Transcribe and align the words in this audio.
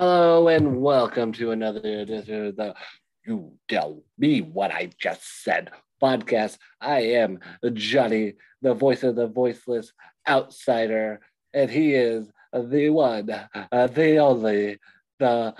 Hello 0.00 0.48
and 0.48 0.80
welcome 0.80 1.32
to 1.34 1.50
another 1.50 1.80
edition 2.00 2.46
of 2.46 2.56
the 2.56 2.74
You 3.26 3.52
Tell 3.68 4.02
Me 4.18 4.40
What 4.40 4.70
I 4.72 4.90
Just 4.98 5.42
Said 5.44 5.70
podcast. 6.02 6.56
I 6.80 7.00
am 7.00 7.38
Johnny, 7.74 8.34
the 8.62 8.72
voice 8.74 9.02
of 9.02 9.16
the 9.16 9.26
voiceless 9.26 9.92
outsider, 10.26 11.20
and 11.52 11.70
he 11.70 11.92
is 11.94 12.30
the 12.52 12.88
one, 12.90 13.28
uh, 13.30 13.86
the 13.88 14.18
only, 14.18 14.78
the 15.18 15.54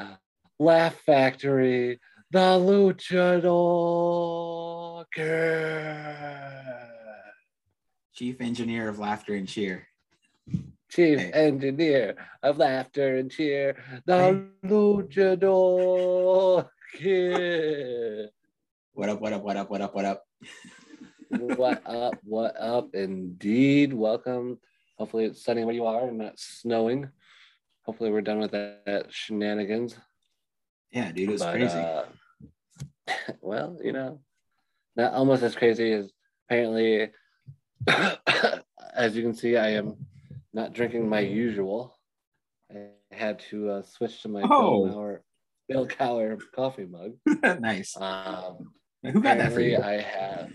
Laugh 0.58 0.94
Factory, 1.04 2.00
the 2.30 2.38
Luchador. 2.58 3.44
Chief 8.14 8.40
engineer 8.40 8.88
of 8.88 8.98
laughter 8.98 9.34
and 9.34 9.46
cheer. 9.48 9.86
Chief 10.90 11.18
Hey. 11.20 11.30
engineer 11.32 12.16
of 12.42 12.58
laughter 12.58 13.16
and 13.16 13.30
cheer, 13.30 13.76
the 14.06 14.46
Luchador 14.64 16.68
Kid. 16.94 18.28
What 18.92 19.08
up, 19.08 19.20
what 19.20 19.32
up, 19.32 19.42
what 19.42 19.56
up, 19.56 19.70
what 19.70 19.80
up, 19.80 19.94
what 19.94 20.04
up? 20.04 20.24
what 21.30 21.82
up? 21.86 22.14
What 22.24 22.54
up? 22.60 22.94
Indeed. 22.94 23.94
Welcome. 23.94 24.58
Hopefully 24.98 25.24
it's 25.24 25.42
sunny 25.44 25.64
where 25.64 25.74
you 25.74 25.86
are 25.86 26.08
and 26.08 26.18
not 26.18 26.38
snowing. 26.38 27.08
Hopefully 27.86 28.10
we're 28.10 28.20
done 28.20 28.40
with 28.40 28.50
that, 28.50 28.82
that 28.84 29.06
shenanigans. 29.12 29.96
Yeah, 30.90 31.12
dude, 31.12 31.28
it 31.30 31.32
was 31.32 31.40
But, 31.40 31.52
crazy. 31.54 31.78
uh, 31.78 32.02
well, 33.40 33.78
you 33.82 33.92
know, 33.92 34.20
not 34.96 35.14
almost 35.14 35.44
as 35.44 35.54
crazy 35.54 35.92
as 35.92 36.10
apparently. 36.48 37.10
as 38.94 39.16
you 39.16 39.22
can 39.22 39.34
see, 39.34 39.56
I 39.56 39.70
am 39.70 39.96
not 40.52 40.74
drinking 40.74 41.08
my 41.08 41.20
usual. 41.20 41.96
I 42.70 42.88
had 43.12 43.38
to 43.50 43.70
uh, 43.70 43.82
switch 43.82 44.20
to 44.22 44.28
my 44.28 44.42
Oh. 44.42 45.18
Bill 45.70 45.86
Cowher 45.86 46.36
coffee 46.52 46.84
mug. 46.84 47.12
nice. 47.60 47.96
Um, 47.96 48.72
Who 49.04 49.22
got 49.22 49.38
that 49.38 49.52
for 49.52 49.60
you? 49.60 49.78
I 49.78 50.00
have 50.00 50.50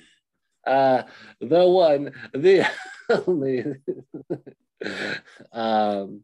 uh 0.68 1.04
the 1.40 1.66
one, 1.68 2.12
the 2.34 2.68
only 3.28 3.62
um 5.54 6.22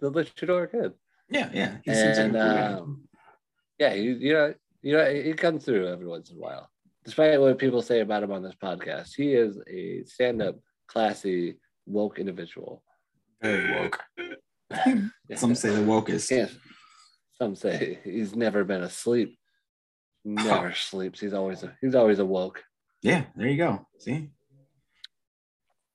the 0.00 0.10
luchador 0.12 0.70
kid. 0.70 0.92
Yeah, 1.30 1.48
yeah. 1.52 1.76
He 1.82 1.94
seems 1.94 2.18
like 2.18 2.34
a 2.34 2.38
And 2.38 2.76
um 2.76 3.08
yeah, 3.78 3.94
you 3.94 4.16
you 4.16 4.32
know 4.34 4.54
you 4.82 4.96
know 4.96 5.10
he 5.10 5.32
comes 5.32 5.64
through 5.64 5.88
every 5.88 6.06
once 6.06 6.30
in 6.30 6.36
a 6.36 6.40
while. 6.40 6.68
Despite 7.06 7.40
what 7.40 7.58
people 7.58 7.80
say 7.80 8.00
about 8.00 8.22
him 8.22 8.32
on 8.32 8.42
this 8.42 8.56
podcast, 8.62 9.14
he 9.16 9.32
is 9.32 9.58
a 9.68 10.02
stand-up, 10.04 10.56
classy, 10.88 11.56
woke 11.86 12.18
individual. 12.18 12.82
Very 13.40 13.72
woke. 13.72 14.02
Some 15.36 15.54
say 15.54 15.70
the 15.70 15.82
wokest. 15.82 16.30
Yes. 16.32 16.56
Some 17.38 17.54
say 17.54 17.98
he's 18.04 18.34
never 18.34 18.64
been 18.64 18.82
asleep. 18.82 19.38
Never 20.24 20.72
sleeps. 20.74 21.20
He's 21.20 21.34
always 21.34 21.64
he's 21.80 21.94
always 21.94 22.18
awoke. 22.18 22.62
Yeah, 23.02 23.24
there 23.36 23.48
you 23.48 23.56
go. 23.56 23.86
See? 23.98 24.30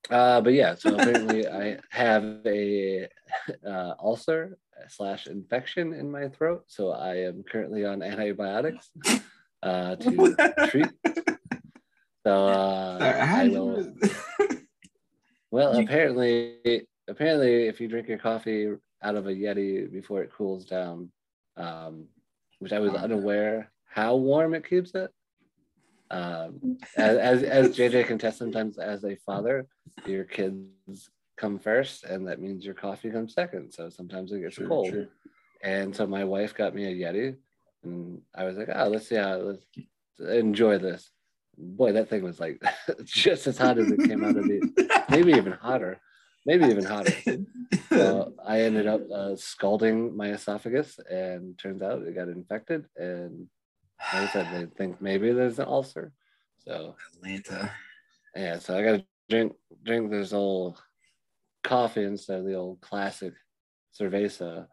Uh, 0.09 0.42
but 0.42 0.53
yeah, 0.53 0.75
so 0.75 0.94
apparently 0.95 1.48
I 1.48 1.78
have 1.89 2.23
a 2.45 3.08
uh, 3.65 3.93
ulcer 3.99 4.58
slash 4.89 5.27
infection 5.27 5.93
in 5.93 6.11
my 6.11 6.27
throat, 6.30 6.64
so 6.67 6.92
I 6.92 7.17
am 7.17 7.44
currently 7.44 7.86
on 7.86 8.02
antibiotics 8.02 8.89
uh, 9.64 9.95
to 9.95 10.36
treat. 10.70 10.89
So 12.26 12.48
uh, 12.48 13.48
will. 13.49 13.94
Well, 15.52 15.77
apparently, 15.77 16.88
apparently, 17.08 17.67
if 17.67 17.82
you 17.82 17.88
drink 17.88 18.08
your 18.08 18.17
coffee 18.17 18.70
out 19.04 19.15
of 19.15 19.27
a 19.27 19.32
Yeti 19.32 19.92
before 19.92 20.23
it 20.23 20.32
cools 20.32 20.65
down, 20.65 21.11
um, 21.58 22.06
which 22.60 22.73
I 22.73 22.80
was 22.80 22.94
unaware 22.94 23.72
how 23.92 24.16
warm 24.16 24.54
it 24.54 24.67
keeps 24.67 24.95
it. 24.95 25.12
Um, 26.10 26.78
as, 26.98 27.17
as 27.17 27.44
as 27.44 27.78
JJ 27.78 28.08
can 28.08 28.17
test, 28.17 28.38
sometimes 28.38 28.78
as 28.78 29.04
a 29.06 29.16
father, 29.16 29.67
your 30.06 30.23
kids 30.26 31.10
come 31.38 31.58
first, 31.60 32.04
and 32.04 32.28
that 32.28 32.42
means 32.42 32.66
your 32.66 32.73
coffee 32.73 33.10
comes 33.12 33.34
second. 33.34 33.72
So 33.72 33.89
sometimes 33.89 34.32
it 34.32 34.42
gets 34.42 34.56
True, 34.56 34.67
cold. 34.67 34.89
true. 34.89 35.08
And 35.64 35.95
so 35.95 36.06
my 36.08 36.23
wife 36.23 36.56
got 36.56 36.76
me 36.76 36.86
a 36.86 36.95
Yeti, 36.95 37.36
and 37.83 38.22
I 38.36 38.44
was 38.45 38.58
like, 38.58 38.70
oh, 38.73 38.88
let's 38.88 39.08
see 39.08 39.16
how 39.16 39.36
let's 39.38 39.66
enjoy 40.20 40.78
this. 40.78 41.12
Boy, 41.58 41.94
that 41.94 42.10
thing 42.10 42.23
was 42.23 42.39
like 42.39 42.62
just 43.04 43.48
as 43.48 43.58
hot 43.58 43.78
as 43.78 43.89
it 43.92 44.04
came 44.04 44.23
out 44.23 44.36
of 44.36 44.44
the 44.44 45.04
maybe 45.10 45.33
even 45.33 45.54
hotter, 45.54 46.00
maybe 46.45 46.65
even 46.65 46.85
hotter. 46.85 47.13
So 47.89 48.33
I 48.45 48.61
ended 48.61 48.87
up 48.87 49.02
uh, 49.11 49.35
scalding 49.35 50.15
my 50.15 50.29
esophagus, 50.29 50.97
and 51.09 51.57
turns 51.57 51.81
out 51.81 52.03
it 52.03 52.15
got 52.15 52.29
infected. 52.29 52.85
And 52.95 53.47
like 54.13 54.29
I 54.29 54.31
said, 54.31 54.47
they 54.53 54.65
think 54.77 55.02
maybe 55.02 55.31
there's 55.33 55.59
an 55.59 55.67
ulcer. 55.67 56.13
So 56.65 56.95
Atlanta. 57.15 57.71
yeah, 58.33 58.59
so 58.59 58.77
I 58.77 58.83
gotta 58.83 59.05
drink 59.29 59.53
drink 59.83 60.09
this 60.09 60.31
old 60.31 60.81
coffee 61.63 62.05
instead 62.05 62.39
of 62.39 62.45
the 62.45 62.55
old 62.55 62.79
classic 62.81 63.33
cerveza. 63.99 64.67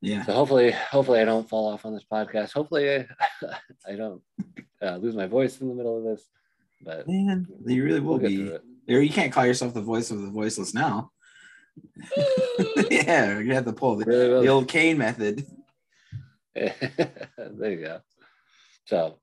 Yeah. 0.00 0.24
So 0.24 0.32
hopefully, 0.32 0.70
hopefully 0.70 1.20
I 1.20 1.24
don't 1.24 1.48
fall 1.48 1.72
off 1.72 1.84
on 1.84 1.94
this 1.94 2.06
podcast. 2.10 2.52
Hopefully 2.52 2.90
I, 2.90 3.06
I 3.88 3.96
don't 3.96 4.22
uh, 4.80 4.96
lose 4.96 5.14
my 5.14 5.26
voice 5.26 5.60
in 5.60 5.68
the 5.68 5.74
middle 5.74 5.98
of 5.98 6.04
this. 6.04 6.28
But 6.84 7.08
Man, 7.08 7.46
you 7.66 7.84
really 7.84 8.00
will 8.00 8.18
we'll 8.18 8.28
be. 8.28 8.58
Through 8.86 8.96
it. 8.96 8.98
Or 8.98 9.02
you 9.02 9.10
can't 9.10 9.32
call 9.32 9.46
yourself 9.46 9.74
the 9.74 9.82
voice 9.82 10.10
of 10.10 10.22
the 10.22 10.30
voiceless 10.30 10.74
now. 10.74 11.10
yeah, 12.90 13.38
you 13.38 13.54
have 13.54 13.64
to 13.64 13.72
pull 13.72 13.96
the, 13.96 14.04
Really 14.04 14.46
the 14.46 14.52
old 14.52 14.68
cane 14.68 14.98
method. 14.98 15.46
there 16.54 16.74
you 17.36 17.80
go. 17.80 18.00
So, 18.84 19.18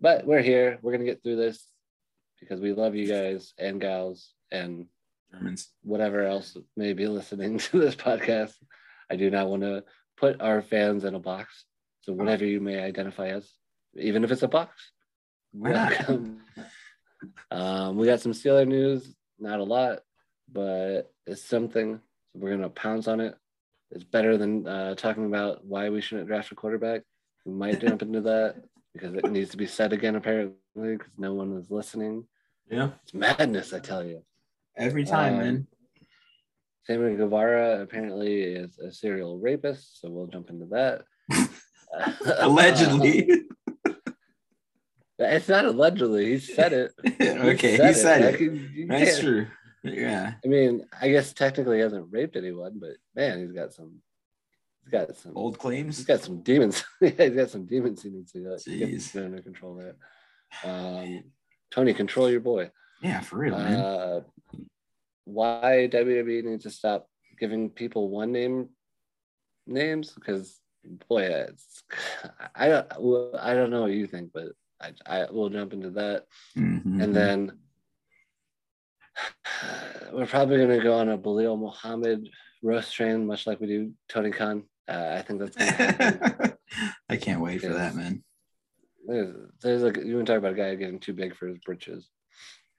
but 0.00 0.26
we're 0.26 0.42
here. 0.42 0.78
We're 0.82 0.92
gonna 0.92 1.04
get 1.04 1.22
through 1.22 1.36
this 1.36 1.66
because 2.38 2.60
we 2.60 2.72
love 2.72 2.94
you 2.94 3.06
guys 3.06 3.52
and 3.58 3.80
gals 3.80 4.32
and 4.50 4.86
Germans. 5.32 5.68
whatever 5.82 6.24
else 6.24 6.56
may 6.76 6.92
be 6.92 7.06
listening 7.06 7.58
to 7.58 7.80
this 7.80 7.96
podcast. 7.96 8.54
I 9.10 9.16
do 9.16 9.30
not 9.30 9.48
want 9.48 9.62
to 9.62 9.84
put 10.16 10.40
our 10.40 10.62
fans 10.62 11.04
in 11.04 11.14
a 11.14 11.18
box. 11.18 11.64
So 12.02 12.12
whatever 12.12 12.44
you 12.46 12.60
may 12.60 12.80
identify 12.80 13.28
as, 13.28 13.50
even 13.94 14.24
if 14.24 14.30
it's 14.30 14.42
a 14.42 14.48
box, 14.48 14.92
Why 15.52 15.72
not? 15.72 16.20
Um, 17.50 17.96
we 17.96 18.06
got 18.06 18.20
some 18.20 18.32
Steeler 18.32 18.66
news, 18.66 19.14
not 19.38 19.60
a 19.60 19.64
lot, 19.64 20.00
but 20.52 21.12
it's 21.26 21.42
something. 21.44 22.00
So 22.32 22.38
we're 22.38 22.50
gonna 22.50 22.68
pounce 22.70 23.08
on 23.08 23.20
it. 23.20 23.34
It's 23.90 24.04
better 24.04 24.36
than 24.36 24.66
uh, 24.66 24.94
talking 24.94 25.26
about 25.26 25.64
why 25.64 25.88
we 25.88 26.00
shouldn't 26.00 26.28
draft 26.28 26.52
a 26.52 26.54
quarterback. 26.54 27.02
We 27.44 27.52
might 27.52 27.80
jump 27.84 28.02
into 28.02 28.20
that 28.22 28.56
because 28.92 29.14
it 29.14 29.30
needs 29.30 29.50
to 29.50 29.56
be 29.56 29.66
said 29.66 29.92
again, 29.92 30.16
apparently, 30.16 30.54
because 30.74 31.12
no 31.18 31.34
one 31.34 31.56
is 31.56 31.70
listening. 31.70 32.24
Yeah. 32.70 32.90
It's 33.02 33.14
madness, 33.14 33.72
I 33.72 33.80
tell 33.80 34.04
you. 34.04 34.22
Every 34.76 35.04
time, 35.04 35.34
Um, 35.34 35.38
man. 35.40 35.66
Sammy 36.84 37.16
Guevara 37.16 37.82
apparently 37.82 38.42
is 38.42 38.78
a 38.78 38.90
serial 38.90 39.38
rapist, 39.38 40.00
so 40.00 40.08
we'll 40.10 40.26
jump 40.26 40.50
into 40.50 40.66
that. 40.66 41.02
Allegedly. 42.38 43.28
It's 45.26 45.48
not 45.48 45.64
allegedly. 45.64 46.26
He 46.32 46.38
said 46.38 46.72
it. 46.72 46.92
okay, 47.20 47.72
he 47.88 47.92
said 47.94 48.24
Like, 48.24 48.34
it. 48.34 48.40
you- 48.40 48.52
you 48.52 48.86
That's 48.86 49.10
can't- 49.12 49.22
true. 49.22 49.46
Yeah. 49.82 50.34
I 50.44 50.48
mean, 50.48 50.84
I 51.00 51.08
guess 51.10 51.32
technically 51.32 51.76
he 51.78 51.82
hasn't 51.82 52.08
raped 52.10 52.36
anyone, 52.36 52.78
but 52.78 52.96
man, 53.14 53.40
he's 53.40 53.52
got 53.52 53.72
some. 53.72 54.02
He's 54.82 54.90
got 54.92 55.16
some. 55.16 55.32
Old 55.36 55.58
claims. 55.58 55.96
He's 55.96 56.06
got 56.06 56.20
some 56.20 56.42
demons. 56.42 56.84
yeah, 57.00 57.10
he's 57.16 57.30
got 57.34 57.48
some 57.50 57.64
demons 57.66 58.02
he 58.02 58.10
needs 58.10 58.32
to 58.32 58.46
uh, 58.46 58.58
get 58.58 58.90
Jeez. 58.90 59.16
under 59.16 59.40
control 59.40 59.74
there. 59.76 59.96
Um, 60.64 61.24
Tony, 61.70 61.94
control 61.94 62.30
your 62.30 62.40
boy. 62.40 62.70
Yeah, 63.02 63.20
for 63.20 63.36
real, 63.38 63.56
man. 63.56 63.80
Uh, 63.80 64.20
why 65.24 65.88
WWE 65.90 66.44
needs 66.44 66.64
to 66.64 66.70
stop 66.70 67.08
giving 67.38 67.70
people 67.70 68.08
one 68.10 68.32
name 68.32 68.68
names 69.66 70.12
because 70.12 70.58
boy, 71.08 71.22
it's 71.22 71.82
I 72.54 72.68
don't 72.68 73.34
I 73.38 73.54
don't 73.54 73.70
know 73.70 73.82
what 73.82 73.92
you 73.92 74.06
think, 74.06 74.30
but 74.34 74.48
I 74.80 74.92
I 75.06 75.30
will 75.30 75.50
jump 75.50 75.72
into 75.72 75.90
that, 75.90 76.26
Mhm. 76.56 77.02
and 77.02 77.14
then 77.14 77.52
we're 80.12 80.26
probably 80.26 80.58
gonna 80.58 80.82
go 80.82 80.94
on 80.98 81.08
a 81.08 81.18
Balil 81.18 81.58
Muhammad 81.58 82.28
roast 82.62 82.94
train, 82.94 83.26
much 83.26 83.46
like 83.46 83.60
we 83.60 83.66
do 83.66 83.92
Tony 84.08 84.30
Khan. 84.30 84.64
Uh, 84.88 85.14
I 85.18 85.22
think 85.22 85.40
that's. 85.40 85.56
I 87.08 87.16
can't 87.16 87.40
wait 87.40 87.60
for 87.60 87.68
that, 87.68 87.94
man. 87.94 88.22
there's, 89.06 89.34
there's 89.62 89.82
like 89.82 89.96
you 89.96 90.14
want 90.16 90.26
to 90.26 90.32
talk 90.32 90.38
about 90.38 90.52
a 90.52 90.56
guy 90.56 90.74
getting 90.74 91.00
too 91.00 91.12
big 91.12 91.34
for 91.36 91.46
his 91.48 91.58
britches. 91.58 92.08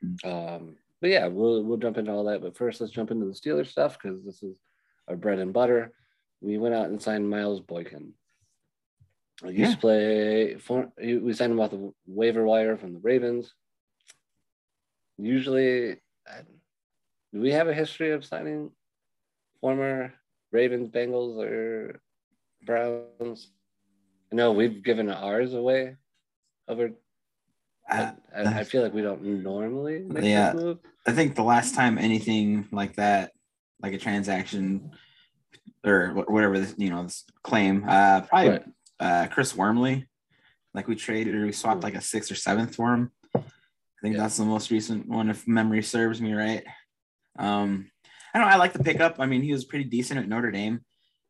Mm. 0.04 0.26
Um, 0.26 0.76
but 1.02 1.10
yeah, 1.10 1.28
we'll 1.28 1.64
we'll 1.64 1.78
jump 1.78 1.98
into 1.98 2.12
all 2.12 2.24
that. 2.26 2.42
But 2.42 2.58
first, 2.58 2.82
let's 2.82 2.94
jump 2.94 3.12
into 3.12 3.26
the 3.26 3.34
Steelers 3.34 3.68
stuff 3.68 3.98
because 4.02 4.24
this 4.24 4.42
is 4.44 4.56
our 5.08 5.16
bread 5.16 5.40
and 5.40 5.54
butter. 5.54 5.94
We 6.42 6.58
went 6.58 6.74
out 6.76 6.88
and 6.90 7.02
signed 7.02 7.30
Miles 7.30 7.60
Boykin. 7.60 8.14
Used 9.44 9.58
Yeah. 9.58 9.72
to 9.72 9.78
play. 9.78 10.56
For, 10.58 10.92
he- 11.00 11.18
we 11.18 11.34
signed 11.34 11.52
him 11.52 11.60
off 11.60 11.72
the 11.72 11.94
waiver 12.06 12.46
wire 12.46 12.78
from 12.78 12.94
the 12.94 13.00
Ravens. 13.00 13.54
Usually, 15.18 15.94
I- 16.28 16.44
do 17.34 17.40
we 17.40 17.52
have 17.52 17.68
a 17.68 17.74
history 17.74 18.12
of 18.12 18.26
signing 18.26 18.72
former 19.60 20.14
Ravens, 20.52 20.90
Bengals, 20.90 21.38
or 21.42 22.02
Browns? 22.66 23.52
No, 24.32 24.52
we've 24.52 24.84
given 24.84 25.10
ours 25.10 25.54
away 25.54 25.98
over. 26.68 26.92
Uh, 27.90 28.12
but 28.34 28.48
I, 28.48 28.60
I 28.60 28.64
feel 28.64 28.82
like 28.84 28.94
we 28.94 29.02
don't 29.02 29.22
normally 29.24 30.00
make 30.00 30.24
Yeah. 30.24 30.74
I 31.06 31.12
think 31.12 31.36
the 31.36 31.44
last 31.44 31.74
time 31.76 31.98
anything 31.98 32.68
like 32.72 32.96
that, 32.96 33.32
like 33.82 33.94
a 33.94 33.98
transaction 33.98 34.92
or 35.84 36.14
whatever 36.28 36.60
this, 36.60 36.76
you 36.78 36.90
know, 36.90 37.04
this 37.04 37.26
claim, 37.44 37.84
uh, 37.88 38.22
probably 38.22 38.50
Right. 38.50 38.66
Uh, 39.02 39.28
Chris 39.32 39.56
Wormley, 39.56 40.08
like 40.74 40.88
we 40.88 40.96
traded 40.96 41.36
or 41.36 41.46
we 41.46 41.52
swapped 41.52 41.84
like 41.84 41.96
a 41.96 42.02
sixth 42.02 42.32
or 42.32 42.36
seventh 42.36 42.76
for 42.76 42.94
him. 42.94 43.12
I 43.36 43.40
think 44.02 44.16
Yeah. 44.16 44.22
that's 44.22 44.38
the 44.38 44.46
most 44.46 44.72
recent 44.72 45.08
one, 45.08 45.30
if 45.30 45.48
memory 45.48 45.84
serves 45.84 46.22
me 46.22 46.34
right. 46.34 46.64
Um, 47.38 47.92
I 48.34 48.40
don't. 48.40 48.48
know, 48.48 48.54
I 48.54 48.58
like 48.58 48.74
the 48.74 48.84
pickup. 48.84 49.16
I 49.20 49.26
mean, 49.26 49.42
he 49.42 49.52
was 49.52 49.66
pretty 49.66 49.86
decent 49.86 50.20
at 50.20 50.28
Notre 50.30 50.52
Dame, 50.52 50.82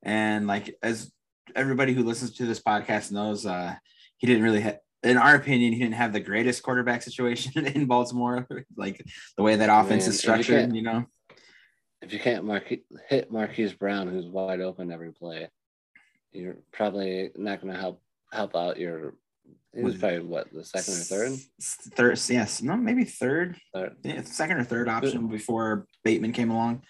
and 0.04 0.48
like 0.48 0.78
as 0.84 1.12
everybody 1.56 1.94
who 1.94 2.04
listens 2.04 2.34
to 2.36 2.46
this 2.46 2.62
podcast 2.62 3.12
knows, 3.12 3.46
uh, 3.46 3.76
he 4.18 4.28
didn't 4.28 4.44
really. 4.44 4.62
Ha- 4.62 4.78
in 5.04 5.18
our 5.18 5.34
opinion, 5.34 5.74
he 5.74 5.80
didn't 5.80 5.96
have 5.96 6.14
the 6.14 6.20
greatest 6.20 6.62
quarterback 6.62 7.02
situation 7.02 7.66
in 7.76 7.88
Baltimore. 7.88 8.48
like 8.78 9.04
the 9.36 9.44
way 9.44 9.56
that 9.56 9.70
offense 9.70 9.90
mean, 9.90 9.98
is 9.98 10.08
if 10.08 10.14
you 10.14 10.20
structured, 10.44 10.76
you 10.76 10.84
know. 10.84 11.06
If 12.04 12.14
you 12.14 12.20
can't 12.20 12.46
marque- 12.46 12.84
hit 13.10 13.32
Marquise 13.32 13.74
Brown, 13.74 14.08
who's 14.08 14.26
wide 14.28 14.62
open 14.62 14.92
every 14.92 15.12
play, 15.12 15.50
you're 16.34 16.58
probably 16.72 17.32
not 17.36 17.62
going 17.62 17.74
to 17.74 17.80
help 17.80 18.02
help 18.32 18.56
out 18.56 18.78
your. 18.80 19.16
He 19.74 19.84
was 19.84 19.98
probably 19.98 20.20
what 20.20 20.52
the 20.52 20.66
second 20.66 20.94
or 20.96 20.98
third. 20.98 21.40
Third, 21.96 22.20
yes, 22.30 22.62
no, 22.62 22.76
maybe 22.76 23.06
third, 23.06 23.56
Third. 23.74 23.96
yeah, 24.04 24.22
second 24.24 24.58
or 24.58 24.66
third 24.66 24.90
option 24.90 25.28
before 25.30 25.88
Bateman 26.04 26.34
came 26.34 26.52
along, 26.52 26.84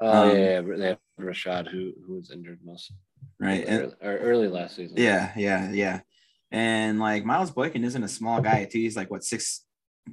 Oh 0.00 0.30
Um, 0.30 0.36
yeah, 0.36 0.60
yeah, 0.60 0.76
they 0.76 0.86
have 0.88 0.98
Rashod 1.18 1.66
who 1.66 1.92
who 2.06 2.14
was 2.14 2.30
injured 2.30 2.60
most 2.64 2.92
right? 3.40 3.64
And- 3.66 3.80
early, 3.82 3.94
or 4.02 4.18
early 4.18 4.48
last 4.48 4.76
season. 4.76 4.96
Yeah, 4.98 5.32
yeah, 5.36 5.70
yeah. 5.72 6.00
And 6.52 7.00
like 7.00 7.24
Miles 7.24 7.50
Boykin 7.50 7.82
isn't 7.82 8.02
a 8.04 8.08
small 8.08 8.40
guy 8.40 8.66
too. 8.66 8.78
He's 8.78 8.96
like 8.96 9.10
what 9.10 9.24
six, 9.24 9.64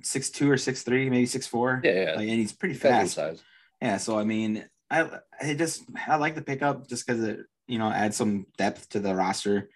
six 0.02 0.32
two 0.32 0.50
or 0.50 0.58
six 0.58 0.82
three, 0.82 1.10
maybe 1.12 1.26
six 1.28 1.46
four. 1.46 1.80
yeah, 1.84 1.92
yeah. 1.92 2.12
Like, 2.16 2.28
and 2.30 2.40
he's 2.40 2.54
pretty 2.54 2.76
fast. 2.76 3.14
size. 3.16 3.42
Yeah. 3.82 3.98
So 3.98 4.18
I 4.18 4.24
mean, 4.24 4.66
I 4.90 5.20
I 5.40 5.54
just 5.54 5.84
I 6.08 6.16
like 6.16 6.34
the 6.34 6.42
pickup 6.42 6.88
just 6.88 7.06
because 7.06 7.24
it 7.24 7.40
you 7.70 7.78
know 7.78 7.90
add 7.90 8.14
some 8.14 8.48
depth 8.58 8.90
to 8.90 9.00
the 9.00 9.16
roster. 9.16 9.70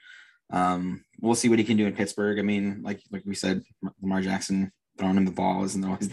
Um, 0.51 1.03
we'll 1.21 1.35
see 1.35 1.49
what 1.49 1.59
he 1.59 1.65
can 1.65 1.77
do 1.77 1.87
in 1.87 1.95
Pittsburgh. 1.95 2.39
I 2.39 2.41
mean, 2.41 2.81
like 2.83 3.01
like 3.11 3.23
we 3.25 3.35
said, 3.35 3.61
Lamar 4.01 4.21
Jackson 4.21 4.71
throwing 4.97 5.17
him 5.17 5.25
the 5.25 5.31
ball 5.31 5.63
isn't 5.63 5.83
always 5.83 6.09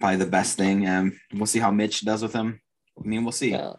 probably 0.00 0.16
the 0.16 0.26
best 0.26 0.56
thing. 0.58 0.86
Um, 0.86 1.18
we'll 1.32 1.46
see 1.46 1.60
how 1.60 1.70
Mitch 1.70 2.04
does 2.04 2.22
with 2.22 2.32
him. 2.32 2.60
I 2.98 3.06
mean, 3.06 3.22
we'll 3.24 3.32
see. 3.32 3.52
Well, 3.52 3.78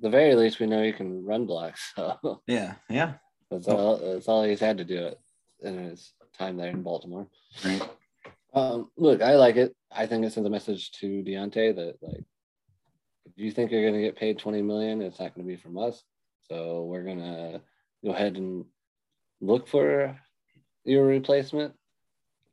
the 0.00 0.10
very 0.10 0.34
least, 0.34 0.60
we 0.60 0.66
know 0.66 0.82
he 0.82 0.92
can 0.92 1.24
run 1.24 1.46
blocks. 1.46 1.92
So 1.96 2.42
Yeah, 2.46 2.74
yeah, 2.88 3.14
that's 3.50 3.68
all. 3.68 3.96
That's 3.96 4.28
all 4.28 4.44
he's 4.44 4.60
had 4.60 4.78
to 4.78 4.84
do 4.84 5.06
it 5.06 5.20
in 5.62 5.78
his 5.78 6.12
time 6.36 6.56
there 6.56 6.70
in 6.70 6.82
Baltimore. 6.82 7.28
right. 7.64 7.82
Um, 8.54 8.90
look, 8.96 9.22
I 9.22 9.36
like 9.36 9.56
it. 9.56 9.74
I 9.90 10.06
think 10.06 10.24
it 10.24 10.32
sends 10.32 10.46
a 10.46 10.50
message 10.50 10.92
to 10.92 11.22
Diontae 11.22 11.74
that 11.76 11.96
like, 12.00 12.24
if 13.26 13.32
you 13.36 13.50
think 13.50 13.70
you're 13.70 13.82
going 13.82 13.94
to 13.94 14.00
get 14.00 14.16
paid 14.16 14.38
20 14.38 14.62
million, 14.62 15.02
it's 15.02 15.18
not 15.18 15.34
going 15.34 15.46
to 15.46 15.52
be 15.52 15.60
from 15.60 15.78
us. 15.78 16.02
So 16.50 16.84
we're 16.84 17.04
going 17.04 17.18
to 17.18 17.60
go 18.04 18.12
ahead 18.12 18.36
and 18.36 18.64
look 19.40 19.68
for 19.68 20.18
your 20.84 21.06
replacement. 21.06 21.74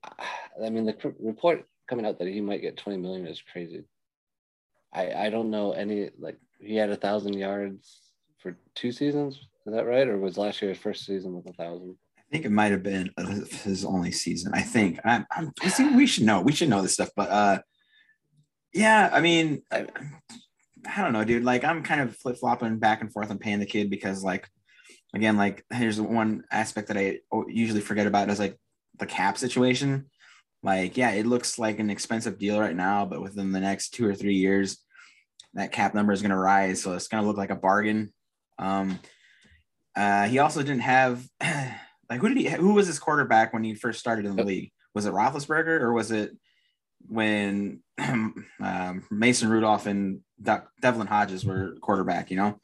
I 0.63 0.69
mean, 0.69 0.85
the 0.85 0.95
report 1.19 1.65
coming 1.89 2.05
out 2.05 2.19
that 2.19 2.27
he 2.27 2.41
might 2.41 2.61
get 2.61 2.77
20 2.77 2.97
million 2.99 3.27
is 3.27 3.41
crazy. 3.41 3.83
I 4.93 5.25
I 5.25 5.29
don't 5.29 5.51
know 5.51 5.73
any 5.73 6.09
like 6.17 6.37
he 6.59 6.75
had 6.75 6.89
a 6.89 6.95
thousand 6.95 7.33
yards 7.33 7.99
for 8.39 8.57
two 8.75 8.91
seasons. 8.91 9.35
Is 9.65 9.73
that 9.73 9.85
right? 9.85 10.07
Or 10.07 10.17
was 10.17 10.37
last 10.37 10.61
year 10.61 10.69
his 10.69 10.79
first 10.79 11.05
season 11.05 11.35
with 11.35 11.47
a 11.47 11.53
thousand? 11.53 11.97
I 12.17 12.21
think 12.31 12.45
it 12.45 12.51
might 12.51 12.71
have 12.71 12.83
been 12.83 13.11
his 13.63 13.83
only 13.83 14.11
season. 14.11 14.51
I 14.53 14.61
think 14.61 14.99
I'm, 15.03 15.25
I'm 15.31 15.51
see- 15.67 15.95
we 15.95 16.07
should 16.07 16.23
know. 16.23 16.41
We 16.41 16.53
should 16.53 16.69
know 16.69 16.81
this 16.81 16.93
stuff. 16.93 17.09
But 17.15 17.29
uh, 17.29 17.59
yeah, 18.73 19.09
I 19.11 19.21
mean, 19.21 19.63
I, 19.71 19.87
I 20.85 21.01
don't 21.01 21.13
know, 21.13 21.23
dude. 21.23 21.43
Like 21.43 21.63
I'm 21.63 21.83
kind 21.83 22.01
of 22.01 22.15
flip 22.15 22.37
flopping 22.37 22.79
back 22.79 23.01
and 23.01 23.11
forth 23.11 23.31
on 23.31 23.37
paying 23.37 23.59
the 23.59 23.65
kid 23.65 23.89
because, 23.89 24.23
like, 24.23 24.47
again, 25.13 25.37
like 25.37 25.63
here's 25.73 25.99
one 25.99 26.43
aspect 26.51 26.89
that 26.89 26.97
I 26.97 27.19
usually 27.47 27.81
forget 27.81 28.07
about 28.07 28.29
is 28.29 28.39
like 28.39 28.57
the 28.99 29.05
cap 29.05 29.37
situation. 29.37 30.09
Like, 30.63 30.97
yeah, 30.97 31.11
it 31.11 31.25
looks 31.25 31.59
like 31.59 31.79
an 31.79 31.89
expensive 31.89 32.39
deal 32.39 32.59
right 32.59 32.75
now, 32.75 33.05
but 33.05 33.21
within 33.21 33.51
the 33.51 33.59
next 33.59 33.91
two 33.91 34.07
or 34.07 34.15
three 34.15 34.35
years, 34.35 34.83
that 35.53 35.71
cap 35.71 35.93
number 35.93 36.11
is 36.11 36.21
going 36.21 36.31
to 36.31 36.37
rise. 36.37 36.81
So 36.81 36.93
it's 36.93 37.07
going 37.07 37.21
to 37.21 37.27
look 37.27 37.37
like 37.37 37.51
a 37.51 37.55
bargain. 37.55 38.13
Um, 38.57 38.99
uh, 39.95 40.27
he 40.27 40.39
also 40.39 40.61
didn't 40.61 40.79
have 40.81 41.25
like 41.41 42.19
who 42.19 42.29
did 42.29 42.37
he 42.37 42.49
who 42.49 42.73
was 42.73 42.87
his 42.87 42.99
quarterback 42.99 43.53
when 43.53 43.63
he 43.63 43.75
first 43.75 43.99
started 43.99 44.25
in 44.25 44.35
the 44.35 44.43
league? 44.43 44.71
Was 44.93 45.05
it 45.05 45.13
Roethlisberger 45.13 45.79
or 45.81 45.93
was 45.93 46.11
it 46.11 46.31
when 47.07 47.81
um, 47.97 49.03
Mason 49.09 49.49
Rudolph 49.49 49.85
and 49.85 50.21
De- 50.41 50.67
Devlin 50.81 51.07
Hodges 51.07 51.45
were 51.45 51.75
quarterback? 51.81 52.31
You 52.31 52.37
know. 52.37 52.59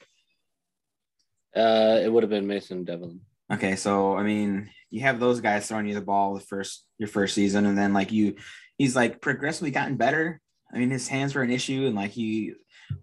Uh, 1.56 2.00
it 2.02 2.12
would 2.12 2.24
have 2.24 2.30
been 2.30 2.48
Mason 2.48 2.84
Devlin. 2.84 3.22
Okay, 3.52 3.76
so 3.76 4.16
I 4.16 4.24
mean, 4.24 4.70
you 4.90 5.02
have 5.02 5.20
those 5.20 5.42
guys 5.42 5.68
throwing 5.68 5.88
you 5.88 5.94
the 5.94 6.02
ball 6.02 6.34
the 6.34 6.40
first 6.40 6.86
your 6.98 7.10
first 7.10 7.36
season, 7.36 7.66
and 7.66 7.78
then 7.78 7.94
like 7.94 8.12
you, 8.12 8.36
he's 8.78 8.96
like 8.96 9.22
progressively 9.22 9.72
gotten 9.72 9.98
better. 9.98 10.40
I 10.74 10.78
mean, 10.78 10.90
his 10.90 11.08
hands 11.08 11.36
were 11.36 11.42
an 11.42 11.52
issue, 11.52 11.86
and 11.86 11.96
like 11.96 12.12
he 12.12 12.54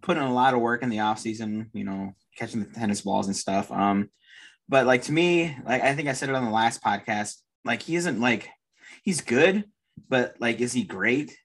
put 0.01 0.17
in 0.17 0.23
a 0.23 0.33
lot 0.33 0.55
of 0.55 0.61
work 0.61 0.83
in 0.83 0.89
the 0.89 1.01
off 1.01 1.19
season. 1.19 1.71
You 1.75 1.85
know, 1.85 2.15
catching 2.37 2.61
the 2.61 2.71
tennis 2.71 3.03
balls 3.03 3.27
and 3.27 3.37
stuff. 3.37 3.71
Um, 3.71 4.09
but 4.69 4.87
like 4.87 5.03
to 5.03 5.13
me, 5.13 5.57
like 5.67 5.83
I 5.83 5.95
think 5.95 6.09
I 6.09 6.13
said 6.13 6.29
it 6.29 6.35
on 6.35 6.45
the 6.45 6.51
last 6.51 6.83
podcast, 6.83 7.37
like 7.65 7.83
he 7.83 7.97
isn't 7.97 8.21
like 8.21 8.49
he's 9.03 9.21
good, 9.21 9.65
but 10.09 10.37
like 10.41 10.61
is 10.61 10.73
he 10.73 10.85
great? 10.85 11.37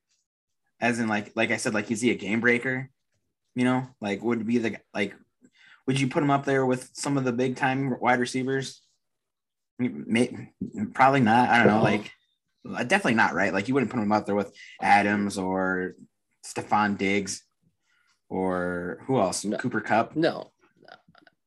As 0.80 1.00
in 1.00 1.08
like 1.08 1.32
like 1.36 1.52
I 1.52 1.58
said, 1.58 1.74
like 1.74 1.92
is 1.92 2.02
he 2.02 2.12
a 2.12 2.16
game 2.16 2.40
breaker? 2.40 2.90
You 3.56 3.66
know, 3.66 3.88
like 4.02 4.24
would 4.24 4.46
be 4.48 4.58
the 4.58 4.78
like 4.94 5.14
would 5.86 6.00
you 6.00 6.08
put 6.08 6.24
him 6.24 6.32
up 6.32 6.46
there 6.46 6.66
with 6.66 6.90
some 6.94 7.18
of 7.18 7.24
the 7.24 7.34
big 7.34 7.56
time 7.56 8.00
wide 8.00 8.20
receivers? 8.20 8.82
May, 9.80 10.52
probably 10.94 11.20
not. 11.20 11.50
I 11.50 11.58
don't 11.58 11.68
know. 11.68 11.84
Like, 11.84 12.12
definitely 12.88 13.16
not. 13.16 13.34
Right? 13.34 13.54
Like, 13.54 13.68
you 13.68 13.74
wouldn't 13.74 13.92
put 13.92 14.00
him 14.00 14.12
up 14.12 14.26
there 14.26 14.36
with 14.36 14.54
Adams 14.82 15.38
or 15.38 15.96
Stefon 16.46 16.98
Diggs 16.98 17.44
or 18.30 19.00
who 19.06 19.20
else? 19.20 19.44
No. 19.44 19.58
Cooper 19.58 19.82
Kupp. 19.82 20.16
No. 20.16 20.52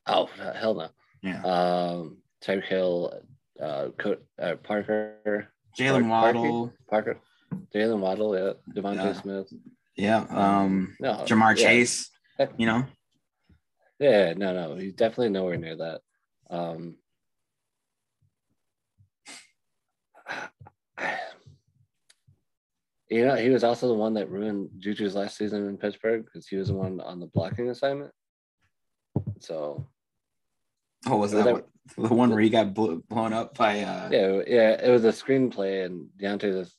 Oh 0.06 0.28
hell 0.54 0.74
no. 0.74 0.88
Yeah. 1.22 1.42
Um, 1.42 2.18
Tyreek 2.44 2.64
Hill, 2.66 3.22
uh, 3.60 3.88
Co- 3.98 4.18
uh, 4.40 4.54
Parker, 4.62 5.48
Jaylen 5.76 6.08
Waddle. 6.08 6.72
Parker, 6.88 7.18
Jaylen 7.74 7.98
Waddle, 7.98 8.36
yeah, 8.38 8.52
DeVonta. 8.72 9.20
Smith, 9.20 9.52
Yeah. 9.96 10.26
Um, 10.28 10.96
no, 11.00 11.24
Ja'Marr 11.26 11.56
yeah. 11.56 11.68
Chase. 11.68 12.10
You 12.58 12.66
know. 12.66 12.84
Yeah, 13.98 14.34
no, 14.36 14.52
no, 14.52 14.74
he's 14.76 14.92
definitely 14.92 15.30
nowhere 15.30 15.56
near 15.56 15.74
that. 15.76 16.02
Um, 16.50 16.96
you 23.08 23.24
know, 23.24 23.36
he 23.36 23.48
was 23.48 23.64
also 23.64 23.88
the 23.88 23.94
one 23.94 24.12
that 24.14 24.30
ruined 24.30 24.68
Juju's 24.78 25.14
last 25.14 25.38
season 25.38 25.66
in 25.66 25.78
Pittsburgh 25.78 26.26
because 26.26 26.46
he 26.46 26.56
was 26.56 26.68
the 26.68 26.74
one 26.74 27.00
on 27.00 27.20
the 27.20 27.26
blocking 27.26 27.70
assignment. 27.70 28.12
So 29.40 29.86
Oh, 31.06 31.16
was 31.16 31.32
Was 31.32 31.44
that, 31.44 31.54
that- 31.54 31.64
the 32.08 32.14
one 32.14 32.30
where 32.30 32.40
he 32.40 32.50
got 32.50 32.74
blown 32.74 33.32
up 33.32 33.56
by? 33.56 33.80
Uh, 33.80 34.08
yeah, 34.10 34.42
yeah, 34.46 34.70
it 34.72 34.90
was 34.90 35.04
a 35.04 35.08
screenplay, 35.08 35.86
and 35.86 36.08
Diontae 36.20 36.52
just 36.52 36.76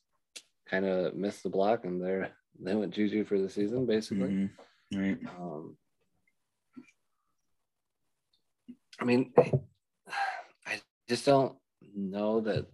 kind 0.70 0.86
of 0.86 1.16
missed 1.16 1.44
the 1.44 1.50
block, 1.50 1.86
and 1.86 2.00
there 2.00 2.32
they 2.60 2.76
went 2.76 2.94
Juju 2.94 3.26
for 3.26 3.38
the 3.40 3.50
season, 3.50 3.86
basically. 3.86 4.30
mhm, 4.30 4.50
Right. 4.94 5.18
Um, 5.40 5.78
I 9.00 9.04
mean, 9.06 9.34
I 10.66 10.80
just 11.08 11.26
don't 11.26 11.56
know 11.96 12.42
that. 12.42 12.66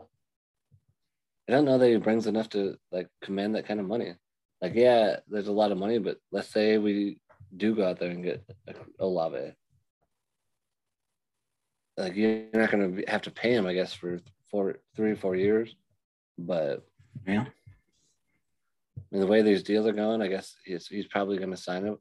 I 1.47 1.51
don't 1.51 1.65
know 1.65 1.77
that 1.77 1.89
he 1.89 1.97
brings 1.97 2.27
enough 2.27 2.49
to 2.49 2.77
like 2.91 3.09
command 3.21 3.55
that 3.55 3.67
kind 3.67 3.79
of 3.79 3.87
money. 3.87 4.13
Like, 4.61 4.75
yeah, 4.75 5.17
there's 5.27 5.49
a 5.49 5.51
lot 5.51 5.71
of 5.73 5.77
money, 5.77 5.97
but 5.97 6.17
let's 6.31 6.47
say 6.49 6.77
we 6.77 7.19
do 7.57 7.75
go 7.75 7.85
out 7.85 7.99
there 7.99 8.11
and 8.11 8.23
get 8.23 8.43
Olave. 8.99 9.51
Like, 11.97 12.15
you're 12.15 12.45
not 12.53 12.71
going 12.71 12.95
to 12.95 13.11
have 13.11 13.23
to 13.23 13.31
pay 13.31 13.53
him, 13.53 13.67
I 13.67 13.73
guess, 13.73 13.93
for 13.93 14.19
four, 14.49 14.77
three, 14.95 15.15
four 15.15 15.35
years. 15.35 15.75
But 16.37 16.85
Yeah. 17.27 17.45
Mean, 19.13 19.21
the 19.21 19.27
way 19.27 19.43
these 19.43 19.61
deals 19.61 19.85
are 19.85 19.93
going, 19.93 20.23
I 20.23 20.27
guess 20.27 20.55
he's, 20.65 20.87
he's 20.87 21.05
probably 21.05 21.37
going 21.37 21.51
to 21.51 21.57
sign 21.57 21.85
it. 21.85 21.95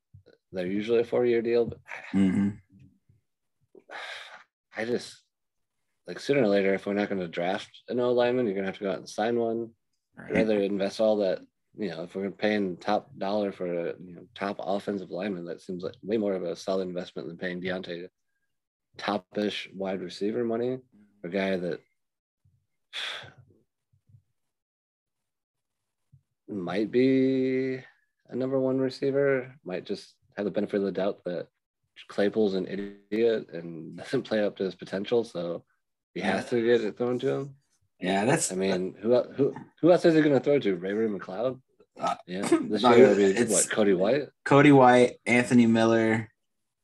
They're 0.50 0.66
usually 0.66 1.00
a 1.00 1.04
four 1.04 1.26
year 1.26 1.42
deal, 1.42 1.66
but 1.66 1.78
hmm 2.10 2.50
I 4.76 4.86
just 4.86 5.22
like 6.06 6.18
sooner 6.18 6.42
or 6.42 6.48
later, 6.48 6.72
if 6.72 6.86
we're 6.86 6.94
not 6.94 7.10
going 7.10 7.20
to 7.20 7.28
draft 7.28 7.68
an 7.88 8.00
O 8.00 8.12
lineman, 8.12 8.46
you're 8.46 8.54
going 8.54 8.64
to 8.64 8.70
have 8.70 8.78
to 8.78 8.84
go 8.84 8.90
out 8.90 8.98
and 8.98 9.08
sign 9.08 9.38
one. 9.38 9.70
Right. 10.16 10.32
rather 10.32 10.60
invest 10.60 11.00
all 11.00 11.16
that, 11.18 11.40
you 11.76 11.90
know, 11.90 12.02
if 12.02 12.14
we're 12.14 12.30
paying 12.30 12.76
top 12.76 13.10
dollar 13.18 13.52
for 13.52 13.66
a 13.66 13.94
you 14.02 14.14
know 14.14 14.26
top 14.34 14.56
offensive 14.60 15.10
lineman, 15.10 15.44
that 15.46 15.60
seems 15.60 15.82
like 15.82 15.94
way 16.02 16.16
more 16.16 16.34
of 16.34 16.42
a 16.42 16.56
solid 16.56 16.88
investment 16.88 17.28
than 17.28 17.36
paying 17.38 17.60
Diontae 17.60 18.08
top-ish 18.98 19.70
wide 19.74 20.00
receiver 20.02 20.44
money. 20.44 20.78
A 21.24 21.28
guy 21.28 21.56
that 21.56 21.80
might 26.52 26.90
be 26.90 27.80
a 28.28 28.36
number 28.36 28.58
one 28.58 28.78
receiver, 28.78 29.54
might 29.64 29.84
just 29.84 30.14
have 30.36 30.44
the 30.44 30.50
benefit 30.50 30.76
of 30.76 30.82
the 30.84 30.92
doubt 30.92 31.18
that 31.24 31.48
Claypool's 32.08 32.54
an 32.54 32.66
idiot 32.66 33.48
and 33.52 33.96
doesn't 33.98 34.22
play 34.22 34.44
up 34.44 34.56
to 34.56 34.64
his 34.64 34.74
potential, 34.74 35.24
so 35.24 35.64
he 36.14 36.20
has 36.20 36.48
to 36.50 36.60
get 36.64 36.82
it 36.84 36.96
thrown 36.96 37.18
to 37.20 37.28
him. 37.28 37.54
Yeah, 38.00 38.24
that's 38.24 38.50
I 38.50 38.56
mean, 38.56 38.96
who 39.00 39.22
who 39.36 39.54
who 39.80 39.92
else 39.92 40.04
is 40.04 40.14
he 40.14 40.22
going 40.22 40.34
to 40.34 40.40
throw 40.40 40.58
to? 40.58 40.74
Ray-Ray 40.76 41.06
McCloud? 41.08 41.60
Uh, 42.00 42.16
Yeah, 42.26 42.40
this 42.68 42.82
no, 42.82 42.94
year 42.96 43.14
be 43.14 43.24
it's- 43.26 43.50
what? 43.50 43.70
Cody 43.70 43.94
White. 43.94 44.24
Cody 44.44 44.72
White, 44.72 45.18
Anthony 45.26 45.66
Miller, 45.66 46.28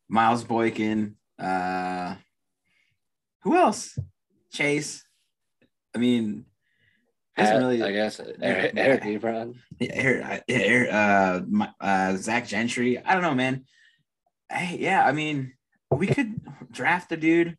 Miles 0.08 0.44
Boykin, 0.44 1.16
uh 1.38 2.14
who 3.42 3.56
else? 3.56 3.96
Chase. 4.52 5.04
I 5.94 5.98
mean, 5.98 6.44
Really 7.38 7.82
I 7.82 7.92
guess 7.92 8.20
Eric, 8.20 8.72
Eric 8.76 9.02
Ebron. 9.02 9.54
Yeah, 9.78 10.00
here, 10.00 10.42
yeah, 10.48 10.58
here, 10.58 10.88
uh, 10.90 11.40
my, 11.48 11.70
uh, 11.80 12.16
Zach 12.16 12.46
Gentry. 12.46 12.98
I 12.98 13.12
don't 13.14 13.22
know, 13.22 13.34
man. 13.34 13.64
Hey, 14.50 14.78
yeah, 14.80 15.04
I 15.06 15.12
mean, 15.12 15.52
we 15.90 16.06
could 16.06 16.40
draft 16.72 17.12
a 17.12 17.16
dude, 17.16 17.56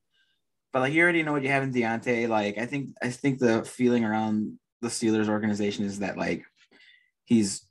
but 0.73 0.79
like 0.79 0.93
you 0.93 1.01
already 1.01 1.23
know 1.23 1.31
what 1.31 1.43
you 1.43 1.49
have 1.49 1.63
in 1.63 1.73
Diontae. 1.73 2.27
Like, 2.27 2.57
I 2.57 2.65
think, 2.65 2.89
I 3.01 3.09
think 3.09 3.39
the 3.39 3.63
feeling 3.63 4.03
around 4.03 4.59
the 4.81 4.89
Steelers 4.89 5.29
organization 5.29 5.85
is 5.85 5.99
that 5.99 6.17
like 6.17 6.43
he's 7.25 7.65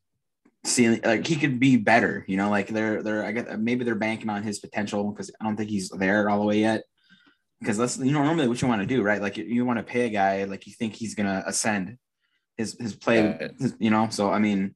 seeing 0.64 1.00
like 1.04 1.26
he 1.26 1.36
could 1.36 1.58
be 1.58 1.76
better. 1.76 2.24
You 2.28 2.36
know, 2.36 2.50
like 2.50 2.68
they're 2.68 3.02
they're 3.02 3.24
I 3.24 3.32
guess 3.32 3.46
maybe 3.58 3.84
they're 3.84 3.94
banking 3.94 4.30
on 4.30 4.42
his 4.42 4.58
potential 4.58 5.10
because 5.10 5.30
I 5.40 5.44
don't 5.44 5.56
think 5.56 5.70
he's 5.70 5.88
there 5.90 6.28
all 6.28 6.40
the 6.40 6.46
way 6.46 6.60
yet. 6.60 6.84
Because 7.60 7.76
that's 7.76 7.98
you 7.98 8.12
know 8.12 8.22
normally 8.22 8.46
what 8.48 8.62
you 8.62 8.68
want 8.68 8.82
to 8.82 8.86
do, 8.86 9.02
right? 9.02 9.20
Like 9.20 9.36
you, 9.36 9.44
you 9.44 9.64
want 9.64 9.78
to 9.78 9.82
pay 9.82 10.06
a 10.06 10.08
guy 10.10 10.44
like 10.44 10.66
you 10.66 10.72
think 10.72 10.94
he's 10.94 11.14
gonna 11.14 11.42
ascend 11.46 11.98
his 12.56 12.76
his 12.78 12.94
play, 12.94 13.26
Right. 13.26 13.50
his- 13.58 13.76
you 13.78 13.90
know. 13.90 14.08
So 14.10 14.30
I 14.30 14.38
mean, 14.38 14.74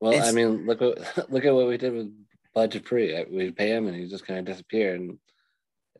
Well, 0.00 0.22
I 0.22 0.30
mean, 0.32 0.64
look 0.66 0.80
what 0.80 0.98
look 1.30 1.44
at 1.44 1.54
what 1.54 1.66
we 1.66 1.76
did 1.76 1.92
with 1.92 2.12
Bud 2.54 2.70
Dupree. 2.70 3.16
Uh, 3.16 3.24
we 3.30 3.50
pay 3.50 3.70
him, 3.70 3.86
and 3.88 3.96
he 3.96 4.06
just 4.08 4.26
kind 4.26 4.38
of 4.38 4.44
disappear, 4.44 4.94
and, 4.94 5.18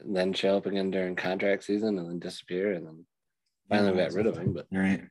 and 0.00 0.16
then 0.16 0.32
show 0.32 0.56
up 0.56 0.66
again 0.66 0.90
during 0.92 1.16
contract 1.16 1.64
season, 1.64 1.98
and 1.98 2.08
then 2.08 2.18
disappear, 2.20 2.72
and 2.74 2.86
then 2.86 3.04
finally 3.68 3.92
we 3.92 3.98
got 3.98 4.12
rid 4.12 4.26
of 4.26 4.36
him. 4.38 4.52
But 4.52 4.66
right. 4.72 5.02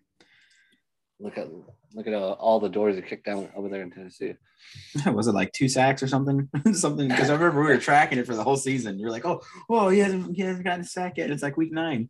Look 1.19 1.37
at 1.37 1.47
look 1.93 2.07
at 2.07 2.13
all, 2.13 2.33
all 2.33 2.59
the 2.59 2.69
doors 2.69 2.95
he 2.95 3.01
kicked 3.01 3.25
down 3.25 3.49
over 3.55 3.69
there 3.69 3.81
in 3.81 3.91
Tennessee. 3.91 4.35
was 5.07 5.27
it 5.27 5.33
like 5.33 5.51
two 5.51 5.69
sacks 5.69 6.03
or 6.03 6.07
something? 6.07 6.49
something 6.73 7.07
because 7.07 7.29
I 7.29 7.33
remember 7.33 7.61
we 7.61 7.67
were 7.67 7.77
tracking 7.77 8.19
it 8.19 8.25
for 8.25 8.35
the 8.35 8.43
whole 8.43 8.57
season. 8.57 8.99
You're 8.99 9.11
like, 9.11 9.25
oh, 9.25 9.41
oh, 9.69 9.89
he 9.89 9.99
hasn't 9.99 10.35
he 10.35 10.41
hasn't 10.41 10.65
gotten 10.65 10.81
a 10.81 10.85
sack 10.85 11.17
yet. 11.17 11.31
It's 11.31 11.43
like 11.43 11.57
week 11.57 11.71
nine. 11.71 12.09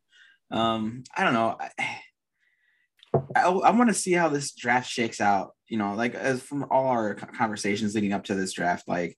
Um, 0.51 1.03
I 1.15 1.23
don't 1.23 1.33
know. 1.33 1.57
I, 1.59 1.69
I, 3.35 3.47
I 3.47 3.71
want 3.71 3.89
to 3.89 3.93
see 3.93 4.13
how 4.13 4.29
this 4.29 4.53
draft 4.53 4.89
shakes 4.89 5.21
out. 5.21 5.51
You 5.67 5.77
know, 5.77 5.95
like 5.95 6.15
as 6.15 6.41
from 6.41 6.65
all 6.69 6.87
our 6.87 7.15
conversations 7.15 7.95
leading 7.95 8.13
up 8.13 8.25
to 8.25 8.35
this 8.35 8.53
draft, 8.53 8.87
like 8.87 9.17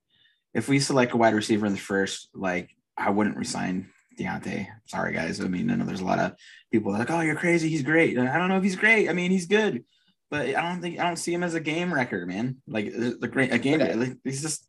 if 0.54 0.68
we 0.68 0.80
select 0.80 1.14
a 1.14 1.18
wide 1.18 1.36
receiver 1.36 1.66
in 1.66 1.74
the 1.74 1.80
first, 1.80 2.30
like 2.34 2.70
I 2.98 3.10
wouldn't 3.12 3.38
resign 3.38 3.90
Diontae. 4.20 4.68
Sorry, 4.86 5.14
guys. 5.14 5.40
I 5.40 5.48
mean, 5.48 5.72
I 5.72 5.76
know 5.76 5.86
there's 5.86 6.02
a 6.02 6.06
lot 6.06 6.20
of 6.20 6.34
people 6.72 6.92
like, 6.92 7.10
oh, 7.10 7.22
you're 7.22 7.36
crazy. 7.36 7.70
He's 7.70 7.84
great. 7.84 8.18
I 8.18 8.38
don't 8.38 8.50
know 8.50 8.58
if 8.58 8.64
he's 8.64 8.76
great. 8.76 9.10
I 9.10 9.14
mean, 9.14 9.32
he's 9.32 9.48
good 9.48 9.84
but 10.30 10.48
I 10.48 10.62
don't 10.62 10.82
think 10.82 11.00
I 11.00 11.04
don't 11.04 11.18
see 11.18 11.34
him 11.34 11.44
as 11.44 11.56
a 11.56 11.60
game 11.60 11.94
wrecker, 11.94 12.26
man. 12.26 12.58
Like 12.68 12.92
the 12.92 13.18
the 13.20 13.28
great 13.28 13.54
a 13.54 13.58
game, 13.58 13.80
like, 13.80 14.18
he's 14.24 14.42
just 14.42 14.68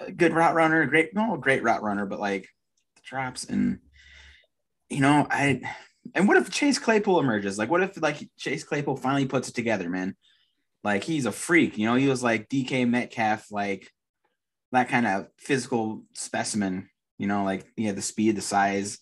a 0.00 0.10
good 0.10 0.32
route 0.32 0.54
runner, 0.54 0.82
a 0.82 0.88
great, 0.88 1.14
no, 1.14 1.34
a 1.34 1.38
great 1.38 1.62
route 1.62 1.82
runner, 1.82 2.06
but 2.06 2.20
like 2.20 2.48
the 2.96 3.02
drops 3.04 3.44
and 3.44 3.80
you 4.88 5.00
know, 5.00 5.26
I 5.30 5.60
and 6.14 6.26
what 6.26 6.38
if 6.38 6.50
Chase 6.50 6.78
Claypool 6.78 7.20
emerges? 7.20 7.58
Like, 7.58 7.70
what 7.70 7.82
if 7.82 8.00
like 8.00 8.28
Chase 8.38 8.64
Claypool 8.64 8.96
finally 8.96 9.26
puts 9.26 9.48
it 9.48 9.54
together, 9.54 9.90
man? 9.90 10.16
Like 10.82 11.04
he's 11.04 11.26
a 11.26 11.32
freak, 11.32 11.76
you 11.76 11.86
know. 11.86 11.96
He 11.96 12.08
was 12.08 12.22
like 12.22 12.48
DK 12.48 12.88
Metcalf, 12.88 13.50
like 13.50 13.90
that 14.72 14.88
kind 14.88 15.06
of 15.06 15.26
physical 15.36 16.04
specimen, 16.14 16.88
you 17.18 17.26
know. 17.26 17.44
Like 17.44 17.66
had 17.78 17.96
the 17.96 18.02
speed, 18.02 18.36
the 18.36 18.42
size. 18.42 18.98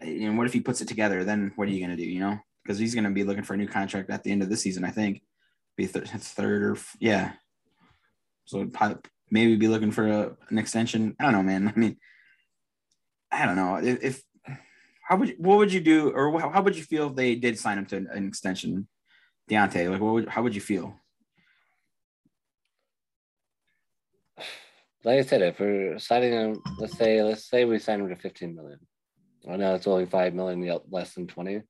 And 0.00 0.38
what 0.38 0.46
if 0.46 0.52
he 0.52 0.60
puts 0.60 0.80
it 0.80 0.88
together? 0.88 1.24
Then 1.24 1.52
what 1.56 1.68
are 1.68 1.70
you 1.72 1.80
gonna 1.80 1.96
do? 1.96 2.06
You 2.06 2.20
know, 2.20 2.38
because 2.64 2.78
he's 2.78 2.94
gonna 2.94 3.10
be 3.10 3.24
looking 3.24 3.44
for 3.44 3.54
a 3.54 3.56
new 3.56 3.68
contract 3.68 4.10
at 4.10 4.24
the 4.24 4.32
end 4.32 4.42
of 4.42 4.48
the 4.48 4.56
season. 4.56 4.84
I 4.84 4.90
think 4.90 5.22
be 5.76 5.86
th- 5.86 6.08
third 6.08 6.62
or 6.62 6.72
f- 6.72 6.96
yeah. 7.00 7.32
So 8.44 8.70
maybe 9.30 9.56
be 9.56 9.68
looking 9.68 9.92
for 9.92 10.08
a, 10.08 10.36
an 10.48 10.58
extension. 10.58 11.14
I 11.18 11.24
don't 11.24 11.32
know, 11.32 11.42
man. 11.42 11.72
I 11.74 11.78
mean, 11.78 11.96
I 13.30 13.46
don't 13.46 13.56
know 13.56 13.76
if, 13.76 14.02
if 14.02 14.22
how 15.02 15.16
would 15.16 15.28
you, 15.30 15.34
what 15.38 15.58
would 15.58 15.72
you 15.72 15.80
do 15.80 16.10
or 16.10 16.38
how, 16.38 16.50
how 16.50 16.62
would 16.62 16.76
you 16.76 16.82
feel 16.82 17.08
if 17.08 17.16
they 17.16 17.34
did 17.34 17.58
sign 17.58 17.78
him 17.78 17.86
to 17.86 17.96
an, 17.96 18.08
an 18.12 18.28
extension, 18.28 18.88
Diontae? 19.48 19.90
Like, 19.90 20.00
what 20.00 20.12
would 20.14 20.28
how 20.28 20.42
would 20.42 20.54
you 20.54 20.60
feel? 20.60 20.99
Like 25.02 25.18
I 25.18 25.22
said, 25.22 25.42
if 25.42 25.58
we're 25.58 25.98
signing 25.98 26.32
him, 26.32 26.62
let's 26.78 26.96
say 26.96 27.22
let's 27.22 27.48
say 27.48 27.64
we 27.64 27.78
sign 27.78 28.00
him 28.00 28.08
to 28.08 28.16
15 28.16 28.54
million. 28.54 28.78
I 29.48 29.56
know 29.56 29.74
it's 29.74 29.86
only 29.86 30.06
five 30.06 30.34
million 30.34 30.78
less 30.90 31.14
than 31.14 31.26
20. 31.26 31.62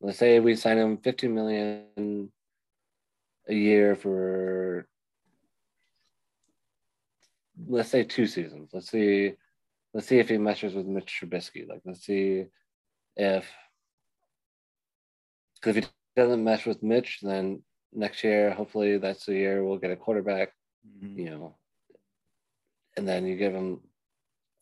Let's 0.00 0.18
say 0.18 0.40
we 0.40 0.56
sign 0.56 0.78
him 0.78 0.96
15 0.96 1.34
million 1.34 2.32
a 3.48 3.54
year 3.54 3.94
for 3.94 4.86
let's 7.68 7.90
say 7.90 8.04
two 8.04 8.26
seasons. 8.26 8.70
Let's 8.72 8.90
see, 8.90 9.34
let's 9.92 10.06
see 10.06 10.18
if 10.18 10.30
he 10.30 10.38
meshes 10.38 10.74
with 10.74 10.86
Mitch 10.86 11.20
Trubisky. 11.20 11.68
Like 11.68 11.82
let's 11.84 12.06
see 12.06 12.46
if 13.16 13.50
because 15.56 15.76
if 15.76 15.84
he 15.84 15.90
doesn't 16.16 16.42
mesh 16.42 16.64
with 16.64 16.82
Mitch, 16.82 17.18
then 17.22 17.62
next 17.92 18.24
year 18.24 18.52
hopefully 18.52 18.96
that's 18.96 19.26
the 19.26 19.34
year 19.34 19.62
we'll 19.62 19.76
get 19.76 19.90
a 19.90 19.96
quarterback. 19.96 20.52
Mm-hmm. 21.04 21.18
You 21.18 21.30
know, 21.30 21.56
and 23.00 23.08
then 23.08 23.26
you 23.26 23.34
give 23.34 23.54
him, 23.54 23.80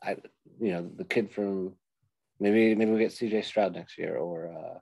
I, 0.00 0.12
you 0.61 0.73
know, 0.73 0.88
the 0.97 1.02
kid 1.02 1.33
from 1.33 1.75
maybe 2.38 2.73
maybe 2.76 2.92
we 2.92 3.00
get 3.00 3.11
C.J. 3.11 3.42
Stroud 3.42 3.75
next 3.75 3.99
year, 3.99 4.16
or 4.16 4.47
uh, 4.47 4.78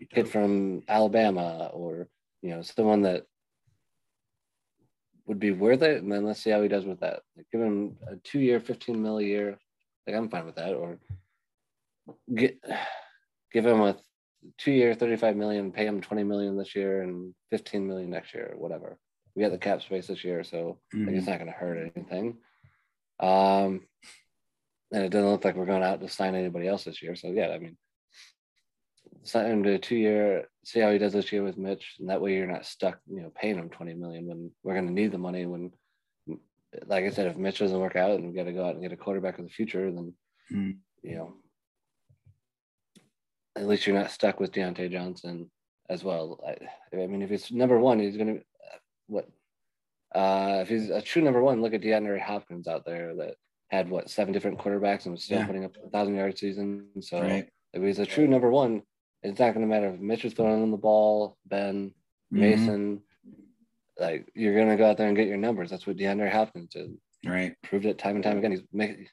the 0.00 0.06
kid 0.06 0.30
from 0.30 0.82
Alabama, 0.88 1.70
or 1.74 2.08
you 2.40 2.50
know, 2.50 2.62
someone 2.62 3.02
that 3.02 3.26
would 5.26 5.38
be 5.38 5.52
worth 5.52 5.82
it, 5.82 6.02
and 6.02 6.10
then 6.10 6.24
let's 6.24 6.40
see 6.42 6.48
how 6.48 6.62
he 6.62 6.68
does 6.68 6.86
with 6.86 7.00
that. 7.00 7.20
Like, 7.36 7.46
give 7.52 7.60
him 7.60 7.98
a 8.10 8.16
two-year, 8.16 8.60
fifteen 8.60 9.02
mil 9.02 9.18
a 9.18 9.22
year. 9.22 9.58
Like 10.06 10.16
I'm 10.16 10.30
fine 10.30 10.46
with 10.46 10.56
that, 10.56 10.72
or 10.72 10.98
get 12.34 12.58
give 13.52 13.66
him 13.66 13.82
a 13.82 13.94
two-year, 14.56 14.94
thirty-five 14.94 15.36
million, 15.36 15.70
pay 15.70 15.84
him 15.84 16.00
twenty 16.00 16.24
million 16.24 16.56
this 16.56 16.74
year 16.74 17.02
and 17.02 17.34
fifteen 17.50 17.86
million 17.86 18.08
next 18.08 18.32
year, 18.32 18.54
or 18.54 18.58
whatever. 18.58 18.96
We 19.36 19.42
got 19.42 19.52
the 19.52 19.58
cap 19.58 19.82
space 19.82 20.06
this 20.06 20.24
year, 20.24 20.42
so 20.44 20.78
like, 20.94 21.14
it's 21.14 21.26
not 21.26 21.38
going 21.38 21.52
to 21.52 21.52
hurt 21.52 21.92
anything. 21.94 22.38
Um, 23.20 23.86
and 24.92 25.04
it 25.04 25.10
doesn't 25.10 25.30
look 25.30 25.44
like 25.44 25.54
we're 25.54 25.66
going 25.66 25.82
out 25.82 26.00
to 26.00 26.08
sign 26.08 26.34
anybody 26.34 26.66
else 26.66 26.84
this 26.84 27.02
year. 27.02 27.14
So 27.14 27.28
yeah, 27.28 27.48
I 27.48 27.58
mean, 27.58 27.76
sign 29.22 29.46
him 29.46 29.62
to 29.64 29.74
a 29.74 29.78
two-year. 29.78 30.48
See 30.64 30.80
how 30.80 30.90
he 30.90 30.98
does 30.98 31.12
this 31.12 31.30
year 31.32 31.42
with 31.42 31.58
Mitch, 31.58 31.96
and 32.00 32.08
that 32.08 32.20
way 32.20 32.34
you're 32.34 32.46
not 32.46 32.66
stuck, 32.66 32.98
you 33.08 33.22
know, 33.22 33.30
paying 33.34 33.58
him 33.58 33.68
twenty 33.68 33.94
million 33.94 34.26
when 34.26 34.50
we're 34.62 34.74
going 34.74 34.86
to 34.86 34.92
need 34.92 35.12
the 35.12 35.18
money. 35.18 35.46
When, 35.46 35.72
like 36.86 37.04
I 37.04 37.10
said, 37.10 37.26
if 37.26 37.36
Mitch 37.36 37.58
doesn't 37.58 37.78
work 37.78 37.96
out 37.96 38.12
and 38.12 38.28
we 38.28 38.34
got 38.34 38.44
to 38.44 38.52
go 38.52 38.64
out 38.64 38.74
and 38.74 38.82
get 38.82 38.92
a 38.92 38.96
quarterback 38.96 39.38
of 39.38 39.44
the 39.44 39.50
future, 39.50 39.90
then 39.90 40.14
Mhm. 40.52 40.78
you 41.02 41.16
know, 41.16 41.34
at 43.56 43.66
least 43.66 43.86
you're 43.86 43.96
not 43.96 44.10
stuck 44.10 44.40
with 44.40 44.52
Diontae 44.52 44.90
Johnson 44.90 45.50
as 45.88 46.02
well. 46.04 46.40
I, 46.46 46.56
I 46.96 47.06
mean, 47.06 47.22
if 47.22 47.30
it's 47.30 47.50
number 47.52 47.78
one, 47.78 48.00
he's 48.00 48.16
going 48.16 48.38
to 48.38 48.44
what? 49.06 49.28
Uh, 50.14 50.58
if 50.62 50.68
he's 50.68 50.90
a 50.90 51.00
true 51.00 51.22
number 51.22 51.42
one, 51.42 51.62
look 51.62 51.74
at 51.74 51.80
DeAndre 51.82 52.20
Hopkins 52.20 52.66
out 52.66 52.84
there 52.84 53.14
that 53.16 53.36
had 53.68 53.88
what 53.88 54.10
seven 54.10 54.32
different 54.32 54.58
quarterbacks 54.58 55.04
and 55.04 55.12
was 55.12 55.22
still 55.24 55.38
Yeah. 55.38 55.46
putting 55.46 55.64
up 55.64 55.76
a 55.84 55.88
thousand 55.90 56.16
yard 56.16 56.36
season. 56.36 56.88
So 57.00 57.20
Right. 57.20 57.48
if 57.72 57.82
he's 57.82 57.98
a 58.00 58.06
true 58.06 58.26
number 58.26 58.50
one, 58.50 58.82
it's 59.22 59.38
not 59.38 59.54
going 59.54 59.60
to 59.60 59.72
matter 59.72 59.88
if 59.94 60.00
Mitch 60.00 60.24
is 60.24 60.34
throwing 60.34 60.62
him 60.62 60.70
the 60.72 60.76
ball, 60.76 61.36
Ben, 61.46 61.94
Mhm. 62.32 62.38
Mason. 62.38 63.02
Like 63.98 64.30
you're 64.34 64.54
going 64.54 64.68
to 64.70 64.76
go 64.76 64.86
out 64.88 64.96
there 64.96 65.08
and 65.08 65.16
get 65.16 65.28
your 65.28 65.36
numbers. 65.36 65.70
That's 65.70 65.86
what 65.86 65.96
DeAndre 65.96 66.30
Hopkins 66.30 66.70
did. 66.70 66.96
Right. 67.24 67.54
Proved 67.62 67.84
it 67.86 67.98
time 67.98 68.16
and 68.16 68.24
time 68.24 68.38
again. 68.38 68.52
He's 68.52 68.64
making. 68.72 69.06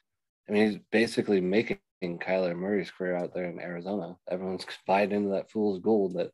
I 0.48 0.52
mean, 0.52 0.70
he's 0.70 0.80
basically 0.90 1.40
making 1.42 1.78
Kyler 2.02 2.56
Murray's 2.56 2.90
career 2.90 3.14
out 3.14 3.34
there 3.34 3.44
in 3.44 3.60
Arizona. 3.60 4.16
Everyone's 4.30 4.64
buying 4.86 5.12
into 5.12 5.28
that 5.30 5.50
fool's 5.50 5.78
gold 5.80 6.14
that 6.14 6.30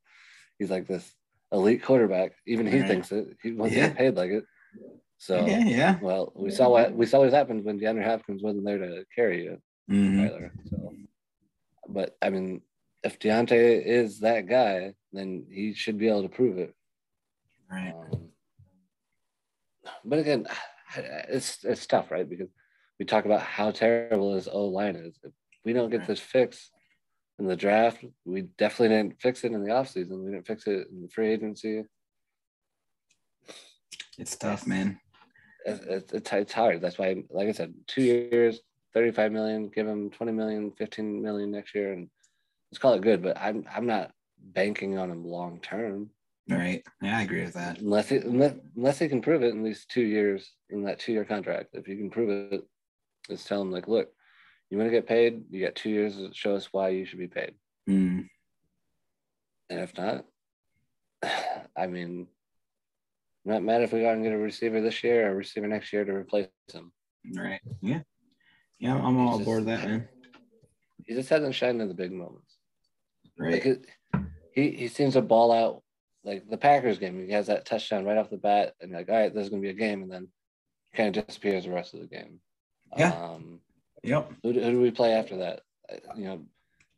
he's 0.58 0.70
like 0.70 0.86
this 0.86 1.12
elite 1.52 1.82
quarterback. 1.82 2.32
Even 2.46 2.66
he 2.66 2.78
Right. 2.80 2.88
thinks 2.88 3.10
it. 3.12 3.36
He 3.42 3.52
wants 3.52 3.74
Yeah. 3.74 3.82
to 3.82 3.88
get 3.88 3.98
paid 3.98 4.14
like 4.16 4.30
it. 4.30 4.44
So 5.18 5.46
yeah, 5.48 5.64
yeah. 5.64 5.98
well, 6.00 6.32
we 6.34 6.50
saw 6.50 6.68
what 6.68 6.94
we 6.94 7.06
saw 7.06 7.20
what 7.20 7.32
happened 7.32 7.64
when 7.64 7.78
DeAndre 7.80 8.04
Hopkins 8.04 8.42
wasn't 8.42 8.64
there 8.66 8.78
to 8.78 9.04
carry 9.14 9.46
it, 9.46 9.60
Mhm. 9.90 10.18
Kyler. 10.18 10.50
So, 10.70 10.94
but 11.88 12.16
I 12.20 12.30
mean, 12.30 12.62
if 13.02 13.18
Diontae 13.18 13.84
is 13.84 14.20
that 14.20 14.46
guy, 14.46 14.94
then 15.12 15.46
he 15.50 15.74
should 15.74 15.98
be 15.98 16.08
able 16.08 16.22
to 16.22 16.28
prove 16.28 16.58
it. 16.58 16.74
Right. 17.70 17.94
Um, 17.94 18.28
but 20.04 20.18
again, 20.18 20.46
it's 21.28 21.64
it's 21.64 21.86
tough, 21.86 22.10
right? 22.10 22.28
Because 22.28 22.48
we 22.98 23.04
talk 23.04 23.24
about 23.24 23.42
how 23.42 23.70
terrible 23.70 24.34
his 24.34 24.48
O 24.48 24.66
line 24.66 24.96
is. 24.96 25.18
If 25.22 25.32
we 25.64 25.72
don't 25.72 25.90
get 25.90 26.00
Right. 26.00 26.08
this 26.08 26.20
fixed 26.20 26.70
in 27.38 27.46
the 27.46 27.56
draft, 27.56 28.04
we 28.24 28.42
definitely 28.42 28.96
didn't 28.96 29.20
fix 29.20 29.44
it 29.44 29.52
in 29.52 29.62
the 29.64 29.70
offseason. 29.70 30.24
We 30.24 30.30
didn't 30.32 30.46
fix 30.46 30.66
it 30.66 30.88
in 30.88 31.02
the 31.02 31.08
free 31.08 31.30
agency. 31.32 31.84
It's 34.18 34.36
tough, 34.36 34.66
man. 34.66 35.00
It's, 35.66 36.12
it's, 36.12 36.32
it's, 36.32 36.52
hard. 36.52 36.80
That's 36.80 36.98
why, 36.98 37.24
like 37.30 37.48
I 37.48 37.52
said, 37.52 37.74
two 37.86 38.02
years, 38.02 38.60
35 38.92 39.32
million, 39.32 39.68
give 39.68 39.86
him 39.86 40.10
20 40.10 40.32
million, 40.32 40.72
15 40.72 41.22
million 41.22 41.50
next 41.50 41.74
year, 41.74 41.92
and 41.92 42.08
let's 42.70 42.78
call 42.80 42.94
it 42.94 43.02
good. 43.02 43.22
But 43.22 43.38
I'm 43.38 43.64
I'm 43.74 43.86
not 43.86 44.12
banking 44.38 44.98
on 44.98 45.10
him 45.10 45.24
long 45.24 45.60
term. 45.60 46.10
Right. 46.48 46.82
Yeah, 47.00 47.18
I 47.18 47.22
agree 47.22 47.42
with 47.42 47.54
that. 47.54 47.78
unless 47.78 48.10
he 48.10 48.16
unless, 48.16 48.54
unless 48.76 48.98
he 48.98 49.08
can 49.08 49.22
prove 49.22 49.42
it 49.42 49.54
in 49.54 49.62
these 49.62 49.86
two 49.86 50.02
years 50.02 50.52
in 50.68 50.84
that 50.84 50.98
two 50.98 51.12
year 51.12 51.24
contract. 51.24 51.70
If 51.72 51.88
you 51.88 51.96
can 51.96 52.10
prove 52.10 52.52
it, 52.52 52.64
just 53.28 53.46
tell 53.46 53.62
him 53.62 53.70
like, 53.70 53.88
look, 53.88 54.10
you 54.68 54.76
want 54.76 54.88
to 54.88 54.94
get 54.94 55.06
paid. 55.06 55.44
You 55.50 55.64
got 55.64 55.74
two 55.74 55.90
years 55.90 56.16
to 56.16 56.30
show 56.34 56.54
us 56.54 56.68
why 56.72 56.90
you 56.90 57.06
should 57.06 57.18
be 57.18 57.28
paid. 57.28 57.54
Mm. 57.88 58.28
And 59.70 59.80
if 59.80 59.96
not, 59.96 60.26
I 61.76 61.86
mean, 61.86 62.26
not 63.44 63.62
mad 63.62 63.82
if 63.82 63.92
we 63.92 64.00
go 64.00 64.08
out 64.08 64.14
and 64.14 64.24
get 64.24 64.32
a 64.32 64.38
receiver 64.38 64.80
this 64.80 65.02
year 65.04 65.26
or 65.28 65.32
a 65.32 65.34
receiver 65.34 65.66
next 65.66 65.92
year 65.92 66.04
to 66.04 66.12
replace 66.12 66.48
him. 66.72 66.92
Right. 67.36 67.60
Yeah. 67.80 68.00
Yeah, 68.78 68.96
I'm 68.96 69.18
all 69.18 69.40
aboard 69.40 69.66
that, 69.66 69.84
man. 69.84 70.08
He 71.04 71.14
just 71.14 71.28
hasn't 71.28 71.54
shined 71.54 71.80
in 71.80 71.88
the 71.88 71.94
big 71.94 72.12
moments. 72.12 72.56
Right. 73.38 73.64
Like 73.64 73.86
he 74.54 74.70
he 74.70 74.88
seems 74.88 75.14
to 75.14 75.22
ball 75.22 75.52
out 75.52 75.82
like 76.24 76.48
the 76.48 76.56
Packers 76.56 76.98
game. 76.98 77.24
He 77.26 77.32
has 77.32 77.46
that 77.48 77.64
touchdown 77.66 78.04
right 78.04 78.16
off 78.16 78.30
the 78.30 78.36
bat, 78.36 78.74
and 78.80 78.92
like, 78.92 79.08
all 79.08 79.14
right, 79.16 79.34
there's 79.34 79.48
gonna 79.50 79.62
be 79.62 79.70
a 79.70 79.74
game, 79.74 80.02
and 80.02 80.10
then 80.10 80.28
kind 80.94 81.16
of 81.16 81.26
disappears 81.26 81.64
the 81.64 81.70
rest 81.70 81.94
of 81.94 82.00
the 82.00 82.06
game. 82.06 82.40
Yeah. 82.96 83.10
Um, 83.12 83.60
Yep. 84.02 84.32
Who, 84.42 84.52
do- 84.52 84.60
who 84.60 84.70
do 84.72 84.80
we 84.82 84.90
play 84.90 85.12
after 85.14 85.38
that? 85.38 85.62
Uh, 85.90 85.96
You 86.14 86.24
know, 86.24 86.46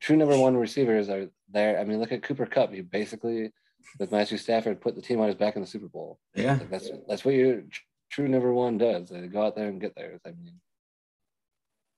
true 0.01 0.17
number 0.17 0.37
one 0.37 0.57
receivers 0.57 1.09
are 1.09 1.29
there. 1.53 1.79
I 1.79 1.85
mean, 1.85 2.01
look 2.01 2.11
at 2.11 2.23
Cooper 2.25 2.47
Kupp. 2.47 2.73
He 2.73 2.81
basically, 2.81 3.53
with 3.99 4.13
Matthew 4.13 4.39
Stafford, 4.39 4.81
put 4.81 4.95
the 4.95 5.03
team 5.03 5.21
on 5.21 5.27
his 5.27 5.37
back 5.37 5.57
in 5.57 5.63
the 5.63 5.69
Super 5.69 5.89
Bowl. 5.89 6.19
Yeah. 6.35 6.55
Like 6.55 6.71
that's 6.71 6.91
that's 7.09 7.25
what 7.25 7.35
your 7.35 7.63
true 8.11 8.29
number 8.29 8.53
one 8.53 8.79
does. 8.79 9.09
They 9.09 9.27
go 9.27 9.43
out 9.43 9.57
there 9.57 9.69
and 9.69 9.81
get 9.81 9.95
there. 9.97 10.19
I 10.25 10.31
mean, 10.31 10.61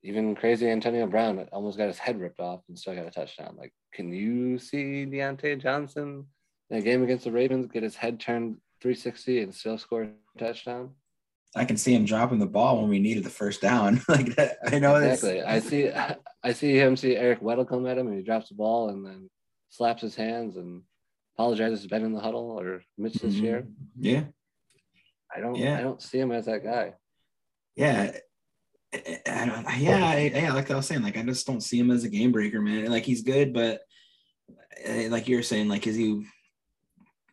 even 0.03 0.35
crazy 0.35 0.71
Antonio 0.71 1.07
Brown 1.07 1.47
almost 1.53 1.79
got 1.79 1.89
his 1.89 1.99
head 1.99 2.21
ripped 2.21 2.41
off 2.41 2.61
and 2.69 2.79
still 2.79 2.95
got 2.95 3.07
a 3.07 3.11
touchdown. 3.11 3.57
Like, 3.59 3.73
can 3.93 4.13
you 4.13 4.59
see 4.59 5.07
Diontae 5.07 5.61
Johnson 5.61 6.27
in 6.71 6.79
a 6.79 6.83
game 6.83 7.03
against 7.03 7.25
the 7.25 7.33
Ravens 7.33 7.67
get 7.67 7.83
his 7.83 7.97
head 7.97 8.21
turned 8.21 8.59
360 8.81 9.43
and 9.43 9.55
still 9.55 9.79
score 9.79 10.03
a 10.03 10.39
touchdown? 10.39 10.91
I 11.57 11.65
can 11.65 11.77
see 11.77 11.95
him 11.95 12.05
dropping 12.05 12.39
the 12.39 12.47
ball 12.47 12.81
when 12.81 12.91
we 12.91 12.99
needed 12.99 13.25
the 13.25 13.31
first 13.31 13.63
down. 13.63 14.03
like 14.09 14.37
that. 14.37 14.59
I 14.67 14.79
know 14.79 14.97
Exactly. 14.97 15.43
I 15.43 15.59
see. 15.61 15.91
I 16.45 16.53
see 16.53 16.79
him 16.79 16.97
see 16.97 17.17
Eric 17.17 17.41
Weddle 17.41 17.69
come 17.69 17.87
at 17.87 17.99
him, 17.99 18.07
and 18.07 18.17
he 18.17 18.23
drops 18.23 18.51
the 18.51 18.55
ball, 18.55 18.91
and 18.91 19.05
then 19.05 19.29
slaps 19.71 20.03
his 20.03 20.15
hands 20.15 20.57
and 20.57 20.83
apologizes 21.43 21.87
Ben 21.87 22.05
in 22.05 22.13
the 22.13 22.21
huddle 22.21 22.59
or 22.59 22.83
Mitch 22.97 23.15
this 23.15 23.37
Mhm. 23.37 23.41
year. 23.43 23.69
Yeah. 23.97 24.25
I 25.35 25.41
don't. 25.41 25.55
Yeah. 25.55 25.79
I 25.79 25.83
don't 25.83 26.03
see 26.03 26.19
him 26.19 26.33
as 26.33 26.47
that 26.47 26.65
guy. 26.65 26.95
Yeah. 27.77 28.13
I- 28.93 29.77
yeah, 29.79 30.05
I, 30.07 30.33
yeah, 30.35 30.53
like 30.55 30.71
I 30.71 30.75
was 30.77 30.87
saying, 30.87 31.03
like 31.03 31.17
I 31.19 31.23
just 31.23 31.47
don't 31.47 31.61
see 31.61 31.79
him 31.79 31.91
as 31.91 32.03
a 32.05 32.09
game 32.09 32.33
breaker, 32.33 32.61
man. 32.61 32.91
Like 32.91 33.05
he's 33.05 33.23
good, 33.23 33.53
but 33.53 33.83
uh, 34.89 35.09
like 35.11 35.29
you're 35.29 35.43
saying, 35.43 35.69
like 35.69 35.87
is 35.87 35.95
he 35.95 36.25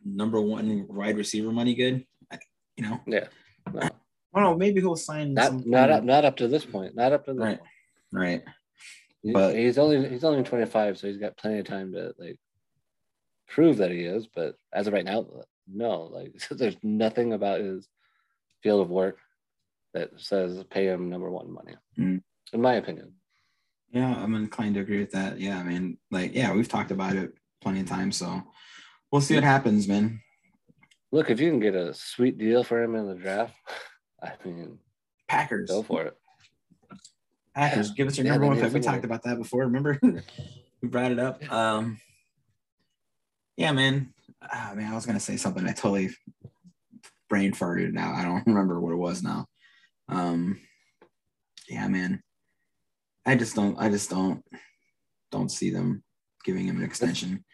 number 0.04 0.40
one 0.40 0.86
wide 0.88 1.16
receiver 1.16 1.50
money 1.50 1.74
good? 1.74 2.04
You 2.76 2.84
know, 2.88 3.00
Yeah. 3.06 3.28
No. 3.72 3.80
I 3.80 3.88
don't 4.34 4.42
know. 4.52 4.56
Maybe 4.56 4.80
he'll 4.82 4.96
sign 4.96 5.32
Not 5.32 5.66
not 5.66 5.90
up 5.90 6.04
not 6.04 6.24
up 6.26 6.36
to 6.36 6.46
this 6.48 6.64
point. 6.66 6.94
Not 6.94 7.12
up 7.12 7.24
to 7.24 7.32
this 7.32 7.40
Right. 7.42 7.58
point. 7.58 7.70
right. 8.12 8.42
But- 9.24 9.56
he's 9.56 9.78
only 9.78 10.06
he's 10.10 10.22
only 10.24 10.44
25, 10.44 10.98
so 10.98 11.08
he's 11.08 11.16
got 11.16 11.36
plenty 11.38 11.58
of 11.58 11.66
time 11.66 11.92
to 11.92 12.14
like 12.18 12.38
prove 13.48 13.78
that 13.78 13.90
he 13.90 14.00
is. 14.00 14.26
But 14.26 14.56
as 14.72 14.86
of 14.86 14.92
right 14.92 15.04
now, 15.04 15.26
no. 15.66 16.02
Like 16.02 16.34
there's 16.50 16.76
nothing 16.82 17.32
about 17.32 17.60
his 17.60 17.88
field 18.62 18.80
of 18.80 18.90
work 18.90 19.18
that 19.94 20.10
says 20.16 20.62
pay 20.70 20.86
him 20.86 21.08
number 21.08 21.30
one 21.30 21.52
money. 21.52 21.74
Mm. 21.98 22.22
In 22.52 22.60
my 22.60 22.74
opinion. 22.74 23.12
Yeah, 23.90 24.14
I'm 24.14 24.34
inclined 24.34 24.74
to 24.74 24.80
agree 24.80 24.98
with 24.98 25.12
that. 25.12 25.40
Yeah, 25.40 25.58
I 25.58 25.62
mean, 25.62 25.96
like, 26.10 26.34
yeah, 26.34 26.52
we've 26.52 26.68
talked 26.68 26.90
about 26.90 27.16
it 27.16 27.34
plenty 27.62 27.80
of 27.80 27.86
times, 27.86 28.16
so 28.16 28.42
we'll 29.10 29.22
see 29.22 29.34
what 29.34 29.44
happens, 29.44 29.88
man. 29.88 30.20
Look, 31.12 31.30
if 31.30 31.40
you 31.40 31.50
can 31.50 31.60
get 31.60 31.74
a 31.74 31.94
sweet 31.94 32.36
deal 32.36 32.62
for 32.64 32.82
him 32.82 32.94
in 32.94 33.08
the 33.08 33.14
draft, 33.14 33.54
I 34.22 34.32
mean, 34.44 34.78
Packers, 35.28 35.70
go 35.70 35.82
for 35.82 36.04
it. 36.04 36.16
Packers, 37.54 37.92
give 37.92 38.06
us 38.06 38.18
your 38.18 38.26
Yeah, 38.26 38.32
number 38.32 38.48
one 38.48 38.60
pick. 38.60 38.72
We 38.72 38.80
talked 38.80 39.04
about 39.04 39.22
that 39.22 39.38
before. 39.38 39.62
Remember, 39.62 39.98
we 40.02 40.88
brought 40.88 41.12
it 41.12 41.18
up. 41.18 41.50
Um, 41.50 41.98
yeah, 43.56 43.72
man. 43.72 44.12
Ah, 44.42 44.72
man, 44.74 44.90
I 44.90 44.94
was 44.94 45.06
gonna 45.06 45.20
say 45.20 45.36
something. 45.36 45.66
I 45.66 45.72
totally 45.72 46.10
brain 47.28 47.52
farted 47.52 47.92
now. 47.92 48.12
I 48.14 48.22
don't 48.22 48.46
remember 48.46 48.80
what 48.80 48.92
it 48.92 48.96
was 48.96 49.22
now. 49.22 49.46
Um, 50.08 50.60
yeah, 51.68 51.88
man. 51.88 52.22
I 53.24 53.34
just 53.34 53.56
don't. 53.56 53.76
I 53.78 53.88
just 53.88 54.10
don't. 54.10 54.44
Don't 55.32 55.50
see 55.50 55.70
them 55.70 56.04
giving 56.44 56.66
him 56.66 56.76
an 56.76 56.84
extension. 56.84 57.44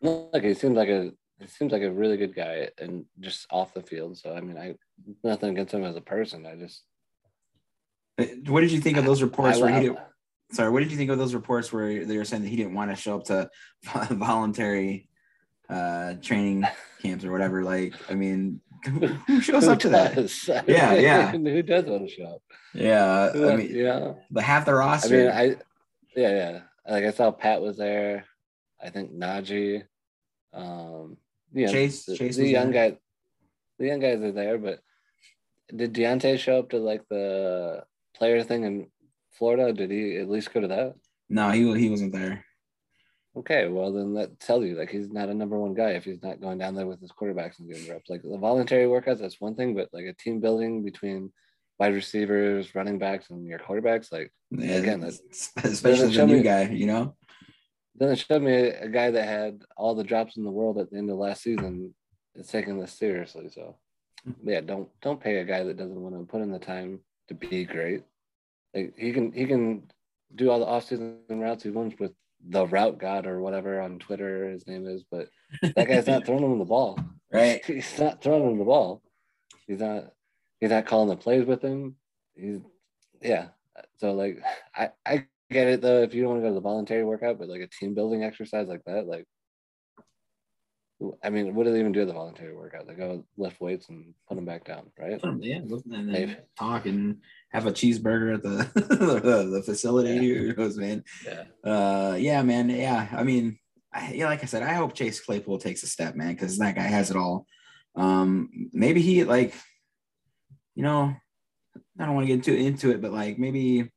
Look, 0.00 0.42
he 0.42 0.54
seems 0.54 0.76
like 0.76 0.88
a 0.88 1.12
he 1.40 1.46
seems 1.48 1.72
like 1.72 1.82
a 1.82 1.90
really 1.90 2.16
good 2.16 2.34
guy 2.34 2.70
and 2.78 3.04
just 3.20 3.46
off 3.50 3.74
the 3.74 3.82
field. 3.82 4.16
So 4.18 4.34
I 4.34 4.40
mean, 4.40 4.56
I 4.56 4.76
nothing 5.24 5.50
against 5.50 5.74
him 5.74 5.84
as 5.84 5.96
a 5.96 6.00
person. 6.00 6.46
I 6.46 6.54
just 6.54 6.82
Uh, 8.18 8.24
What 8.46 8.60
did 8.60 8.72
you 8.72 8.80
think 8.80 8.96
of 8.96 9.04
those 9.04 9.22
reports 9.22 9.58
I, 9.58 9.60
where 9.60 9.80
he 9.80 9.88
did? 9.88 9.96
Sorry, 10.52 10.70
what 10.70 10.80
did 10.80 10.92
you 10.92 10.96
think 10.96 11.10
of 11.10 11.18
those 11.18 11.34
reports 11.34 11.72
where 11.72 12.04
they 12.04 12.16
were 12.16 12.24
saying 12.24 12.44
that 12.44 12.48
he 12.48 12.56
didn't 12.56 12.74
want 12.74 12.90
to 12.90 12.96
show 12.96 13.16
up 13.16 13.24
to 13.24 13.50
voluntary 14.12 15.08
uh, 15.68 16.14
training 16.22 16.64
camps 17.02 17.24
or 17.24 17.32
whatever? 17.32 17.62
Like, 17.64 17.94
I 18.10 18.14
mean, 18.14 18.60
who, 19.26 19.40
shows 19.40 19.64
who 19.64 19.72
up 19.72 19.78
to 19.80 19.88
that? 19.90 20.14
does? 20.14 20.48
I 20.48 20.62
Yeah, 20.66 20.94
yeah. 20.94 21.30
Who 21.32 21.62
does 21.62 21.84
want 21.84 22.08
to 22.08 22.14
show 22.14 22.24
up? 22.24 22.42
Yeah, 22.74 23.30
Who- 23.32 23.50
I 23.50 23.56
mean, 23.56 23.74
yeah. 23.74 24.12
the 24.30 24.42
half 24.42 24.64
the 24.64 24.74
roster. 24.74 25.14
I 25.14 25.18
mean, 25.18 25.56
I 25.56 25.62
yeah, 26.20 26.30
yeah. 26.30 26.60
Like 26.88 27.04
I 27.04 27.10
saw 27.10 27.30
Pat 27.32 27.60
was 27.62 27.76
there. 27.76 28.24
I 28.82 28.90
think 28.90 29.12
Najee. 29.12 29.82
Um, 30.52 31.16
you 31.52 31.66
know, 31.66 31.72
Chase- 31.72 32.04
the, 32.04 32.16
Chase 32.16 32.36
the 32.36 32.46
young 32.48 32.70
there. 32.70 32.90
guy, 32.92 32.96
the 33.78 33.86
young 33.86 34.00
guys 34.00 34.20
are 34.22 34.32
there. 34.32 34.58
But 34.58 34.80
did 35.74 35.92
Diontae 35.94 36.38
show 36.38 36.58
up 36.60 36.70
to 36.70 36.78
like 36.78 37.02
the 37.08 37.84
player 38.14 38.42
thing 38.44 38.64
in 38.64 38.86
Florida? 39.32 39.72
Did 39.72 39.90
he 39.90 40.16
at 40.18 40.28
least 40.30 40.52
go 40.54 40.60
to 40.60 40.68
that? 40.68 40.94
no, 41.28 41.50
he 41.50 41.60
he 41.78 41.90
wasn't 41.90 42.12
there. 42.12 42.44
Okay, 43.36 43.68
well 43.68 43.92
then 43.92 44.14
that 44.14 44.40
tells 44.40 44.64
you 44.64 44.76
like 44.76 44.90
he's 44.90 45.10
not 45.10 45.28
a 45.28 45.34
number 45.34 45.58
one 45.58 45.74
guy 45.74 45.90
if 45.90 46.04
he's 46.04 46.22
not 46.22 46.40
going 46.40 46.56
down 46.58 46.74
there 46.74 46.86
with 46.86 47.00
his 47.00 47.12
quarterbacks 47.12 47.58
and 47.58 47.68
getting 47.70 47.88
reps. 47.90 48.08
Like 48.08 48.22
the 48.22 48.38
voluntary 48.38 48.86
workouts, 48.86 49.18
that's 49.18 49.40
one 49.40 49.54
thing, 49.54 49.74
but 49.74 49.90
like 49.92 50.06
a 50.06 50.14
team 50.14 50.40
building 50.40 50.82
between 50.82 51.32
wide 51.78 51.92
receivers, 51.94 52.74
running 52.74 52.98
backs, 52.98 53.28
and 53.28 53.46
your 53.46 53.58
quarterbacks, 53.58 54.10
like 54.10 54.32
Yeah, 54.50 54.76
Again, 54.76 55.00
that's- 55.00 55.50
especially 55.64 56.14
the 56.16 56.26
new 56.26 56.36
me- 56.38 56.42
guy, 56.42 56.62
you 56.70 56.86
know. 56.86 57.14
then 57.94 58.10
it 58.12 58.16
showed 58.18 58.42
me 58.42 58.52
a, 58.52 58.84
a 58.84 58.88
guy 58.88 59.10
that 59.10 59.24
had 59.28 59.60
all 59.76 59.94
the 59.94 60.04
drops 60.04 60.38
in 60.38 60.44
the 60.44 60.50
world 60.50 60.78
at 60.78 60.90
the 60.90 60.96
end 60.96 61.10
of 61.10 61.16
last 61.18 61.42
season 61.42 61.94
is 62.34 62.46
taking 62.48 62.78
this 62.80 62.92
seriously. 62.92 63.50
So 63.50 63.76
yeah, 64.42 64.62
don't 64.62 64.88
don't 65.02 65.20
pay 65.20 65.36
a 65.36 65.44
guy 65.44 65.62
that 65.62 65.76
doesn't 65.76 66.00
want 66.00 66.14
to 66.14 66.24
put 66.24 66.40
in 66.40 66.50
the 66.50 66.58
time 66.58 67.00
to 67.28 67.34
be 67.34 67.64
great. 67.66 68.02
Like 68.74 68.94
he 68.96 69.12
can 69.12 69.30
he 69.32 69.44
can 69.44 69.82
do 70.34 70.50
all 70.50 70.58
the 70.58 70.66
offseason 70.66 71.18
routes 71.28 71.62
he 71.64 71.70
wants 71.70 71.96
with 72.00 72.12
the 72.48 72.66
route 72.66 72.98
god 72.98 73.26
or 73.26 73.40
whatever 73.40 73.80
on 73.80 73.98
Twitter 73.98 74.50
his 74.50 74.66
name 74.66 74.86
is, 74.86 75.04
but 75.10 75.28
that 75.62 75.88
guy's 75.88 76.06
not 76.06 76.24
throwing 76.26 76.44
him 76.44 76.58
the 76.58 76.64
ball. 76.64 76.98
right. 77.32 77.64
He's 77.66 77.98
not 77.98 78.22
throwing 78.22 78.50
him 78.50 78.58
the 78.58 78.64
ball. 78.64 79.02
He's 79.66 79.80
not 79.80 80.12
he's 80.60 80.70
not 80.70 80.86
calling 80.86 81.08
the 81.08 81.16
plays 81.16 81.46
with 81.46 81.62
him. 81.62 81.96
He's 82.34 82.60
yeah. 83.20 83.48
So 83.96 84.12
like 84.12 84.40
I, 84.74 84.90
I 85.04 85.26
get 85.50 85.68
it 85.68 85.80
though 85.80 86.02
if 86.02 86.14
you 86.14 86.22
don't 86.22 86.30
want 86.30 86.42
to 86.42 86.48
go 86.48 86.50
to 86.50 86.54
the 86.54 86.60
voluntary 86.60 87.04
workout, 87.04 87.38
but 87.38 87.48
like 87.48 87.62
a 87.62 87.66
team 87.66 87.94
building 87.94 88.22
exercise 88.22 88.68
like 88.68 88.84
that, 88.86 89.06
like 89.06 89.26
I 91.22 91.28
mean, 91.30 91.54
what 91.54 91.64
do 91.64 91.72
they 91.72 91.80
even 91.80 91.92
do 91.92 92.00
at 92.02 92.06
the 92.06 92.14
voluntary 92.14 92.54
workout? 92.54 92.86
They 92.86 92.94
go 92.94 93.24
lift 93.36 93.60
weights 93.60 93.90
and 93.90 94.14
put 94.28 94.36
them 94.36 94.46
back 94.46 94.64
down, 94.64 94.90
right? 94.98 95.20
Yeah, 95.40 95.58
and 95.58 95.82
then 95.90 96.06
Maybe. 96.06 96.36
talk 96.58 96.86
and 96.86 97.18
have 97.56 97.66
a 97.66 97.72
cheeseburger 97.72 98.34
at 98.34 98.42
the 98.42 98.70
the, 98.74 99.50
the 99.50 99.62
facility. 99.62 100.28
Who 100.28 100.52
knows, 100.52 100.76
man? 100.76 101.02
Yeah. 101.24 101.44
Uh, 101.64 102.14
yeah, 102.14 102.42
man. 102.42 102.68
Yeah, 102.68 103.08
I 103.12 103.22
mean, 103.22 103.58
I, 103.92 104.12
yeah, 104.12 104.26
like 104.26 104.42
I 104.42 104.46
said, 104.46 104.62
I 104.62 104.74
hope 104.74 104.94
Chase 104.94 105.20
Claypool 105.20 105.58
takes 105.58 105.82
a 105.82 105.86
step, 105.86 106.14
man, 106.16 106.34
because 106.34 106.58
that 106.58 106.76
guy 106.76 106.82
has 106.82 107.10
it 107.10 107.16
all. 107.16 107.46
Um, 107.94 108.68
maybe 108.74 109.00
he 109.00 109.24
like, 109.24 109.54
you 110.74 110.82
know, 110.82 111.14
I 111.98 112.04
don't 112.04 112.14
want 112.14 112.26
to 112.26 112.36
get 112.36 112.46
into 112.46 112.54
into 112.54 112.90
it, 112.90 113.00
but 113.00 113.12
like 113.12 113.38
maybe 113.38 113.90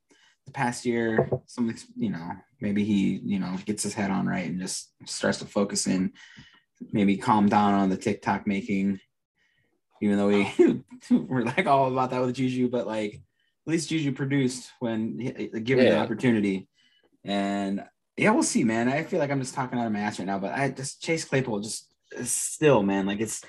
the 0.45 0.52
past 0.54 0.86
year, 0.86 1.30
some 1.45 1.76
you 1.98 2.12
know, 2.12 2.32
maybe 2.62 2.86
he 2.86 3.19
you 3.26 3.39
know 3.39 3.58
gets 3.65 3.84
his 3.84 3.93
head 3.93 4.10
on 4.10 4.26
right 4.26 4.50
and 4.50 4.62
just 4.62 4.93
starts 5.06 5.39
to 5.39 5.45
focus 5.45 5.86
in, 5.86 6.13
maybe 6.93 7.17
calm 7.17 7.50
down 7.50 7.74
on 7.74 7.89
the 7.89 7.98
TikTok 7.98 8.48
making, 8.48 9.02
even 10.02 10.17
though 10.17 10.28
we 10.28 10.50
we're 11.12 11.43
like 11.43 11.67
all 11.67 11.91
about 11.91 12.12
that 12.12 12.22
with 12.22 12.36
Juju, 12.36 12.69
but 12.69 12.88
like 12.88 13.22
at 13.69 13.71
least 13.71 13.89
Juju 13.89 14.12
produced 14.13 14.71
when 14.79 15.19
he- 15.19 15.47
given 15.62 15.86
the 15.86 15.97
opportunity, 15.99 16.67
and 17.23 17.84
yeah, 18.17 18.32
we'll 18.32 18.41
see, 18.43 18.63
man. 18.63 18.89
I 18.89 19.03
feel 19.03 19.19
like 19.19 19.29
I'm 19.29 19.39
just 19.39 19.53
talking 19.53 19.77
out 19.79 19.86
of 19.86 19.93
my 19.93 19.99
ass 19.99 20.17
right 20.19 20.25
now, 20.25 20.39
but 20.39 20.53
I 20.53 20.69
just 20.71 21.01
Chase 21.03 21.23
Claypool 21.23 21.60
just 21.62 21.93
still, 22.23 22.82
man, 22.82 23.05
like 23.05 23.19
it's 23.19 23.43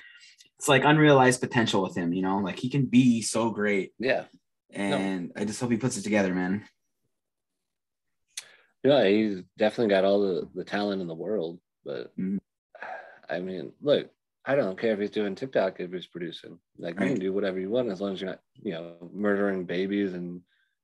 it's 0.59 0.67
like 0.67 0.83
unrealized 0.85 1.41
potential 1.41 1.81
with 1.81 1.95
him, 1.97 2.13
you 2.13 2.21
know, 2.21 2.37
like 2.37 2.59
he 2.59 2.69
can 2.69 2.85
be 2.85 3.23
so 3.23 3.49
great, 3.49 3.93
Yeah. 3.97 4.25
and 4.69 5.31
I 5.35 5.43
just 5.43 5.59
hope 5.59 5.71
he 5.71 5.77
puts 5.77 5.97
it 5.97 6.03
together, 6.03 6.35
man. 6.35 6.65
Yeah, 8.83 9.03
he's 9.07 9.41
definitely 9.57 9.89
got 9.89 10.05
all 10.05 10.21
the, 10.21 10.49
the 10.53 10.63
talent 10.63 11.01
in 11.01 11.07
the 11.07 11.15
world. 11.15 11.59
But 11.83 12.15
Mhm. 12.15 12.39
I 13.27 13.39
mean, 13.39 13.73
look, 13.81 14.11
I 14.45 14.55
don't 14.55 14.77
care 14.79 14.93
if 14.93 14.99
he's 14.99 15.11
doing 15.11 15.35
TikTok 15.35 15.79
if 15.79 15.91
he's 15.93 16.07
producing. 16.07 16.57
Like 16.77 16.99
you 16.99 17.05
can 17.07 17.19
do 17.19 17.31
whatever 17.33 17.59
you 17.59 17.69
want 17.69 17.89
as 17.91 18.01
long 18.01 18.13
as 18.13 18.21
you're 18.21 18.31
not, 18.31 18.39
you 18.61 18.71
know, 18.73 18.95
murdering 19.13 19.65
babies 19.65 20.13
and 20.13 20.41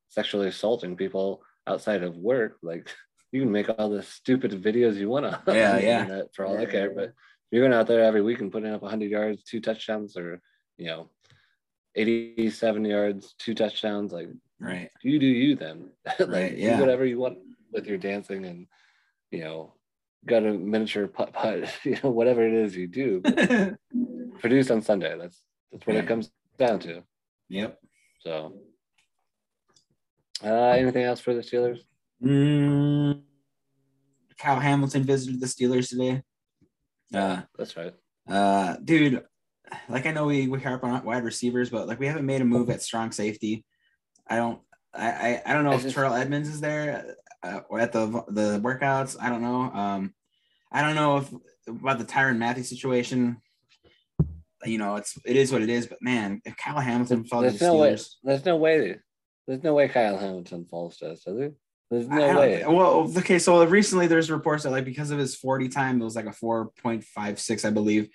sexually 0.10 0.48
assaulting 0.48 0.96
people 0.96 1.41
outside 1.65 2.04
of 2.04 2.15
work. 2.17 2.58
Like 2.62 2.88
you 3.32 3.41
can 3.41 3.52
make 3.52 3.67
all 3.78 3.89
the 3.89 4.04
stupid 4.04 4.52
videos 4.52 4.96
you 4.96 5.10
want 5.10 5.26
to 5.26 5.41
Yeah, 5.54 5.72
on 5.72 5.76
the 5.78 5.84
yeah. 5.84 6.02
internet 6.04 6.26
for 6.36 6.46
all 6.46 6.58
I 6.58 6.65
care. 6.65 6.91
But 6.91 7.06
if 7.06 7.13
you're 7.52 7.63
going 7.67 7.74
out 7.78 7.88
there 7.88 8.04
every 8.04 8.22
week 8.22 8.41
and 8.41 8.52
putting 8.52 8.72
up 8.72 8.82
100 8.84 9.10
yards, 9.10 9.43
two 9.43 9.60
touchdowns, 9.60 10.15
or 10.17 10.39
you 10.78 10.86
know, 10.88 11.10
87 11.96 12.86
yards, 12.86 13.34
two 13.39 13.56
touchdowns, 13.56 14.12
like 14.12 14.30
Right. 14.60 14.89
you 15.04 15.20
do 15.20 15.26
you 15.28 15.56
then. 15.56 15.89
like 16.20 16.30
Right, 16.30 16.58
yeah. 16.58 16.76
do 16.76 16.82
whatever 16.82 17.06
you 17.06 17.20
want 17.20 17.39
with 17.72 17.88
your 17.88 17.98
dancing 17.98 18.46
and 18.46 18.67
you 19.32 19.43
know, 19.43 19.74
got 20.25 20.43
a 20.45 20.51
miniature 20.53 21.08
putt 21.08 21.34
putt, 21.34 21.69
you 21.84 21.97
know, 22.03 22.10
whatever 22.10 22.45
it 22.45 22.53
is 22.53 22.75
you 22.75 22.88
do. 22.88 23.21
but 23.21 23.75
Produce 24.39 24.69
on 24.71 24.82
Sunday. 24.82 25.15
That's 25.19 25.41
that's 25.71 25.86
what 25.88 25.95
it 25.95 26.08
comes 26.08 26.32
down 26.58 26.80
to. 26.80 27.03
yep. 27.49 27.80
So 28.19 28.53
uh 30.43 30.47
anything 30.69 31.03
else 31.03 31.19
for 31.19 31.34
the 31.34 31.41
Steelers? 31.41 31.80
Mm, 32.23 33.21
Kyle 34.38 34.60
Hamilton 34.60 35.03
visited 35.03 35.39
the 35.39 35.45
Steelers 35.47 35.89
today. 35.89 36.21
Uh, 37.13 37.41
That's 37.58 37.77
right. 37.77 37.93
uh, 38.30 38.75
dude, 38.84 39.23
like 39.88 40.06
I 40.06 40.12
know 40.12 40.25
we 40.25 40.47
we 40.47 40.60
harp 40.62 40.84
on 40.84 41.03
wide 41.06 41.23
receivers, 41.23 41.69
but 41.69 41.88
like 41.88 41.99
we 41.99 42.08
haven't 42.08 42.25
made 42.25 42.41
a 42.41 42.45
move 42.45 42.69
at 42.69 42.82
strong 42.82 43.12
safety. 43.12 43.65
I 44.27 44.36
don't. 44.36 44.60
I 44.93 45.10
I, 45.10 45.41
I 45.45 45.53
don't 45.53 45.63
know 45.63 45.71
I 45.71 45.75
if 45.75 45.84
just- 45.84 45.95
Terrell 45.95 46.13
Edmunds 46.13 46.49
is 46.49 46.60
there 46.62 47.15
uh, 47.43 47.62
at 47.78 47.91
the 47.91 48.08
the 48.30 48.60
workouts. 48.63 49.15
I 49.19 49.30
don't 49.30 49.41
know. 49.41 49.62
Um, 49.73 50.13
I 50.71 50.82
don't 50.82 50.95
know 50.95 51.17
if 51.17 51.32
about 51.67 52.00
the 52.00 52.06
Tyrann 52.06 52.38
Mathieu 52.38 52.63
situation. 52.63 53.38
You 54.65 54.78
know, 54.80 54.95
it's 54.95 55.17
it 55.26 55.36
is 55.36 55.52
what 55.52 55.62
it 55.62 55.69
is. 55.69 55.88
But 55.88 56.00
man, 56.02 56.41
if 56.45 56.58
Kyle 56.58 56.80
Hamilton 56.80 57.23
fell 57.26 57.41
to 57.41 57.52
the 57.52 57.58
There's 57.58 57.62
no 57.62 57.78
way 57.78 57.97
there's 58.23 58.45
no 58.45 58.56
way 58.58 59.00
there's 59.47 59.63
no 59.63 59.73
way 59.73 59.88
Kyle 59.88 60.17
Hamilton 60.17 60.65
falls 60.65 60.97
to 60.97 61.12
us, 61.12 61.26
is 61.26 61.38
there? 61.38 61.52
There's 61.89 62.08
no 62.10 62.39
way. 62.39 62.63
Well, 62.67 63.12
okay, 63.17 63.39
so 63.39 63.63
recently 63.65 64.08
there's 64.08 64.30
reports 64.30 64.63
that 64.63 64.71
like 64.71 64.84
because 64.84 65.10
of 65.12 65.19
his 65.19 65.36
40 65.36 65.69
time, 65.69 66.02
it 66.02 66.04
was 66.04 66.17
like 66.17 66.26
a 66.26 66.32
4.56, 66.32 67.63
I 67.63 67.69
believe. 67.69 68.10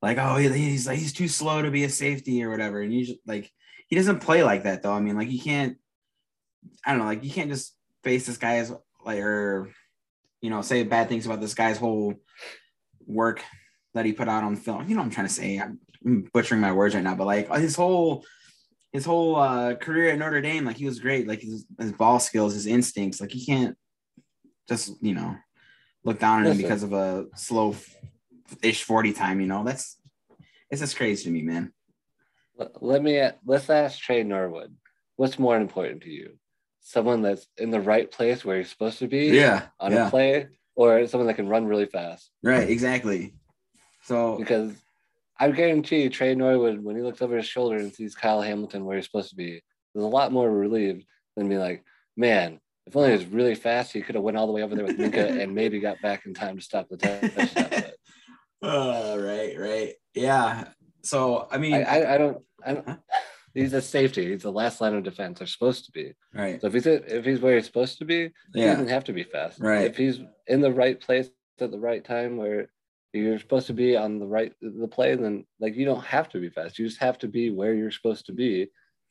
Like, 0.00 0.18
oh, 0.18 0.36
he- 0.36 0.48
he's 0.48 0.88
like 0.88 0.98
he's 0.98 1.12
too 1.12 1.28
slow 1.28 1.62
to 1.62 1.70
be 1.70 1.84
a 1.84 1.88
safety 1.88 2.42
or 2.42 2.50
whatever. 2.50 2.80
And 2.80 2.92
you 2.92 3.04
just 3.04 3.20
like 3.26 3.48
he 3.86 3.94
doesn't 3.94 4.20
play 4.20 4.42
like 4.42 4.64
that 4.64 4.82
though. 4.82 4.92
I 4.92 4.98
mean, 5.00 5.16
like 5.16 5.30
you 5.30 5.40
can't, 5.40 5.76
I 6.84 6.90
don't 6.90 7.00
know, 7.00 7.04
like 7.04 7.22
you 7.22 7.30
can't 7.30 7.50
just 7.50 7.76
face 8.02 8.26
this 8.26 8.38
guy's 8.38 8.72
like 9.04 9.20
or 9.20 9.70
you 10.42 10.50
know, 10.50 10.60
say 10.60 10.82
bad 10.82 11.08
things 11.08 11.24
about 11.24 11.40
this 11.40 11.54
guy's 11.54 11.78
whole 11.78 12.14
work 13.06 13.42
that 13.94 14.04
he 14.04 14.12
put 14.12 14.28
out 14.28 14.44
on 14.44 14.56
film. 14.56 14.88
You 14.88 14.94
know 14.94 15.00
what 15.00 15.06
I'm 15.06 15.12
trying 15.12 15.28
to 15.28 15.32
say? 15.32 15.56
I'm 15.58 16.28
butchering 16.32 16.60
my 16.60 16.72
words 16.72 16.94
right 16.94 17.04
now, 17.04 17.14
but 17.14 17.26
like 17.26 17.48
his 17.54 17.76
whole 17.76 18.24
his 18.92 19.04
whole 19.06 19.36
uh, 19.36 19.74
career 19.76 20.10
at 20.10 20.18
Notre 20.18 20.42
Dame, 20.42 20.66
like 20.66 20.76
he 20.76 20.84
was 20.84 20.98
great. 20.98 21.26
Like 21.26 21.40
his, 21.40 21.64
his 21.78 21.92
ball 21.92 22.18
skills, 22.18 22.52
his 22.52 22.66
instincts, 22.66 23.20
like 23.20 23.30
he 23.30 23.46
can't 23.46 23.76
just 24.68 24.92
you 25.00 25.14
know 25.14 25.36
look 26.04 26.18
down 26.18 26.40
on 26.40 26.46
him 26.46 26.48
Listen. 26.48 26.62
because 26.62 26.82
of 26.82 26.92
a 26.92 27.26
slow 27.36 27.76
ish 28.62 28.82
40 28.82 29.12
time. 29.12 29.40
You 29.40 29.46
know, 29.46 29.64
that's 29.64 29.98
it's 30.70 30.80
just 30.80 30.96
crazy 30.96 31.24
to 31.24 31.30
me, 31.30 31.42
man. 31.42 31.72
Let 32.80 33.02
me 33.02 33.22
let's 33.46 33.70
ask 33.70 33.98
Tre 34.00 34.24
Norwood. 34.24 34.74
What's 35.16 35.38
more 35.38 35.56
important 35.56 36.02
to 36.02 36.10
you? 36.10 36.38
Someone 36.82 37.22
that's 37.22 37.46
in 37.56 37.70
the 37.70 37.80
right 37.80 38.10
place 38.10 38.44
where 38.44 38.58
he's 38.58 38.70
supposed 38.70 38.98
to 38.98 39.06
be 39.08 39.28
Yeah, 39.28 39.66
on 39.80 39.92
yeah, 39.92 40.08
a 40.08 40.10
play, 40.10 40.48
or 40.74 41.06
someone 41.06 41.26
that 41.28 41.34
can 41.34 41.48
run 41.48 41.66
really 41.66 41.86
fast? 41.86 42.30
right, 42.42 42.68
exactly. 42.68 43.34
So 44.02 44.36
Because 44.36 44.72
I 45.38 45.50
guarantee 45.50 46.08
Tre 46.08 46.34
Norwood, 46.34 46.82
when 46.82 46.96
he 46.96 47.02
looks 47.02 47.22
over 47.22 47.36
his 47.36 47.46
shoulder 47.46 47.76
and 47.76 47.92
sees 47.94 48.14
Kyle 48.14 48.42
Hamilton 48.42 48.84
where 48.84 48.96
he's 48.96 49.06
supposed 49.06 49.30
to 49.30 49.36
be, 49.36 49.62
is 49.94 50.02
a 50.02 50.06
lot 50.06 50.32
more 50.32 50.50
relieved 50.50 51.04
than 51.36 51.48
being 51.48 51.60
like, 51.60 51.84
man, 52.16 52.60
if 52.86 52.96
only 52.96 53.10
he 53.10 53.16
was 53.16 53.26
really 53.26 53.54
fast, 53.54 53.92
he 53.92 54.02
could 54.02 54.16
have 54.16 54.24
went 54.24 54.36
all 54.36 54.46
the 54.46 54.52
way 54.52 54.62
over 54.62 54.74
there 54.74 54.84
with 54.84 54.98
Minkah 54.98 55.40
and 55.40 55.54
maybe 55.54 55.78
got 55.78 56.00
back 56.02 56.26
in 56.26 56.34
time 56.34 56.56
to 56.56 56.62
stop 56.62 56.88
the 56.88 56.96
touchdown. 56.96 57.70
Uh, 58.62 59.16
right, 59.18 59.58
right, 59.58 59.94
yeah. 60.14 60.68
So 61.02 61.48
I 61.50 61.58
mean, 61.58 61.74
I, 61.74 61.82
I, 61.82 62.14
I 62.14 62.18
don't, 62.18 62.38
I 62.64 62.74
Huh? 62.86 62.96
He's 63.54 63.72
a 63.72 63.82
safety. 63.82 64.30
He's 64.30 64.42
the 64.42 64.52
last 64.52 64.80
line 64.80 64.94
of 64.94 65.02
defense. 65.02 65.38
They're 65.38 65.46
supposed 65.46 65.84
to 65.86 65.92
be. 65.92 66.14
right, 66.34 66.60
So 66.60 66.68
if 66.68 66.72
he's 66.72 66.86
if 66.86 67.24
he's 67.24 67.40
where 67.40 67.56
he's 67.56 67.66
supposed 67.66 67.98
to 67.98 68.04
be, 68.04 68.30
yeah. 68.54 68.62
he 68.62 68.62
doesn't 68.62 68.88
have 68.88 69.04
to 69.04 69.12
be 69.12 69.24
fast. 69.24 69.60
Right. 69.60 69.84
If 69.84 69.96
he's 69.96 70.20
in 70.46 70.60
the 70.60 70.72
right 70.72 70.98
place 71.00 71.28
at 71.60 71.70
the 71.70 71.78
right 71.78 72.04
time 72.04 72.36
where 72.36 72.70
you're 73.12 73.38
supposed 73.38 73.66
to 73.66 73.74
be 73.74 73.96
on 73.96 74.18
the 74.18 74.26
right 74.26 74.52
the 74.60 74.88
play, 74.88 75.14
then 75.14 75.44
like 75.60 75.76
you 75.76 75.84
don't 75.84 76.04
have 76.04 76.28
to 76.30 76.40
be 76.40 76.48
fast. 76.48 76.78
You 76.78 76.86
just 76.86 77.00
have 77.00 77.18
to 77.18 77.28
be 77.28 77.50
where 77.50 77.74
you're 77.74 77.90
supposed 77.90 78.26
to 78.26 78.32
be. 78.32 78.62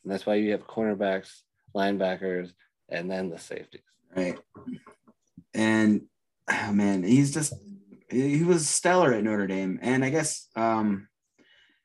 And 0.03 0.11
that's 0.11 0.25
why 0.25 0.35
you 0.35 0.51
have 0.51 0.65
cornerbacks, 0.65 1.41
linebackers, 1.75 2.51
and 2.89 3.09
then 3.09 3.29
the 3.29 3.37
safeties. 3.37 3.81
right. 4.15 4.37
And 5.53 6.03
oh, 6.49 6.71
man, 6.71 7.03
he's 7.03 7.33
just 7.33 7.53
he 8.09 8.43
was 8.43 8.67
stellar 8.67 9.13
at 9.13 9.23
Notre 9.23 9.47
Dame, 9.47 9.79
and 9.81 10.03
I 10.03 10.09
guess 10.09 10.47
um, 10.55 11.07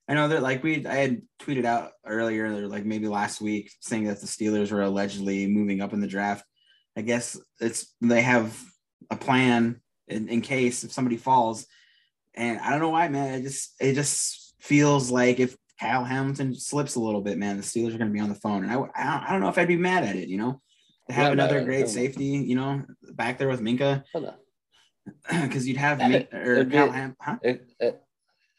I 0.08 0.14
know 0.14 0.28
that 0.28 0.42
like 0.42 0.62
we 0.62 0.86
I 0.86 0.94
had 0.94 1.22
tweeted 1.40 1.64
out 1.64 1.90
earlier, 2.04 2.46
or 2.46 2.68
like 2.68 2.84
maybe 2.84 3.08
last 3.08 3.40
week, 3.40 3.72
saying 3.80 4.04
that 4.04 4.20
the 4.20 4.26
Steelers 4.26 4.70
were 4.70 4.82
allegedly 4.82 5.46
moving 5.46 5.80
up 5.80 5.92
in 5.92 6.00
the 6.00 6.06
draft. 6.06 6.44
I 6.96 7.02
guess 7.02 7.38
it's 7.60 7.94
they 8.00 8.22
have 8.22 8.56
a 9.10 9.16
plan 9.16 9.80
in, 10.08 10.28
in 10.28 10.40
case 10.42 10.84
if 10.84 10.92
somebody 10.92 11.16
falls, 11.16 11.66
and 12.34 12.58
I 12.60 12.70
don't 12.70 12.80
know 12.80 12.90
why, 12.90 13.08
man. 13.08 13.34
It 13.34 13.42
just 13.42 13.74
it 13.80 13.94
just 13.94 14.54
feels 14.60 15.10
like 15.10 15.40
if 15.40 15.56
Kyle 15.80 16.04
Hamilton 16.04 16.54
slips 16.54 16.94
a 16.94 17.00
little 17.00 17.20
bit, 17.20 17.36
man, 17.36 17.56
the 17.56 17.62
Steelers 17.62 17.94
are 17.94 17.98
going 17.98 18.10
to 18.10 18.14
be 18.14 18.20
on 18.20 18.28
the 18.28 18.34
phone, 18.36 18.62
and 18.62 18.72
I, 18.72 18.76
I 18.76 18.78
don't, 18.78 18.92
I 18.94 19.32
don't 19.32 19.40
know 19.40 19.48
if 19.48 19.58
I'd 19.58 19.68
be 19.68 19.76
mad 19.76 20.04
at 20.04 20.16
it, 20.16 20.28
you 20.28 20.38
know. 20.38 20.60
To 21.08 21.14
have 21.14 21.26
Yeah, 21.26 21.32
another 21.32 21.60
I 21.60 21.64
great 21.64 21.80
don't. 21.80 21.88
safety, 21.88 22.24
you 22.24 22.56
know, 22.56 22.82
back 23.12 23.38
there 23.38 23.46
with 23.48 23.60
Minkah, 23.60 24.02
because 25.30 25.66
you'd 25.68 25.76
have 25.76 25.98
Min- 25.98 26.26
or 26.32 26.64
Kyle 26.64 26.90
Ham, 26.90 27.16
huh? 27.20 27.36
It, 27.42 27.70
it 27.78 28.02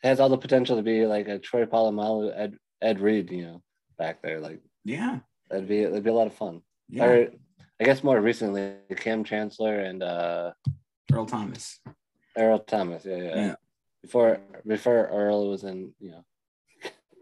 has 0.04 0.20
all 0.20 0.30
the 0.30 0.38
potential 0.38 0.78
to 0.78 0.84
be 0.84 1.06
like 1.06 1.28
a 1.28 1.40
Troy 1.40 1.66
Polamalu, 1.66 2.32
Ed 2.36 2.58
Ed 2.82 3.00
Reed, 3.00 3.32
you 3.32 3.44
know, 3.44 3.62
back 3.98 4.22
there. 4.22 4.40
Like 4.40 4.62
Yeah, 4.84 5.20
that'd 5.50 5.68
be 5.68 5.84
that'd 5.86 6.04
be 6.04 6.10
a 6.10 6.14
lot 6.14 6.28
of 6.28 6.34
fun. 6.36 6.62
yeah. 6.90 7.06
Or 7.06 7.28
I 7.80 7.84
guess 7.84 8.04
more 8.04 8.20
recently, 8.20 8.74
Kam 8.96 9.24
Chancellor 9.24 9.80
and 9.80 10.02
uh 10.04 10.52
Earl 11.12 11.26
Thomas. 11.26 11.80
Earl 12.38 12.60
Thomas. 12.60 13.06
Yeah, 13.06 13.18
yeah. 13.18 13.36
Yeah. 13.36 13.56
Before 14.04 14.40
before 14.66 15.08
Earl 15.08 15.50
was 15.50 15.64
in, 15.64 15.94
you 16.00 16.12
know, 16.12 16.24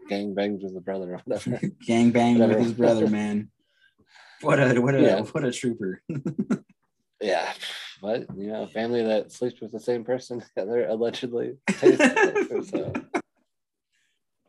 gang 0.08 0.34
bangs 0.34 0.62
with 0.62 0.74
the 0.74 0.80
brother 0.80 1.14
or 1.14 1.20
whatever. 1.24 1.60
Gang 1.86 2.10
bang 2.10 2.38
with 2.38 2.58
his 2.58 2.72
brother, 2.72 3.08
man. 3.08 3.50
What 4.42 4.60
a 4.60 4.78
what 4.80 4.94
a 4.94 5.02
Yeah. 5.02 5.20
what 5.22 5.44
a 5.44 5.50
trooper. 5.52 6.00
yeah. 7.20 7.52
But 8.06 8.26
you 8.36 8.46
know, 8.46 8.62
a 8.62 8.66
family 8.68 9.02
that 9.02 9.32
sleeps 9.32 9.60
with 9.60 9.72
the 9.72 9.80
same 9.80 10.04
person 10.04 10.40
together 10.54 10.86
allegedly 10.86 11.56
tastes 11.66 11.98
together, 11.98 12.62
so 12.62 12.92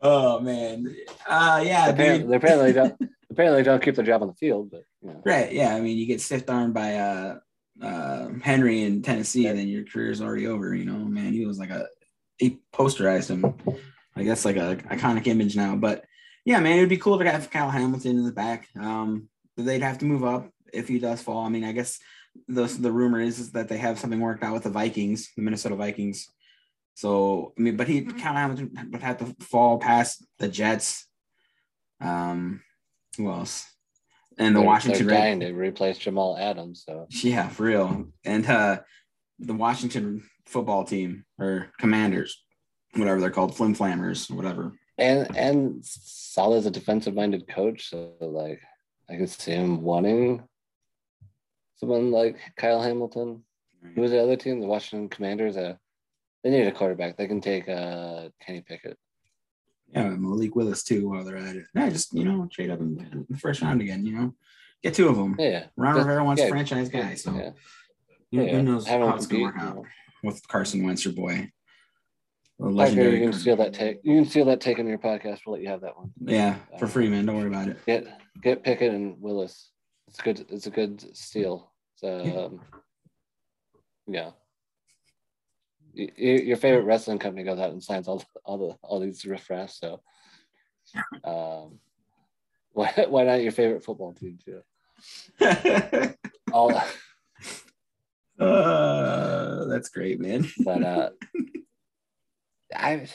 oh 0.00 0.38
man. 0.38 0.94
Uh 1.28 1.64
yeah, 1.66 1.88
apparently, 1.88 2.20
dude. 2.20 2.30
they 2.30 2.36
apparently 2.36 2.72
don't 2.72 3.10
apparently 3.32 3.64
don't 3.64 3.82
keep 3.82 3.96
their 3.96 4.04
job 4.04 4.22
on 4.22 4.28
the 4.28 4.34
field, 4.34 4.70
but 4.70 4.84
you 5.02 5.08
know. 5.08 5.22
Right. 5.26 5.50
Yeah. 5.50 5.74
I 5.74 5.80
mean, 5.80 5.98
you 5.98 6.06
get 6.06 6.20
stiff 6.20 6.48
armed 6.48 6.72
by 6.72 6.98
uh, 6.98 7.38
uh, 7.82 8.28
Henry 8.44 8.82
in 8.82 9.02
Tennessee, 9.02 9.48
and 9.48 9.58
then 9.58 9.66
your 9.66 9.82
career's 9.82 10.22
already 10.22 10.46
over. 10.46 10.72
You 10.72 10.84
know, 10.84 10.98
man, 10.98 11.32
he 11.32 11.44
was 11.44 11.58
like 11.58 11.70
a 11.70 11.88
he 12.36 12.60
posterized 12.72 13.28
him. 13.28 13.54
I 14.14 14.22
guess 14.22 14.44
like 14.44 14.56
a 14.56 14.76
iconic 14.88 15.26
image 15.26 15.56
now. 15.56 15.74
But 15.74 16.04
yeah, 16.44 16.60
man, 16.60 16.76
it'd 16.76 16.88
be 16.88 16.96
cool 16.96 17.18
to 17.18 17.28
have 17.28 17.50
Kyle 17.50 17.70
Hamilton 17.70 18.18
in 18.18 18.24
the 18.24 18.30
back. 18.30 18.68
Um, 18.80 19.28
they'd 19.56 19.82
have 19.82 19.98
to 19.98 20.04
move 20.04 20.22
up 20.24 20.48
if 20.72 20.86
he 20.86 21.00
does 21.00 21.22
fall. 21.22 21.44
I 21.44 21.48
mean, 21.48 21.64
I 21.64 21.72
guess 21.72 21.98
the 22.46 22.64
the 22.66 22.92
rumor 22.92 23.20
is, 23.20 23.38
is 23.38 23.52
that 23.52 23.68
they 23.68 23.78
have 23.78 23.98
something 23.98 24.20
worked 24.20 24.42
out 24.42 24.54
with 24.54 24.64
the 24.64 24.70
Vikings, 24.70 25.30
the 25.36 25.42
Minnesota 25.42 25.76
Vikings. 25.76 26.28
So 26.94 27.52
I 27.58 27.60
mean, 27.62 27.76
but 27.76 27.88
he 27.88 28.02
Kyle 28.02 28.34
Hamilton 28.34 28.70
would 28.92 29.02
have 29.02 29.18
to 29.18 29.34
fall 29.40 29.78
past 29.78 30.24
the 30.38 30.48
Jets. 30.48 31.06
Um, 32.00 32.62
who 33.16 33.30
else? 33.30 33.66
And 34.38 34.54
the 34.54 34.60
They're- 34.60 34.66
Washington 34.66 35.06
they're 35.06 35.16
Red- 35.16 35.20
dying 35.22 35.40
to 35.40 35.52
replace 35.52 35.98
Jamal 35.98 36.36
Adams. 36.38 36.84
So 36.86 37.06
yeah, 37.10 37.48
for 37.48 37.64
real. 37.64 38.06
And 38.24 38.46
uh 38.46 38.80
the 39.40 39.54
Washington 39.54 40.22
football 40.46 40.84
team 40.84 41.24
or 41.38 41.70
commanders, 41.78 42.42
whatever 42.94 43.20
they're 43.20 43.30
called, 43.30 43.56
flim 43.56 43.74
flammers, 43.74 44.30
whatever. 44.30 44.72
and 44.96 45.36
and 45.36 45.84
Saleh's 45.84 46.66
a 46.66 46.70
defensive 46.70 47.14
minded 47.14 47.46
coach, 47.48 47.90
so 47.90 48.14
like 48.20 48.60
I 49.10 49.16
could 49.16 49.28
see 49.30 49.52
him 49.52 49.82
wanting 49.82 50.42
someone 51.78 52.10
like 52.10 52.36
Kyle 52.56 52.82
Hamilton. 52.82 53.42
Who 53.94 54.00
was 54.00 54.10
the 54.10 54.22
other 54.22 54.36
team? 54.36 54.60
The 54.60 54.66
Washington 54.66 55.08
Commanders. 55.08 55.56
Uh, 55.56 55.74
they 56.42 56.50
need 56.50 56.66
a 56.66 56.72
quarterback. 56.72 57.16
They 57.16 57.26
can 57.26 57.40
take 57.40 57.68
uh 57.68 58.28
Kenny 58.44 58.60
Pickett. 58.60 58.98
Yeah, 59.92 60.08
Malik 60.10 60.54
Willis 60.54 60.82
too 60.82 61.08
while 61.08 61.24
they're 61.24 61.36
at 61.36 61.56
it. 61.56 61.66
Yeah, 61.74 61.88
just 61.88 62.12
you 62.12 62.24
know, 62.24 62.48
trade 62.52 62.70
up 62.70 62.80
in 62.80 63.26
the 63.28 63.38
first 63.38 63.62
round 63.62 63.80
again, 63.80 64.04
you 64.04 64.12
know. 64.12 64.34
Get 64.82 64.94
two 64.94 65.08
of 65.08 65.16
them. 65.16 65.36
Yeah, 65.38 65.66
Ron 65.76 65.94
Just- 65.94 66.06
Rivera 66.06 66.24
wants 66.24 66.42
yeah, 66.42 66.48
franchise 66.48 66.88
guy, 66.88 67.14
so 67.14 67.32
yeah, 67.34 67.50
who, 68.30 68.42
yeah. 68.44 68.52
who 68.52 68.62
knows 68.62 68.86
Have 68.86 69.00
how 69.00 69.14
it's 69.14 69.26
gonna 69.26 69.42
work 69.44 69.58
out 69.58 69.84
with 70.22 70.46
Carson 70.46 70.84
Wentz, 70.84 71.04
your 71.04 71.14
boy. 71.14 71.50
Legendary. 72.60 73.20
you 73.20 73.30
can 73.30 73.32
steal 73.32 73.56
that 73.56 73.72
take. 73.72 74.00
You 74.02 74.16
can 74.16 74.28
steal 74.28 74.44
that 74.46 74.60
take 74.60 74.80
on 74.80 74.86
your 74.88 74.98
podcast. 74.98 75.40
We'll 75.46 75.54
let 75.54 75.62
you 75.62 75.68
have 75.68 75.80
that 75.82 75.96
one. 75.96 76.10
Yeah, 76.20 76.56
for 76.78 76.88
free, 76.88 77.08
man. 77.08 77.24
Don't 77.24 77.36
worry 77.36 77.46
about 77.46 77.68
it. 77.68 77.84
Get 77.86 78.06
get 78.42 78.64
Pickett 78.64 78.92
and 78.92 79.20
Willis. 79.20 79.70
It's 80.08 80.20
good. 80.20 80.44
It's 80.50 80.66
a 80.66 80.70
good 80.70 81.16
steal. 81.16 81.67
So, 81.98 82.46
um, 82.46 82.60
yeah. 84.06 84.30
Y- 85.96 86.12
Your 86.16 86.56
favorite 86.56 86.84
wrestling 86.84 87.18
company 87.18 87.42
goes 87.44 87.58
out 87.58 87.72
and 87.72 87.82
signs 87.82 88.06
all 88.06 88.22
all 88.44 88.56
the 88.58 88.74
all 88.86 89.00
these 89.00 89.22
riffraffs. 89.24 89.80
So, 89.80 90.00
um, 91.24 91.80
why 92.72 92.92
why 93.08 93.24
not 93.24 93.42
your 93.42 93.50
favorite 93.52 93.82
football 93.84 94.12
team 94.14 94.38
too? 94.44 94.62
All, 96.52 96.74
uh, 98.40 99.64
that's 99.66 99.88
great, 99.90 100.18
man. 100.20 100.46
but 100.64 100.82
uh, 100.82 101.10
I 102.74 103.06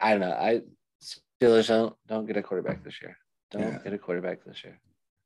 I 0.00 0.10
don't 0.12 0.20
know. 0.20 0.32
I 0.32 0.62
Steelers 1.02 1.68
don't 1.68 1.94
don't 2.08 2.26
get 2.26 2.36
a 2.36 2.42
quarterback 2.42 2.82
this 2.84 3.00
year. 3.02 3.16
Don't 3.50 3.62
Yeah. 3.62 3.78
get 3.84 3.92
a 3.92 3.98
quarterback 3.98 4.44
this 4.44 4.64
year. 4.64 4.80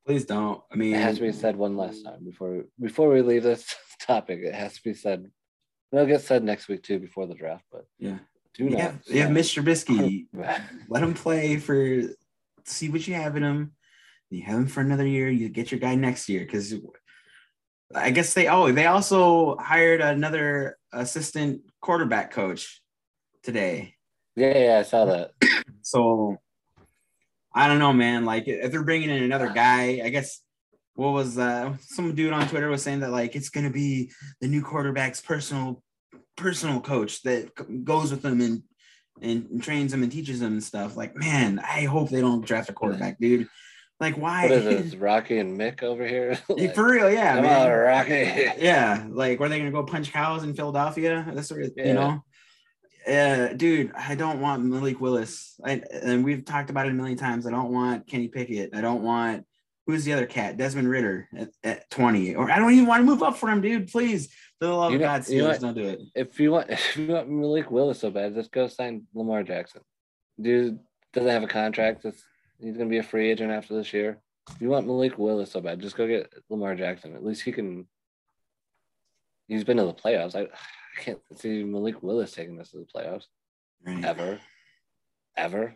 Please 0.07 0.25
don't. 0.27 0.61
I 0.71 0.77
mean, 0.77 0.95
It 0.95 1.01
has 1.01 1.17
to 1.17 1.23
be 1.23 1.33
said 1.33 1.57
one 1.57 1.77
last 1.77 2.05
time 2.05 2.25
before 2.25 2.64
before 2.81 3.09
we 3.11 3.23
leave 3.23 3.43
this 3.43 3.75
topic. 4.01 4.40
It 4.43 4.55
has 4.55 4.75
to 4.75 4.83
be 4.83 4.95
said. 4.95 5.31
It'll 5.93 6.07
get 6.07 6.23
said 6.23 6.43
next 6.43 6.69
week 6.69 6.83
too 6.83 6.99
before 6.99 7.27
the 7.27 7.35
draft, 7.35 7.64
but 7.71 7.87
Yeah. 7.99 8.19
do 8.55 8.64
You 8.64 8.71
not. 8.71 8.81
have, 8.81 9.03
you 9.07 9.21
have 9.23 9.31
Mr. 9.31 9.62
Trubisky. 9.62 10.27
Let 10.88 11.03
him 11.03 11.14
play 11.14 11.57
for 11.59 12.03
see 12.64 12.88
what 12.88 13.07
you 13.07 13.14
have 13.14 13.37
in 13.37 13.43
him. 13.45 13.73
You 14.31 14.43
have 14.43 14.57
him 14.57 14.67
for 14.67 14.81
another 14.81 15.07
year. 15.07 15.29
You 15.31 15.49
get 15.49 15.71
your 15.71 15.79
guy 15.81 15.95
next 15.95 16.29
year 16.29 16.40
because 16.40 16.75
I 17.95 18.11
guess 18.11 18.35
they 18.35 18.49
oh 18.49 18.73
they 18.73 18.87
also 18.87 19.57
hired 19.57 20.01
another 20.01 20.77
assistant 20.93 21.62
quarterback 21.81 22.31
coach 22.33 22.83
today. 23.43 23.95
Yeah, 24.37 24.59
yeah, 24.59 24.79
I 24.81 24.83
saw 24.83 25.05
that. 25.05 25.31
So 25.83 26.38
I 27.55 27.69
don't 27.69 27.79
know, 27.79 27.93
man. 27.93 28.25
Like 28.25 28.49
if 28.49 28.71
they're 28.73 28.83
bringing 28.85 29.11
in 29.11 29.23
another 29.23 29.49
guy, 29.51 30.01
I 30.05 30.09
guess 30.09 30.40
what 30.95 31.11
was 31.12 31.38
uh 31.38 31.75
some 31.81 32.14
dude 32.14 32.33
on 32.33 32.49
Twitter 32.49 32.69
was 32.69 32.83
saying 32.83 33.01
that 33.01 33.11
like 33.11 33.37
it's 33.37 33.49
gonna 33.51 33.71
be 33.71 34.11
the 34.40 34.49
new 34.49 34.62
quarterback's 34.62 35.21
personal 35.21 35.83
personal 36.37 36.81
coach 36.81 37.23
that 37.23 37.51
goes 37.85 38.11
with 38.11 38.23
them 38.23 38.40
and 38.40 38.62
and 39.23 39.62
trains 39.62 39.93
them 39.93 40.03
and 40.03 40.11
teaches 40.11 40.40
them 40.40 40.53
and 40.55 40.62
stuff. 40.62 40.97
Like, 40.97 41.14
man, 41.17 41.61
I 41.61 41.85
hope 41.85 42.11
they 42.11 42.21
don't 42.21 42.45
draft 42.45 42.69
a 42.69 42.73
quarterback, 42.73 43.19
dude. 43.21 43.47
Like, 44.01 44.17
why? 44.17 44.43
What 44.49 44.53
is 44.53 44.64
this, 44.90 44.95
Rocky 45.01 45.38
and 45.38 45.59
Mick 45.59 45.85
over 45.85 46.05
here? 46.05 46.37
Like, 46.49 46.75
For 46.75 46.90
real, 46.90 47.09
yeah, 47.11 47.40
man. 47.40 47.71
on, 47.71 47.79
Rocky. 47.79 48.51
Yeah, 48.59 49.07
like 49.09 49.38
were 49.38 49.49
they 49.49 49.59
gonna 49.59 49.71
go 49.71 49.85
punch 49.85 50.12
cows 50.12 50.43
in 50.43 50.55
Philadelphia? 50.55 51.31
That's 51.33 51.49
sort 51.49 51.62
of 51.62 51.73
Yeah. 51.77 51.87
you 51.87 51.95
know. 51.95 52.25
Uh, 53.07 53.53
dude, 53.55 53.93
I 53.97 54.14
don't 54.14 54.40
want 54.40 54.64
Malik 54.64 55.01
Willis. 55.01 55.61
I, 55.64 55.83
and 56.03 56.25
we've 56.25 56.45
talked 56.45 56.71
about 56.71 56.87
it 56.87 56.93
a 56.93 56.95
million 56.95 57.19
times. 57.19 57.47
I 57.47 57.51
don't 57.51 57.73
want 57.73 58.07
Kenny 58.07 58.29
Pickett. 58.29 58.75
I 58.75 58.81
don't 58.81 59.03
want 59.03 59.45
who's 59.87 60.05
the 60.05 60.14
other 60.14 60.27
cat, 60.27 60.57
Desmond 60.57 60.88
Ridder 60.88 61.29
at, 61.37 61.51
at 61.62 61.90
20. 61.90 62.35
Or 62.37 62.51
I 62.51 62.59
don't 62.59 62.73
even 62.73 62.87
want 62.87 63.01
to 63.01 63.05
move 63.05 63.23
up 63.23 63.37
for 63.37 63.51
him, 63.51 63.61
dude. 63.61 63.90
Please, 63.93 64.29
for 64.59 64.67
the 64.67 64.73
love 64.73 64.93
You 64.93 64.97
of 64.97 65.03
know- 65.03 65.07
God, 65.09 65.29
you 65.29 65.43
know 65.43 65.51
Steelers, 65.51 65.61
don't 65.61 65.75
do 65.75 65.88
it. 65.88 66.01
If 66.14 66.40
you 66.40 66.53
want, 66.53 66.71
if 66.71 66.97
you 66.97 67.09
want 67.09 67.29
Malik 67.29 67.71
Willis 67.71 68.01
so 68.01 68.11
bad, 68.11 68.35
just 68.35 68.51
go 68.51 68.67
sign 68.69 69.03
Lamar 69.14 69.43
Jackson. 69.43 69.83
Dude 70.40 70.79
doesn't 71.12 71.29
have 71.29 71.43
a 71.43 71.49
contract. 71.49 72.05
He's 72.59 72.77
gonna 72.77 72.88
be 72.90 72.99
a 72.99 73.03
free 73.03 73.31
agent 73.31 73.53
after 73.53 73.75
this 73.77 73.93
year. 73.93 74.19
If 74.51 74.61
you 74.61 74.69
want 74.69 74.87
Malik 74.87 75.19
Willis 75.19 75.53
so 75.53 75.61
bad, 75.61 75.81
just 75.81 75.97
go 75.97 76.07
get 76.07 76.33
Lamar 76.49 76.75
Jackson. 76.75 77.14
At 77.14 77.25
least 77.25 77.43
he 77.43 77.53
can. 77.53 77.87
He's 79.49 79.64
been 79.64 79.77
to 79.77 79.85
the 79.85 79.93
playoffs. 79.93 80.35
I, 80.35 80.49
I 80.96 81.00
can't 81.02 81.20
see 81.37 81.64
Malik 81.64 82.02
Willis 82.02 82.33
taking 82.33 82.57
this 82.57 82.70
to 82.70 82.78
the 82.78 82.87
playoffs 82.87 83.24
Right. 83.87 84.04
ever, 84.04 84.40
ever. 85.37 85.74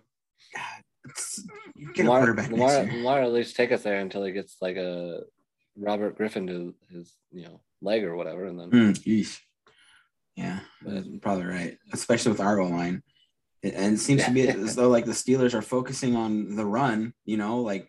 Get 1.95 2.05
a 2.05 2.09
Lamar, 2.09 2.19
quarterback 2.21 2.51
Lamar, 2.51 2.69
next 2.69 2.93
year. 2.93 2.97
Lamar 3.03 3.23
at 3.23 3.33
least 3.33 3.57
take 3.57 3.73
us 3.73 3.83
there 3.83 3.99
until 4.01 4.25
he 4.25 4.33
gets 4.33 4.57
like 4.61 4.77
a 4.77 5.23
Robert 5.77 6.17
Griffin 6.17 6.47
to 6.47 6.75
his 6.91 7.15
you 7.31 7.45
know 7.45 7.61
leg 7.81 8.05
or 8.05 8.17
whatever, 8.17 8.45
and 8.47 8.59
then 8.59 8.71
Mm. 8.71 9.41
Yeah, 10.37 10.61
probably 11.21 11.45
right. 11.47 11.79
Especially 11.93 12.31
with 12.33 12.41
our 12.41 12.61
O 12.61 12.69
line. 12.69 13.03
And 13.65 13.95
it 13.95 13.99
seems 13.99 14.25
to 14.25 14.31
be 14.31 14.49
as 14.49 14.77
though 14.77 14.89
like 14.89 15.05
the 15.05 15.11
Steelers 15.13 15.53
are 15.53 15.63
focusing 15.63 16.15
on 16.15 16.55
the 16.55 16.65
run, 16.65 17.13
you 17.25 17.37
know, 17.37 17.61
like 17.61 17.89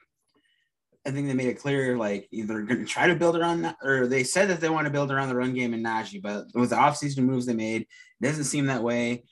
I 1.09 1.11
think 1.11 1.27
they 1.27 1.33
made 1.33 1.47
it 1.47 1.59
clear 1.59 1.97
like 1.97 2.27
either 2.31 2.61
going 2.61 2.79
to 2.79 2.85
try 2.85 3.07
to 3.07 3.15
build 3.15 3.35
around 3.35 3.63
that, 3.63 3.77
or 3.81 4.05
they 4.05 4.23
said 4.23 4.47
that 4.49 4.61
they 4.61 4.69
want 4.69 4.85
to 4.85 4.91
build 4.91 5.11
around 5.11 5.29
the 5.29 5.35
run 5.35 5.55
game 5.55 5.73
in 5.73 5.83
Najee, 5.83 6.21
but 6.21 6.45
with 6.53 6.69
the 6.69 6.75
offseason 6.75 7.23
moves 7.23 7.47
they 7.47 7.53
made, 7.53 7.81
it 7.81 7.87
doesn't 8.21 8.43
seem 8.43 8.67
that 8.67 8.83
way. 8.83 9.23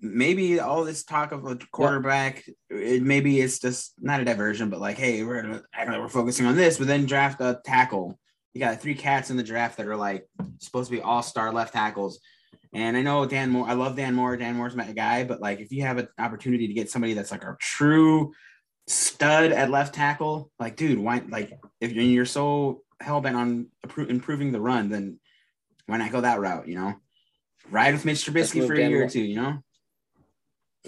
Maybe 0.00 0.58
all 0.58 0.82
this 0.82 1.04
talk 1.04 1.30
of 1.30 1.46
a 1.46 1.56
quarterback, 1.70 2.44
it, 2.70 3.04
maybe 3.04 3.40
it's 3.40 3.60
just 3.60 3.94
not 4.00 4.20
a 4.20 4.24
diversion, 4.24 4.68
but 4.68 4.80
like, 4.80 4.98
hey, 4.98 5.22
we're 5.22 5.40
gonna 5.40 5.62
act 5.72 5.88
like 5.88 6.00
we're 6.00 6.08
focusing 6.08 6.44
on 6.46 6.56
this, 6.56 6.76
but 6.76 6.88
then 6.88 7.06
draft 7.06 7.40
a 7.40 7.60
tackle. 7.64 8.18
You 8.52 8.58
got 8.58 8.80
three 8.80 8.96
cats 8.96 9.30
in 9.30 9.36
the 9.36 9.44
draft 9.44 9.76
that 9.76 9.86
are 9.86 9.96
like 9.96 10.26
supposed 10.58 10.90
to 10.90 10.96
be 10.96 11.02
all-star 11.02 11.52
left 11.52 11.72
tackles. 11.72 12.18
And 12.72 12.96
I 12.96 13.02
know 13.02 13.26
Dan 13.26 13.50
Moore, 13.50 13.68
I 13.68 13.74
love 13.74 13.94
Dan 13.96 14.14
Moore. 14.14 14.36
Dan 14.36 14.56
Moore's 14.56 14.74
my 14.74 14.90
guy, 14.90 15.22
but 15.22 15.40
like 15.40 15.60
if 15.60 15.70
you 15.70 15.82
have 15.82 15.98
an 15.98 16.08
opportunity 16.18 16.66
to 16.66 16.74
get 16.74 16.90
somebody 16.90 17.14
that's 17.14 17.30
like 17.30 17.44
a 17.44 17.56
true 17.60 18.32
stud 18.86 19.52
at 19.52 19.70
left 19.70 19.94
tackle, 19.94 20.50
like 20.58 20.76
dude, 20.76 20.98
why 20.98 21.22
like 21.28 21.58
if 21.80 21.92
you're, 21.92 22.24
so 22.24 22.82
hell 23.00 23.20
bent 23.20 23.36
on 23.36 23.66
improving 23.96 24.52
the 24.52 24.60
run, 24.60 24.88
then 24.88 25.18
why 25.86 25.96
not 25.96 26.12
go 26.12 26.20
that 26.20 26.40
route? 26.40 26.68
You 26.68 26.76
know, 26.76 26.94
ride 27.70 27.94
with 27.94 28.04
Mitch 28.04 28.24
Trubisky 28.24 28.66
for 28.66 28.74
a 28.74 28.76
Dan 28.76 28.90
year 28.90 29.04
or 29.04 29.08
two. 29.08 29.22
You 29.22 29.36
know, 29.36 29.58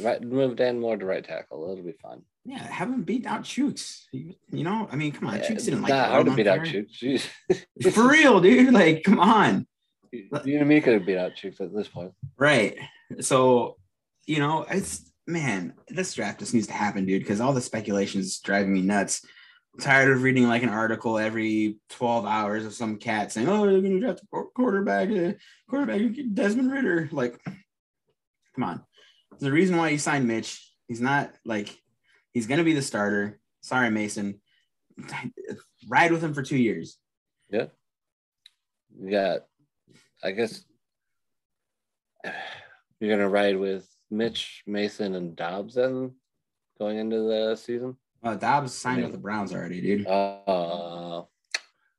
right 0.01 0.23
move 0.23 0.57
Dan 0.57 0.81
Moore 0.81 0.97
to 0.97 1.05
right 1.05 1.25
tackle. 1.25 1.71
It'll 1.71 1.85
be 1.85 1.93
fun. 1.93 2.23
yeah, 2.45 2.59
have 2.59 2.89
him 2.89 3.03
beat 3.03 3.27
out 3.27 3.43
Chuks. 3.43 4.05
You, 4.13 4.35
know, 4.51 4.89
I 4.91 4.97
mean, 4.97 5.13
come 5.13 5.29
on, 5.29 5.37
Yeah, 5.37 5.51
Chuks 5.51 5.65
didn't 5.65 5.83
like 5.83 5.93
throw 5.93 5.99
hard 5.99 6.27
to 6.27 6.35
beat 6.35 6.47
out. 6.47 6.61
Chuks. 6.61 7.29
For 7.93 8.09
real, 8.09 8.41
dude. 8.41 8.73
Like, 8.73 9.03
come 9.05 9.19
on. 9.19 9.67
You 10.13 10.59
and 10.61 10.69
me 10.69 10.81
could 10.81 10.95
have 10.95 11.07
beat 11.07 11.19
out 11.19 11.33
Chuks 11.33 11.61
at 11.61 11.75
this 11.75 11.89
point. 11.89 12.13
Right. 12.37 12.77
So, 13.21 13.77
you 14.27 14.39
know, 14.39 14.65
it's 14.71 15.13
man, 15.27 15.75
this 15.89 16.15
draft 16.15 16.41
just 16.41 16.55
needs 16.55 16.67
to 16.67 16.73
happen, 16.73 17.07
dude, 17.07 17.23
because 17.23 17.41
all 17.41 17.53
the 17.53 17.61
speculation 17.61 18.21
is 18.21 18.39
driving 18.41 18.73
me 18.73 18.83
nuts. 18.83 19.25
I'm 19.75 19.81
tired 19.81 20.13
of 20.13 20.23
reading 20.23 20.47
like 20.49 20.63
an 20.63 20.69
article 20.69 21.19
every 21.19 21.79
12 21.91 22.27
hours 22.27 22.65
of 22.65 22.75
some 22.75 22.99
cat 22.99 23.33
saying, 23.33 23.49
Oh, 23.49 23.67
they're 23.67 23.81
gonna 23.81 24.01
draft 24.01 24.21
a 24.33 24.43
quarterback, 24.55 25.11
uh, 25.11 25.33
quarterback 25.69 26.01
Desmond 26.33 26.71
Ridder. 26.71 27.09
Like, 27.11 27.41
come 28.55 28.65
on. 28.65 28.85
The 29.41 29.51
reason 29.51 29.77
why 29.77 29.89
you 29.91 29.99
signed 29.99 30.29
Mitch. 30.29 30.71
He's 30.87 31.01
not 31.01 31.33
like 31.45 31.77
he's 32.33 32.47
gonna 32.47 32.65
be 32.65 32.75
the 32.75 32.83
starter. 32.83 33.41
Sorry, 33.63 33.91
Mason. 33.91 34.41
Ride 35.89 36.13
with 36.13 36.23
him 36.23 36.35
for 36.35 36.43
two 36.43 36.59
years. 36.59 36.99
Yeah. 37.51 37.67
Got, 39.11 39.41
I 40.23 40.31
guess, 40.31 40.65
you're 43.01 43.11
gonna 43.11 43.29
ride 43.29 43.57
with 43.57 43.89
Mitch 44.17 44.63
Mason 44.67 45.15
and 45.15 45.35
Dobbs 45.37 45.75
then 45.75 46.13
going 46.79 46.99
into 46.99 47.17
the 47.19 47.57
season. 47.57 47.97
Uh, 48.23 48.35
Dobbs 48.35 48.73
signed 48.75 49.03
with 49.03 49.13
the 49.13 49.19
Browns 49.19 49.53
already, 49.53 49.81
dude. 49.81 50.07
Uh, 50.07 51.23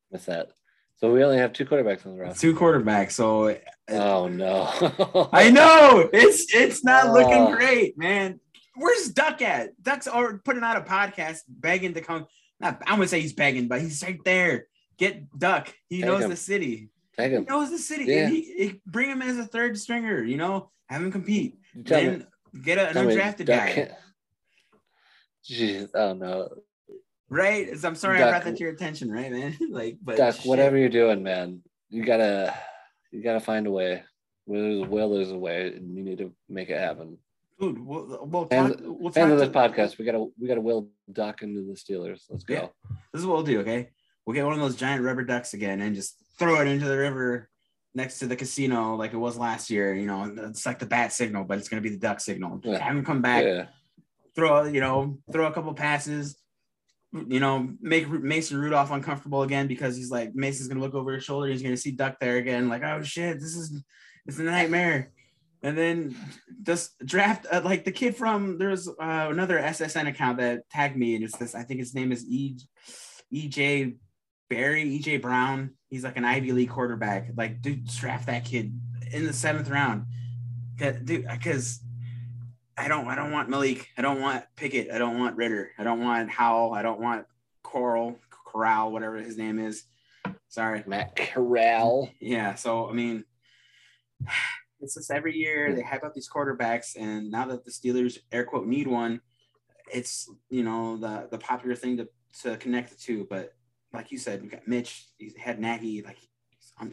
what's 0.09 0.25
that? 0.25 0.49
So 0.95 1.11
we 1.11 1.23
only 1.23 1.37
have 1.37 1.53
two 1.53 1.65
quarterbacks 1.65 2.05
on 2.05 2.15
the 2.15 2.23
roster. 2.23 2.39
Two 2.41 2.55
quarterbacks. 2.55 3.11
So 3.11 3.55
Oh 3.89 4.27
no. 4.27 5.29
I 5.33 5.51
know 5.51 6.09
it's 6.11 6.53
it's 6.55 6.83
not 6.83 7.11
looking 7.11 7.33
Oh. 7.33 7.55
great, 7.55 7.97
man. 7.97 8.39
Where's 8.77 9.09
Duck 9.09 9.41
at? 9.41 9.81
Duck's 9.81 10.07
or 10.07 10.39
putting 10.39 10.63
out 10.63 10.77
a 10.77 10.81
podcast 10.81 11.39
begging 11.47 11.93
to 11.93 12.01
come. 12.01 12.25
Not 12.59 12.81
I 12.87 12.93
wouldn't 12.93 13.09
say 13.09 13.21
he's 13.21 13.33
begging, 13.33 13.67
but 13.67 13.81
he's 13.81 14.01
right 14.03 14.17
there. 14.25 14.67
Get 14.97 15.37
Duck. 15.37 15.71
He 15.89 15.99
knows 15.99 16.23
him. 16.23 16.29
the 16.29 16.35
city. 16.37 16.89
He 17.17 17.23
him. 17.23 17.45
knows 17.45 17.69
the 17.71 17.77
city. 17.77 18.05
Yeah. 18.05 18.29
He, 18.29 18.41
he- 18.41 18.81
bring 18.85 19.09
him 19.09 19.21
as 19.21 19.37
a 19.37 19.45
third 19.45 19.77
stringer. 19.77 20.23
You 20.23 20.37
know, 20.37 20.71
have 20.87 21.01
him 21.01 21.11
compete. 21.11 21.57
Tell 21.85 22.01
me- 22.01 22.07
then 22.07 22.27
get 22.61 22.77
a, 22.77 22.89
an 22.89 22.95
undrafted 22.95 23.45
guy. 23.45 23.91
Jeez, 25.49 25.89
oh 25.93 26.13
no. 26.13 26.49
Right? 27.29 27.77
So 27.77 27.87
I'm 27.87 27.95
sorry 27.95 28.21
I 28.21 28.29
brought 28.29 28.43
that 28.45 28.55
to 28.57 28.63
your 28.63 28.73
attention, 28.73 29.11
right, 29.11 29.31
man? 29.31 29.57
like, 29.71 29.97
but 30.01 30.17
shit. 30.35 30.45
whatever 30.45 30.77
you're 30.77 30.89
doing, 30.89 31.23
man, 31.23 31.61
you 31.89 32.03
gotta 32.03 32.53
you 33.11 33.23
gotta 33.23 33.39
find 33.39 33.67
a 33.67 33.71
way. 33.71 34.03
Where 34.45 34.61
there's 34.61 34.81
a 34.81 34.89
will, 34.89 35.09
there's 35.09 35.31
a 35.31 35.37
way, 35.37 35.73
and 35.75 35.95
you 35.95 36.03
need 36.03 36.19
to 36.19 36.31
make 36.47 36.69
it 36.69 36.79
happen. 36.79 37.17
dude. 37.59 37.83
We'll, 37.83 38.25
we'll 38.25 38.45
Fans, 38.45 38.75
talk. 38.75 38.81
We'll 38.85 39.07
of 39.07 39.39
this 39.39 39.49
to- 39.49 39.53
podcast, 39.53 39.97
we 39.97 40.05
gotta 40.05 40.25
we 40.39 40.47
gotta 40.47 40.61
will 40.61 40.89
Duck 41.11 41.41
into 41.41 41.61
the 41.65 41.73
Steelers. 41.73 42.23
Let's 42.29 42.43
go. 42.43 42.53
Yeah. 42.53 42.67
This 43.11 43.21
is 43.21 43.25
what 43.25 43.37
we'll 43.37 43.45
do, 43.45 43.59
okay? 43.61 43.89
We'll 44.25 44.33
get 44.35 44.45
one 44.45 44.53
of 44.53 44.59
those 44.59 44.75
giant 44.75 45.03
rubber 45.03 45.23
ducks 45.23 45.53
again 45.53 45.81
and 45.81 45.95
just 45.95 46.15
throw 46.37 46.61
it 46.61 46.67
into 46.67 46.85
the 46.85 46.97
river 46.97 47.49
next 47.93 48.19
to 48.19 48.27
the 48.27 48.35
casino 48.35 48.95
like 48.95 49.13
it 49.13 49.17
was 49.17 49.37
last 49.37 49.69
year. 49.69 49.93
You 49.93 50.05
know, 50.05 50.31
it's 50.37 50.65
like 50.65 50.79
the 50.79 50.85
bat 50.85 51.13
signal, 51.13 51.45
but 51.45 51.57
it's 51.57 51.69
gonna 51.69 51.81
be 51.81 51.89
the 51.89 51.97
duck 51.97 52.19
signal. 52.19 52.59
Yeah. 52.63 52.77
Have 52.77 52.95
him 52.95 53.05
come 53.05 53.21
back, 53.21 53.43
Yeah, 53.43 53.65
throw 54.35 54.65
you 54.65 54.81
know, 54.81 55.19
throw 55.31 55.47
a 55.47 55.53
couple 55.53 55.73
passes. 55.73 56.37
You 57.13 57.39
know, 57.39 57.69
make 57.79 58.09
Mason 58.09 58.57
Rudolph 58.57 58.91
uncomfortable 58.91 59.43
again 59.43 59.67
because 59.67 59.95
he's 59.95 60.11
like 60.11 60.35
Mason's 60.35 60.67
gonna 60.67 60.81
look 60.81 60.95
over 60.95 61.13
his 61.13 61.23
shoulder. 61.23 61.47
He's 61.47 61.63
gonna 61.63 61.77
see 61.77 61.91
Duck 61.91 62.19
there 62.19 62.37
again. 62.37 62.67
Like, 62.67 62.83
oh 62.83 63.01
shit, 63.01 63.39
this 63.39 63.55
is 63.55 63.81
it's 64.25 64.39
a 64.39 64.43
nightmare. 64.43 65.11
And 65.63 65.75
then 65.75 66.15
just 66.61 66.93
draft 67.03 67.47
uh, 67.51 67.61
like 67.63 67.85
the 67.85 67.91
kid 67.91 68.15
from 68.15 68.59
there's 68.59 68.87
uh, 68.87 68.93
another 68.99 69.57
SSN 69.59 70.07
account 70.07 70.37
that 70.37 70.69
tagged 70.69 70.97
me 70.97 71.15
and 71.15 71.23
it's 71.23 71.37
this. 71.37 71.55
I 71.55 71.63
think 71.63 71.79
his 71.79 71.95
name 71.95 72.11
is 72.11 72.25
E 72.27 72.57
EJ 73.33 73.95
Barry, 74.49 74.83
EJ 74.99 75.21
Brown. 75.21 75.71
He's 75.89 76.03
like 76.03 76.17
an 76.17 76.25
Ivy 76.25 76.51
League 76.51 76.69
quarterback. 76.69 77.29
Like, 77.35 77.61
dude, 77.61 77.87
draft 77.87 78.27
that 78.27 78.45
kid 78.45 78.79
in 79.11 79.25
the 79.25 79.33
seventh 79.33 79.69
round. 79.69 80.05
Dude, 80.77 81.27
because 81.27 81.79
I 82.77 82.87
don't 82.87 83.07
I 83.07 83.15
don't 83.15 83.31
want 83.31 83.49
Malik. 83.49 83.89
I 83.97 84.01
don't 84.01 84.19
want 84.19 84.43
Pickett. 84.55 84.91
I 84.91 84.97
don't 84.97 85.17
want 85.17 85.37
Ridder. 85.37 85.71
I 85.77 85.83
don't 85.83 86.01
want 86.01 86.29
Howell. 86.29 86.73
I 86.73 86.81
don't 86.81 86.99
want 86.99 87.25
Coral, 87.63 88.19
Corral, 88.29 88.91
whatever 88.91 89.17
his 89.17 89.37
name 89.37 89.59
is. 89.59 89.83
Sorry. 90.49 90.83
Matt 90.85 91.15
Corral. 91.15 92.09
Yeah. 92.19 92.55
So 92.55 92.89
I 92.89 92.93
mean, 92.93 93.23
it's 94.81 94.95
just 94.95 95.11
every 95.11 95.35
year 95.35 95.73
they 95.73 95.81
hype 95.81 96.03
up 96.03 96.13
these 96.13 96.29
quarterbacks, 96.29 96.95
and 96.99 97.31
now 97.31 97.45
that 97.45 97.63
the 97.63 97.71
Steelers 97.71 98.17
air 98.31 98.43
quote 98.43 98.67
need 98.67 98.87
one, 98.87 99.21
it's 99.93 100.29
you 100.49 100.63
know 100.63 100.97
the 100.97 101.27
the 101.31 101.37
popular 101.37 101.75
thing 101.75 101.97
to 101.97 102.09
to 102.41 102.57
connect 102.57 102.89
the 102.89 102.97
two. 102.97 103.25
But 103.29 103.53
like 103.95 104.11
you 104.11 104.17
said, 104.17 104.41
we 104.41 104.49
got 104.49 104.67
Mitch. 104.67 105.07
He 105.17 105.33
had 105.39 105.59
Nagy. 105.59 106.01
Like, 106.03 106.17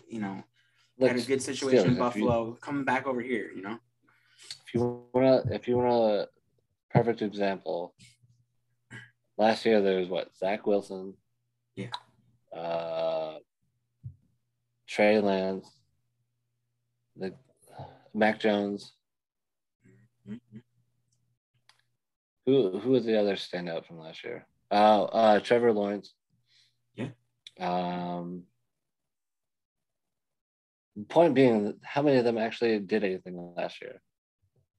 you 0.08 0.20
know, 0.20 0.42
had 1.00 1.16
a 1.16 1.22
good 1.22 1.42
situation 1.42 1.86
in 1.86 1.92
if 1.92 2.16
you- 2.16 2.26
Buffalo. 2.26 2.52
Coming 2.60 2.84
back 2.84 3.06
over 3.06 3.20
here, 3.20 3.50
you 3.54 3.62
know. 3.62 3.78
if 4.66 4.74
you 4.74 5.06
wanna 5.12 5.42
if 5.52 5.68
you 5.68 5.76
want 5.76 5.88
a 6.12 6.28
perfect 6.90 7.22
example, 7.22 7.94
last 9.36 9.64
year 9.66 9.80
there 9.80 9.98
was 9.98 10.08
what 10.08 10.34
Zach 10.36 10.66
Wilson, 10.66 11.14
Yeah. 11.76 11.90
uh, 12.56 13.38
Trey 14.86 15.20
Lance, 15.20 15.68
the 17.16 17.34
Mac 18.14 18.40
Jones. 18.40 18.94
Who 22.46 22.78
who 22.78 22.90
was 22.90 23.04
the 23.04 23.18
other 23.18 23.36
standout 23.36 23.86
from 23.86 23.98
last 23.98 24.24
year? 24.24 24.46
Oh, 24.70 25.04
uh, 25.04 25.40
Trevor 25.40 25.72
Lawrence. 25.72 26.14
Um. 27.60 28.44
Point 31.08 31.34
being, 31.34 31.74
how 31.82 32.02
many 32.02 32.18
of 32.18 32.24
them 32.24 32.36
actually 32.36 32.78
did 32.78 33.02
anything 33.02 33.54
last 33.56 33.80
year? 33.80 34.02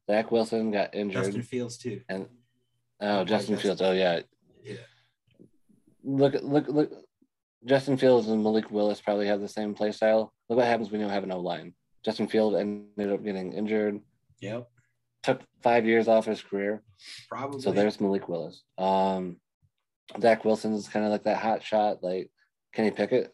Zach 0.10 0.32
Wilson 0.32 0.70
got 0.70 0.94
injured, 0.94 1.24
Justin 1.24 1.42
Fields 1.42 1.78
too. 1.78 2.02
and 2.08 2.28
Oh, 3.02 3.24
Justin 3.26 3.56
Justin. 3.56 3.58
Fields. 3.58 3.82
Oh 3.82 3.92
yeah, 3.94 4.20
Yeah. 4.64 4.76
look 6.04 6.36
look 6.44 6.68
look. 6.68 6.92
Justin 7.66 7.98
Fields 7.98 8.28
and 8.28 8.44
Malik 8.44 8.70
Willis 8.70 9.02
probably 9.02 9.26
have 9.28 9.40
the 9.42 9.48
same 9.48 9.74
play 9.74 9.92
style. 9.92 10.34
Look 10.50 10.58
what 10.58 10.68
happens 10.68 10.92
when 10.92 11.02
you 11.02 11.08
have 11.08 11.24
an 11.24 11.32
O 11.32 11.40
line. 11.40 11.74
Justin 12.06 12.28
Field 12.28 12.56
ended 12.56 13.12
up 13.12 13.24
getting 13.24 13.54
injured. 13.54 14.00
Yep. 14.42 14.70
Took 15.24 15.42
five 15.64 15.86
years 15.86 16.08
off 16.10 16.26
his 16.26 16.42
career. 16.42 16.84
Probably. 17.30 17.62
So 17.62 17.72
there's 17.72 18.00
Malik 18.02 18.28
Willis. 18.28 18.62
Um, 18.78 19.38
Zach 20.22 20.44
Wilson 20.46 20.74
is 20.74 20.90
kind 20.90 21.06
of 21.06 21.12
like 21.12 21.24
that 21.24 21.38
hot 21.38 21.64
shot, 21.64 22.04
like 22.04 22.30
Kenny 22.74 22.92
Pickett. 22.92 23.34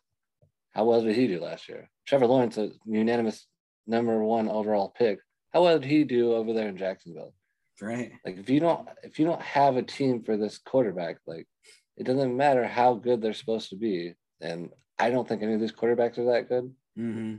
How 0.73 0.85
well 0.85 1.01
did 1.01 1.15
he 1.15 1.27
do 1.27 1.39
last 1.41 1.67
year? 1.69 1.89
Trevor 2.05 2.27
Lawrence, 2.27 2.57
a 2.57 2.71
unanimous 2.85 3.47
number 3.87 4.23
one 4.23 4.49
overall 4.49 4.93
pick. 4.95 5.19
How 5.53 5.63
well 5.63 5.79
did 5.79 5.89
he 5.89 6.03
do 6.03 6.33
over 6.33 6.53
there 6.53 6.67
in 6.67 6.77
Jacksonville? 6.77 7.33
right. 7.81 8.11
Like 8.25 8.37
if 8.37 8.49
you 8.49 8.59
don't 8.59 8.87
if 9.03 9.19
you 9.19 9.25
don't 9.25 9.41
have 9.41 9.77
a 9.77 9.81
team 9.81 10.21
for 10.23 10.35
this 10.35 10.57
quarterback, 10.57 11.17
like 11.25 11.47
it 11.95 12.03
doesn't 12.03 12.35
matter 12.35 12.67
how 12.67 12.93
good 12.95 13.21
they're 13.21 13.33
supposed 13.33 13.69
to 13.69 13.77
be. 13.77 14.13
And 14.41 14.69
I 14.97 15.09
don't 15.09 15.27
think 15.27 15.41
any 15.41 15.53
of 15.53 15.61
these 15.61 15.71
quarterbacks 15.71 16.17
are 16.17 16.25
that 16.33 16.49
good. 16.49 16.73
hmm 16.95 17.35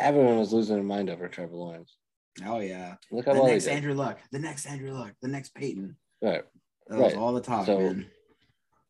Everyone 0.00 0.38
was 0.38 0.52
losing 0.52 0.74
their 0.76 0.82
mind 0.84 1.08
over 1.10 1.28
Trevor 1.28 1.54
Lawrence. 1.56 1.96
Oh 2.44 2.58
yeah. 2.60 2.94
Look 3.12 3.26
The 3.26 3.34
how 3.34 3.42
well 3.42 3.52
next. 3.52 3.66
Andrew 3.68 3.94
Luck. 3.94 4.18
The 4.32 4.38
next 4.38 4.66
Andrew 4.66 4.92
Luck. 4.92 5.12
The 5.22 5.28
next 5.28 5.54
Peyton. 5.54 5.96
Right. 6.22 6.42
That 6.88 6.98
was 6.98 7.12
Right. 7.12 7.20
all 7.20 7.32
the 7.34 7.40
talk, 7.42 7.66
So- 7.66 7.78
man. 7.78 8.06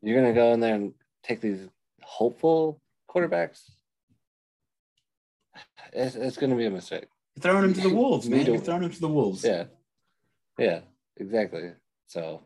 You're 0.02 0.20
gonna 0.20 0.34
go 0.34 0.52
in 0.52 0.60
there 0.60 0.74
and 0.76 0.94
take 1.24 1.40
these 1.40 1.68
hopeful 2.04 2.80
quarterbacks. 3.08 3.70
It's, 5.92 6.14
it's 6.14 6.36
gonna 6.36 6.56
be 6.56 6.66
a 6.66 6.70
mistake. 6.70 7.06
You're 7.34 7.42
throwing 7.42 7.64
him 7.64 7.74
to 7.74 7.80
the 7.80 7.94
wolves, 7.94 8.28
man. 8.28 8.46
You're 8.46 8.58
throwing 8.58 8.84
him 8.84 8.90
to 8.90 9.00
the 9.00 9.08
wolves. 9.08 9.44
Yeah. 9.44 9.64
Yeah, 10.58 10.80
exactly. 11.16 11.72
So 12.06 12.42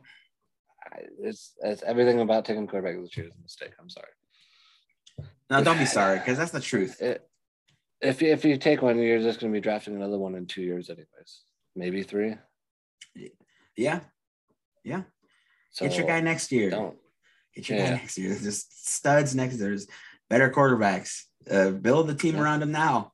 I, 0.93 1.01
it's 1.21 1.53
it's 1.63 1.83
everything 1.83 2.21
about 2.21 2.45
taking 2.45 2.67
quarterback 2.67 3.01
this 3.03 3.17
year 3.17 3.27
is 3.27 3.33
a 3.39 3.43
mistake. 3.43 3.73
I'm 3.81 3.91
sorry. 3.91 4.09
No, 5.51 5.65
don't 5.65 5.79
be 5.79 5.87
sorry, 5.87 6.19
because 6.19 6.37
that's 6.37 6.51
the 6.53 6.61
truth. 6.61 7.01
It, 7.01 7.27
if 8.01 8.23
you, 8.23 8.33
if 8.33 8.45
you 8.45 8.57
take 8.57 8.83
one, 8.83 8.99
you're 8.99 9.19
just 9.19 9.41
going 9.41 9.53
to 9.53 9.57
be 9.57 9.63
drafting 9.63 9.97
another 9.97 10.19
one 10.19 10.35
in 10.35 10.47
two 10.47 10.63
years, 10.63 10.89
anyways. 10.89 11.43
Maybe 11.75 12.03
three. 12.03 12.35
Yeah. 13.77 14.01
Yeah. 14.85 15.03
So 15.71 15.87
Get 15.87 15.97
your 15.97 16.07
guy 16.07 16.21
next 16.21 16.53
year. 16.53 16.71
Don't. 16.71 16.97
Get 17.55 17.69
your 17.69 17.79
guy 17.79 17.91
next 17.91 18.19
year. 18.19 18.29
There's 18.31 18.43
just 18.43 18.89
studs 18.89 19.35
next. 19.35 19.57
There's 19.57 19.87
better 20.31 20.51
quarterbacks. 20.51 21.23
Uh, 21.51 21.71
build 21.71 22.09
the 22.09 22.15
team 22.15 22.37
Yeah. 22.37 22.43
around 22.43 22.63
him 22.63 22.73
now. 22.73 23.13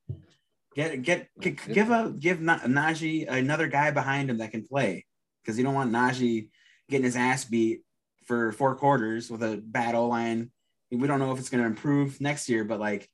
Get 0.75 1.03
get, 1.03 1.29
get 1.40 1.73
give 1.73 1.90
a 1.90 2.12
give 2.18 2.40
Na- 2.40 2.59
Najee 2.59 3.29
another 3.31 3.68
guy 3.68 3.92
behind 3.92 4.29
him 4.29 4.38
that 4.38 4.51
can 4.51 4.66
play 4.66 5.07
because 5.42 5.57
you 5.57 5.62
don't 5.64 5.75
want 5.75 5.92
Najee 5.92 6.49
getting 6.88 7.05
his 7.05 7.16
ass 7.16 7.44
beat 7.44 7.83
for 8.27 8.51
four 8.53 8.75
quarters 8.75 9.31
with 9.31 9.42
a 9.42 9.62
bad 9.64 9.94
O 9.94 10.09
line. 10.09 10.51
We 10.90 11.07
don't 11.07 11.20
know 11.20 11.33
if 11.33 11.38
it's 11.38 11.49
going 11.51 11.62
to 11.62 11.68
improve 11.68 12.20
next 12.20 12.49
year, 12.49 12.64
but 12.64 12.81
like 12.81 13.09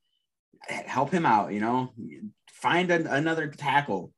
help 0.68 1.10
him 1.10 1.26
out. 1.26 1.52
You 1.52 1.60
know, 1.60 1.92
find 2.50 2.90
an 2.90 3.06
another 3.06 3.48
tackle. 3.48 4.12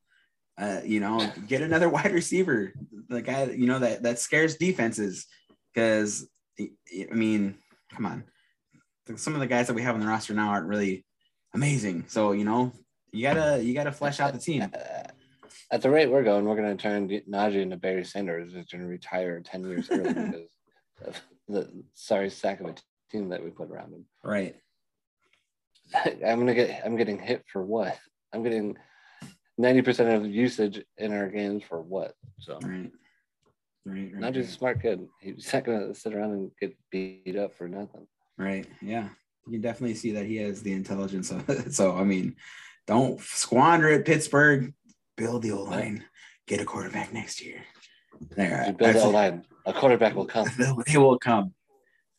Uh, 0.57 0.81
you 0.85 1.01
know, 1.01 1.29
get 1.49 1.63
another 1.63 1.89
wide 1.97 2.13
receiver, 2.13 2.73
the 3.09 3.23
guy 3.23 3.47
you 3.47 3.67
know 3.67 3.81
that 3.81 4.05
that 4.05 4.21
scares 4.21 4.57
defenses. 4.57 5.27
Because 5.75 6.29
I 6.61 7.15
mean, 7.15 7.57
come 7.95 8.07
on, 8.07 8.25
some 9.17 9.35
of 9.35 9.41
the 9.41 9.47
guys 9.47 9.67
that 9.67 9.75
we 9.75 9.83
have 9.83 9.95
on 9.95 10.01
the 10.01 10.07
roster 10.07 10.35
now 10.35 10.51
aren't 10.51 10.67
really 10.67 11.05
amazing. 11.55 12.05
So 12.09 12.33
you 12.33 12.45
know, 12.45 12.73
you 13.13 13.23
gotta 13.23 13.63
you 13.63 13.75
gotta 13.75 13.93
flesh 13.93 14.21
out 14.21 14.33
the 14.33 14.39
team. 14.39 14.71
At 15.71 15.81
the 15.81 15.91
rate 15.91 16.11
we're 16.11 16.23
going, 16.23 16.45
we're 16.45 16.57
going 16.57 16.77
to 16.77 16.83
turn 16.83 17.09
Najee 17.09 17.63
into 17.63 17.79
Barry 17.79 18.05
Sanders, 18.05 18.53
who's 18.53 18.67
going 18.67 18.83
to 18.83 18.89
retire 18.89 19.41
10 19.41 19.65
years 19.65 19.91
early 19.91 20.13
because 20.13 20.47
of 21.03 21.23
the 21.49 21.85
sorry 21.95 22.29
sack 22.29 22.61
of 22.61 22.67
a 22.67 22.75
team 23.11 23.31
that 23.31 23.43
we 23.43 23.51
put 23.51 23.71
around 23.71 23.93
him. 23.93 24.05
Right. 24.23 24.55
I'm 26.05 26.39
gonna 26.39 26.55
get 26.55 26.83
I'm 26.85 26.97
getting 26.97 27.19
hit 27.19 27.45
for 27.51 27.65
what? 27.65 27.99
I'm 28.35 28.43
getting 28.43 28.77
90% 29.61 30.17
of 30.17 30.27
usage 30.27 30.83
in 30.97 31.13
our 31.13 31.29
games 31.29 31.63
for 31.69 31.81
what? 31.81 32.15
So 32.39 32.59
Right. 32.63 32.91
Right. 33.85 34.11
Right. 34.13 34.21
not 34.21 34.33
just 34.35 34.51
a 34.51 34.53
smart 34.53 34.81
kid. 34.81 35.07
He's 35.21 35.53
not 35.53 35.65
gonna 35.65 35.95
sit 35.95 36.15
around 36.15 36.33
and 36.33 36.51
get 36.61 36.77
beat 36.91 37.37
up 37.37 37.55
for 37.55 37.69
nothing. 37.69 38.07
right. 38.39 38.67
Yeah. 38.81 39.09
You 39.47 39.53
can 39.55 39.61
definitely 39.61 39.97
see 39.97 40.13
that 40.13 40.27
he 40.27 40.37
has 40.37 40.63
the 40.63 40.73
intelligence. 40.73 41.31
Of 41.33 41.49
it. 41.51 41.73
So 41.79 41.97
I 41.97 42.05
mean, 42.05 42.37
don't 42.87 43.21
squander 43.21 43.89
it, 43.89 44.05
Pittsburgh. 44.07 44.73
Build 45.17 45.43
the 45.43 45.53
O 45.53 45.63
line. 45.65 46.05
Get 46.47 46.61
a 46.61 46.65
quarterback 46.65 47.13
next 47.13 47.43
year. 47.45 47.63
There. 48.37 48.65
You 48.69 48.73
build 48.73 48.97
a 48.97 49.09
line, 49.09 49.45
a 49.67 49.73
quarterback 49.73 50.15
will 50.15 50.27
come. 50.27 50.49
They 50.87 50.97
will 50.99 51.19
come. 51.19 51.55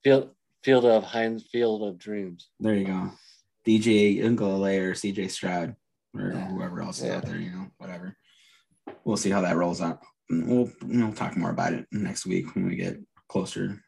Field 0.03 0.31
field 0.63 0.85
of 0.85 1.03
Heinz 1.03 1.43
Field 1.49 1.81
of 1.83 1.97
Dreams. 1.97 2.49
There 2.59 2.75
you 2.75 2.85
go. 2.85 3.11
DJ 3.65 4.17
Uiagalelei 4.21 4.79
or 4.81 4.93
CJ 4.93 5.29
Stroud 5.31 5.75
or 6.13 6.31
Yeah. 6.33 6.47
whoever 6.49 6.81
else 6.81 6.99
is 6.99 7.05
Yeah. 7.05 7.17
out 7.17 7.25
there, 7.25 7.37
you 7.39 7.51
know, 7.51 7.67
whatever. 7.77 8.17
We'll 9.05 9.15
see 9.17 9.29
how 9.29 9.41
that 9.41 9.55
rolls 9.55 9.81
out. 9.81 9.99
We'll 10.29 10.71
we'll 10.83 11.13
talk 11.13 11.35
more 11.37 11.51
about 11.51 11.73
it 11.73 11.85
next 11.91 12.25
week 12.25 12.55
when 12.55 12.67
we 12.67 12.75
get 12.75 12.97
closer, 13.27 13.83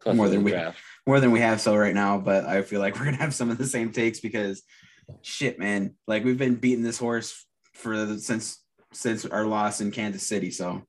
Close 0.00 0.16
More 0.16 0.28
than 0.28 0.42
we- 0.42 0.50
draft. 0.52 0.78
more 1.06 1.20
than 1.20 1.30
we 1.30 1.40
have 1.40 1.60
so 1.60 1.76
right 1.76 1.94
now. 1.94 2.18
But 2.18 2.46
I 2.46 2.62
feel 2.62 2.80
like 2.80 2.94
we're 2.98 3.04
gonna 3.06 3.16
have 3.18 3.34
some 3.34 3.50
of 3.50 3.58
the 3.58 3.66
same 3.66 3.92
takes 3.92 4.20
because 4.20 4.62
shit, 5.22 5.58
man, 5.58 5.94
like 6.06 6.24
we've 6.24 6.38
been 6.38 6.56
beating 6.56 6.84
this 6.84 6.98
horse 6.98 7.46
for 7.74 7.96
the, 8.06 8.18
since 8.18 8.62
since 8.92 9.24
our 9.24 9.44
loss 9.46 9.80
in 9.80 9.90
Kansas 9.90 10.26
City. 10.26 10.50
So 10.50 10.82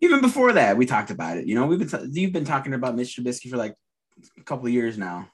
even 0.00 0.20
before 0.20 0.52
that, 0.52 0.76
we 0.76 0.86
talked 0.86 1.10
about 1.10 1.36
it. 1.38 1.46
You 1.46 1.54
know, 1.54 1.66
we've 1.66 1.78
been 1.78 1.88
t- 1.88 2.20
you've 2.20 2.32
been 2.32 2.44
talking 2.44 2.74
about 2.74 2.96
Mitch 2.96 3.16
Trubisky 3.16 3.50
for 3.50 3.56
like 3.56 3.74
a 4.38 4.42
couple 4.44 4.66
of 4.66 4.72
years 4.72 4.96
now. 4.96 5.28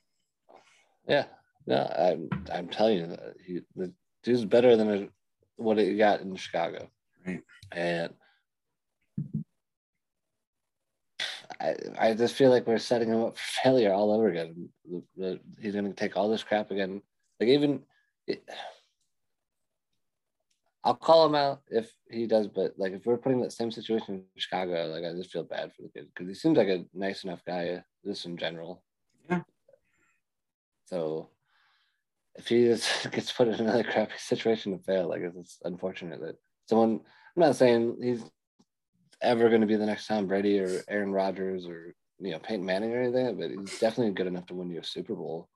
Yeah, 1.09 1.27
no, 1.67 1.77
I'm 1.99 2.29
I'm 2.53 2.69
telling 2.69 2.99
you, 2.99 3.07
that 3.09 3.35
he, 3.45 3.61
the 3.77 3.93
dude's 4.25 4.45
better 4.45 4.77
than 4.77 5.11
what 5.57 5.79
he 5.79 5.97
got 5.97 6.21
in 6.21 6.35
Chicago, 6.37 6.89
Right. 7.27 7.41
And 7.73 8.13
I 11.61 11.75
I 11.99 12.15
just 12.15 12.35
feel 12.35 12.51
like 12.51 12.67
we're 12.67 12.79
setting 12.79 13.09
him 13.09 13.23
up 13.25 13.37
for 13.37 13.61
failure 13.63 13.93
all 13.93 14.13
over 14.13 14.29
again. 14.29 14.69
The- 14.85 15.03
the- 15.17 15.41
He's 15.61 15.73
going 15.75 15.87
to 15.87 15.93
take 15.93 16.17
all 16.17 16.29
this 16.29 16.43
crap 16.45 16.71
again. 16.71 17.03
Like 17.41 17.49
even, 17.51 17.83
it, 18.27 18.43
I'll 20.85 20.95
call 20.95 21.27
him 21.27 21.35
out 21.35 21.63
if 21.69 21.91
he 22.11 22.27
does, 22.27 22.47
but 22.47 22.75
like 22.79 22.93
if 22.93 23.05
we're 23.07 23.17
putting 23.19 23.41
that 23.43 23.53
same 23.53 23.71
situation 23.71 24.15
in 24.17 24.25
Chicago, 24.37 24.87
like 24.87 25.05
I 25.05 25.13
just 25.17 25.33
feel 25.33 25.43
bad 25.43 25.73
for 25.75 25.83
the 25.83 25.89
kid 25.89 26.07
because 26.15 26.29
he 26.29 26.35
seems 26.35 26.57
like 26.57 26.69
a 26.69 26.85
nice 26.95 27.25
enough 27.25 27.45
guy, 27.45 27.83
just 28.05 28.25
in 28.25 28.37
general. 28.37 28.83
Yeah. 29.29 29.41
So 30.85 31.31
if 32.37 32.49
he 32.49 32.65
just 32.67 33.11
gets 33.11 33.33
put 33.33 33.49
in 33.49 33.55
another 33.55 33.83
crappy 33.85 34.13
situation 34.19 34.73
to 34.79 34.85
fail, 34.85 35.09
like 35.09 35.23
it's, 35.23 35.37
it's 35.37 35.59
unfortunate 35.65 36.21
that 36.21 36.37
someone. 36.69 37.01
I'm 37.37 37.43
not 37.43 37.57
saying 37.57 37.99
he's 38.01 38.25
ever 39.27 39.49
going 39.49 39.61
to 39.61 39.67
be 39.67 39.77
the 39.77 39.87
next 39.87 40.07
Tom 40.07 40.27
Brady 40.27 40.61
or 40.61 40.83
Aaron 40.89 41.13
Rodgers 41.13 41.67
or 41.67 41.95
you 42.19 42.31
know 42.31 42.39
Peyton 42.39 42.65
Manning 42.65 42.95
or 42.95 43.03
anything, 43.03 43.37
but 43.39 43.51
he's 43.51 43.79
definitely 43.79 44.13
good 44.13 44.27
enough 44.27 44.47
to 44.47 44.55
win 44.55 44.71
you 44.71 44.81
a 44.81 44.85
Super 44.85 45.15
Bowl. 45.15 45.49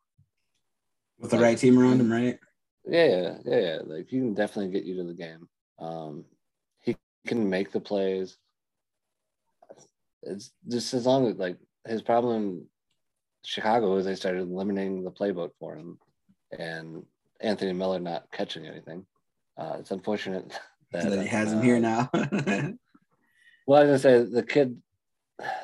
With 1.19 1.31
the 1.31 1.39
right 1.39 1.57
team 1.57 1.79
around 1.79 2.01
him, 2.01 2.11
right? 2.11 2.39
Yeah, 2.87 3.07
yeah, 3.07 3.35
yeah, 3.45 3.59
yeah. 3.59 3.79
Like 3.85 4.09
he 4.09 4.19
can 4.19 4.35
definitely 4.35 4.73
get 4.73 4.85
you 4.85 4.97
to 4.97 5.05
the 5.05 5.15
game. 5.15 5.49
Um, 5.79 6.25
he 6.81 6.97
can 7.27 7.49
make 7.49 7.73
the 7.73 7.81
plays. 7.81 8.37
It's 10.23 10.53
just 10.69 10.93
as 10.93 11.07
long 11.07 11.29
as 11.29 11.37
like 11.37 11.57
his 11.87 12.03
problem 12.03 12.37
in 12.37 12.67
Chicago 13.45 13.97
is 13.97 14.05
they 14.05 14.15
started 14.15 14.49
limiting 14.49 15.05
the 15.05 15.11
playbook 15.11 15.51
for 15.59 15.77
him, 15.77 15.99
and 16.59 17.05
Anthony 17.41 17.73
Miller 17.73 18.01
not 18.01 18.31
catching 18.33 18.67
anything. 18.67 19.07
Uh, 19.57 19.77
it's 19.79 19.91
unfortunate 19.91 20.53
that, 20.93 21.09
That 21.09 21.23
he 21.23 21.29
has 21.29 21.53
him 21.53 21.59
uh, 21.59 21.63
here 21.63 21.81
now. 21.81 22.11
Well, 23.71 23.81
I 23.81 23.85
was 23.85 24.03
gonna 24.03 24.25
say 24.25 24.29
the 24.29 24.43
kid 24.43 24.83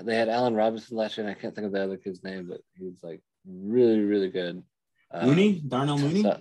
they 0.00 0.14
had 0.14 0.28
Allen 0.28 0.54
Robinson 0.54 0.96
last 0.96 1.18
year, 1.18 1.26
and 1.26 1.36
I 1.36 1.40
can't 1.40 1.52
think 1.52 1.66
of 1.66 1.72
the 1.72 1.82
other 1.82 1.96
kid's 1.96 2.22
name, 2.22 2.46
but 2.48 2.60
he's 2.78 3.02
like 3.02 3.20
really, 3.44 3.98
really 3.98 4.30
good. 4.30 4.62
Um, 5.10 5.26
Mooney, 5.26 5.60
Darnell 5.66 5.98
Mooney. 5.98 6.22
so- 6.22 6.40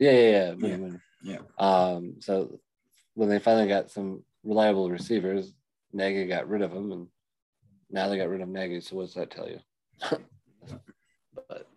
yeah, 0.00 0.10
yeah, 0.10 0.30
yeah, 0.30 0.54
Mooney, 0.54 0.68
Yeah. 0.70 0.76
Mooney. 0.78 0.98
Yeah. 1.22 1.38
Um, 1.58 2.14
so 2.20 2.60
when 3.12 3.28
they 3.28 3.38
finally 3.38 3.68
got 3.68 3.90
some 3.90 4.24
reliable 4.42 4.90
receivers, 4.90 5.52
Nagy 5.92 6.28
got 6.28 6.48
rid 6.48 6.62
of 6.62 6.72
them, 6.72 6.90
and 6.90 7.08
now 7.90 8.08
they 8.08 8.16
got 8.16 8.30
rid 8.30 8.40
of 8.40 8.48
Nagy. 8.48 8.80
So 8.80 8.96
what 8.96 9.04
does 9.04 9.14
that 9.16 9.30
tell 9.30 9.50
you? 9.50 9.60
but 11.46 11.68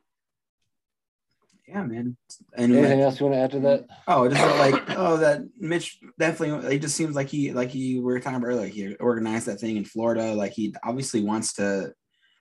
yeah, 1.69 1.83
man. 1.83 2.17
And 2.57 2.75
anything 2.75 3.01
else 3.01 3.19
you 3.19 3.27
want 3.27 3.35
to 3.35 3.41
add 3.41 3.51
to 3.51 3.59
that? 3.59 3.85
Oh, 4.07 4.27
just 4.27 4.41
like 4.57 4.97
oh, 4.97 5.17
that 5.17 5.41
Mitch 5.59 5.99
definitely. 6.17 6.75
It 6.75 6.79
just 6.79 6.95
seems 6.95 7.15
like 7.15 7.29
he, 7.29 7.51
like 7.51 7.69
he, 7.69 7.95
we 7.95 8.01
were 8.01 8.19
talking 8.19 8.37
about 8.37 8.47
earlier. 8.47 8.67
He 8.67 8.95
organized 8.95 9.45
that 9.45 9.59
thing 9.59 9.77
in 9.77 9.85
Florida. 9.85 10.33
Like 10.33 10.53
he 10.53 10.73
obviously 10.83 11.21
wants 11.21 11.53
to 11.53 11.93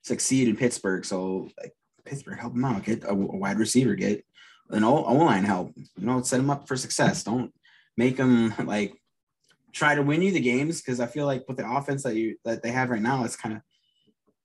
succeed 0.03 0.49
in 0.49 0.57
Pittsburgh. 0.57 1.05
So 1.05 1.51
like 1.61 1.75
Pittsburgh, 2.07 2.39
help 2.39 2.55
him 2.55 2.65
out. 2.65 2.85
Get 2.85 3.05
a, 3.05 3.11
a 3.11 3.15
wide 3.15 3.59
receiver. 3.59 3.95
Get 3.95 4.25
an 4.71 4.85
O 4.85 4.95
line 5.13 5.45
help. 5.45 5.73
You 5.77 6.07
know, 6.07 6.23
set 6.23 6.41
him 6.41 6.51
up 6.51 6.67
for 6.67 6.77
success. 6.77 7.23
Don't 7.23 7.53
make 7.97 8.17
him 8.17 8.55
like 8.65 8.95
try 9.73 9.95
to 9.95 10.03
win 10.03 10.23
you 10.23 10.33
the 10.33 10.41
games 10.41 10.81
because 10.81 11.01
I 11.01 11.07
feel 11.07 11.27
like 11.27 11.45
with 11.47 11.59
the 11.59 11.71
offense 11.71 12.03
that 12.05 12.17
you 12.17 12.37
that 12.47 12.63
they 12.63 12.71
have 12.71 12.89
right 12.89 13.03
now, 13.03 13.25
it's 13.25 13.37
kind 13.37 13.57
of 13.57 13.63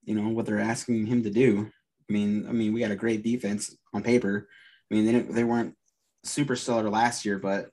you 0.03 0.15
know 0.15 0.27
what 0.29 0.45
they're 0.45 0.59
asking 0.59 1.05
him 1.05 1.23
to 1.23 1.29
do. 1.29 1.71
I 2.09 2.13
mean, 2.13 2.45
I 2.49 2.51
mean, 2.51 2.73
we 2.73 2.81
got 2.81 2.91
a 2.91 2.97
great 2.97 3.23
defense 3.23 3.73
on 3.93 4.03
paper. 4.03 4.49
I 4.91 4.95
mean, 4.95 5.05
they 5.05 5.11
didn't, 5.11 5.33
they 5.33 5.43
weren't 5.43 5.75
super 6.23 6.55
stellar 6.55 6.89
last 6.89 7.25
year, 7.25 7.39
but 7.39 7.71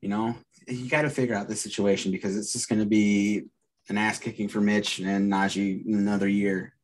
you 0.00 0.08
know, 0.08 0.34
you 0.68 0.88
got 0.88 1.02
to 1.02 1.10
figure 1.10 1.34
out 1.34 1.48
this 1.48 1.60
situation 1.60 2.12
because 2.12 2.36
it's 2.36 2.52
just 2.52 2.68
going 2.68 2.80
to 2.80 2.86
be 2.86 3.44
an 3.88 3.98
ass 3.98 4.18
kicking 4.18 4.48
for 4.48 4.60
Mitch 4.60 4.98
and 4.98 5.32
Najee 5.32 5.86
in 5.86 5.94
another 5.94 6.28
year. 6.28 6.74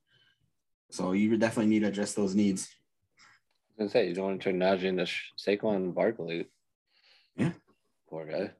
So 0.91 1.13
you 1.13 1.37
definitely 1.37 1.71
need 1.71 1.81
to 1.81 1.89
address 1.89 2.15
those 2.15 2.35
needs. 2.35 2.69
I 3.79 3.85
was 3.85 3.93
gonna 3.93 4.05
say 4.05 4.09
you 4.09 4.15
don't 4.15 4.25
want 4.27 4.41
to 4.43 4.51
turn 4.51 4.61
Najee 4.61 4.85
into 4.85 5.11
Saquon 5.39 5.95
Barkley. 5.95 6.47
Yeah. 7.37 7.53
Poor 8.09 8.27
guy. 8.27 8.51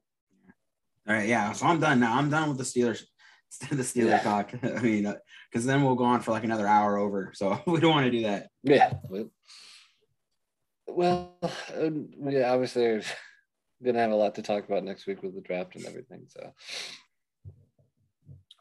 All 1.07 1.15
right, 1.15 1.29
yeah. 1.29 1.53
So 1.53 1.67
I'm 1.67 1.79
done 1.79 2.01
now. 2.01 2.17
I'm 2.17 2.31
done 2.31 2.49
with 2.49 2.59
the 2.59 2.65
Steelers, 2.65 3.03
the 3.71 3.77
Steeler 3.83 4.07
Yeah. 4.07 4.23
talk. 4.23 4.53
I 4.63 4.81
mean, 4.81 5.07
uh, 5.07 5.17
because 5.51 5.67
then 5.67 5.83
we'll 5.85 5.95
go 5.95 6.05
on 6.05 6.21
for 6.21 6.31
like 6.31 6.45
another 6.45 6.67
hour 6.67 6.97
over. 6.97 7.33
So 7.35 7.61
we 7.67 7.81
don't 7.81 7.91
want 7.93 8.07
to 8.07 8.11
do 8.11 8.23
that. 8.23 8.49
Yeah. 8.63 8.95
Well, 10.95 11.33
uh, 11.43 11.91
we 12.19 12.43
obviously 12.43 12.85
are 12.85 13.03
gonna 13.85 13.99
have 13.99 14.11
a 14.11 14.17
lot 14.17 14.35
to 14.35 14.43
talk 14.43 14.67
about 14.67 14.85
next 14.85 15.07
week 15.07 15.23
with 15.23 15.35
the 15.35 15.41
draft 15.41 15.75
and 15.75 15.87
everything. 15.87 16.27
So, 16.29 16.53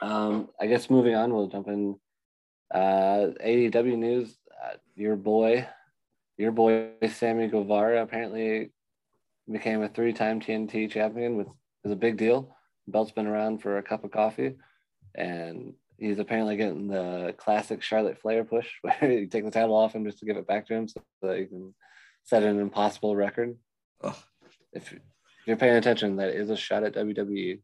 um, 0.02 0.50
I 0.60 0.68
guess 0.68 0.90
moving 0.90 1.16
on, 1.16 1.34
we'll 1.34 1.48
jump 1.48 1.68
in. 1.68 2.00
Uh, 2.74 3.32
AEW 3.44 3.98
news. 3.98 4.38
Uh, 4.64 4.76
your 4.96 5.18
boy, 5.18 5.68
your 6.38 6.54
boy 6.54 6.92
Sammy 7.10 7.48
Guevara 7.48 8.02
apparently 8.02 8.72
became 9.52 9.82
a 9.82 9.90
three-time 9.90 10.40
TNT 10.40 10.90
champion, 10.90 11.36
with 11.36 11.48
is 11.84 11.92
a 11.92 11.98
big 11.98 12.16
deal. 12.16 12.56
Belt's 12.88 13.12
been 13.12 13.28
around 13.28 13.62
for 13.62 13.78
a 13.78 13.84
cup 13.84 14.06
of 14.06 14.12
coffee, 14.12 14.56
and 15.16 15.74
he's 15.98 16.20
apparently 16.20 16.56
getting 16.56 16.88
the 16.88 17.36
classic 17.38 17.82
Charlotte 17.82 18.22
Flair 18.22 18.46
push, 18.46 18.70
where 18.82 19.12
you 19.12 19.28
take 19.28 19.44
the 19.44 19.52
title 19.52 19.76
off 19.76 19.94
him 19.94 20.06
just 20.06 20.20
to 20.20 20.26
give 20.26 20.38
it 20.38 20.48
back 20.48 20.68
to 20.68 20.74
him, 20.74 20.88
so 20.88 21.02
that 21.24 21.40
you 21.40 21.48
can 21.48 21.74
set 22.24 22.44
an 22.44 22.60
impossible 22.60 23.16
record. 23.16 23.58
Ugh. 24.04 24.16
If, 24.74 24.94
if 24.94 25.00
you're 25.46 25.58
paying 25.58 25.76
attention, 25.76 26.18
that 26.18 26.30
is 26.30 26.50
a 26.50 26.58
shot 26.58 26.84
at 26.84 26.96
WWE 26.96 27.60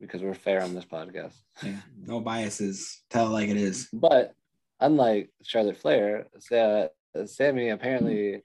because 0.00 0.22
we're 0.22 0.34
fair 0.34 0.62
on 0.62 0.74
this 0.74 0.84
podcast. 0.84 1.34
Yeah, 1.62 1.80
no 1.96 2.20
biases. 2.20 3.02
Tell 3.10 3.26
it 3.28 3.30
like 3.30 3.48
it 3.48 3.56
is. 3.56 3.88
But 3.92 4.34
unlike 4.80 5.30
Charlotte 5.42 5.78
Flair, 5.78 6.26
Sa- 6.40 6.88
Sammy 7.26 7.68
apparently 7.70 8.42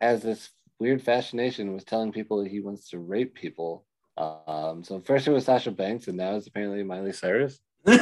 has 0.00 0.22
this 0.22 0.50
weird 0.78 1.02
fascination 1.02 1.74
with 1.74 1.86
telling 1.86 2.12
people 2.12 2.42
he 2.44 2.60
wants 2.60 2.90
to 2.90 2.98
rape 2.98 3.34
people. 3.34 3.84
Um, 4.16 4.84
so 4.84 5.00
first 5.00 5.26
it 5.26 5.32
was 5.32 5.44
Sasha 5.44 5.72
Banks, 5.72 6.06
and 6.06 6.16
now 6.16 6.36
it's 6.36 6.46
apparently 6.46 6.82
Miley 6.82 7.12
Cyrus. 7.12 7.58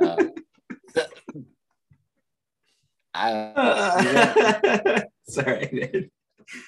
Um, 0.00 0.32
I, 3.14 5.04
Sorry, 5.28 5.66
dude. 5.92 6.10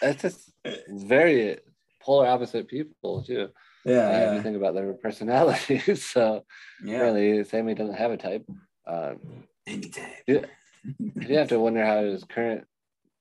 It's 0.02 0.22
just 0.22 0.52
very 0.88 1.58
polar 2.00 2.26
opposite 2.26 2.68
people 2.68 3.22
too. 3.22 3.48
if 3.84 3.90
you 3.90 3.92
Yeah, 3.94 4.42
think 4.42 4.56
about 4.56 4.74
their 4.74 4.92
personalities. 4.94 6.04
so 6.12 6.44
yeah, 6.84 6.92
yeah. 6.92 6.98
really, 7.02 7.44
Sammy 7.44 7.74
doesn't 7.74 7.94
have 7.96 8.10
a 8.12 8.16
type. 8.16 8.44
Um, 8.86 9.44
Anytime. 9.66 10.12
you 10.26 11.36
have 11.36 11.48
to 11.48 11.58
wonder 11.58 11.84
how 11.84 12.04
his 12.04 12.24
current 12.24 12.64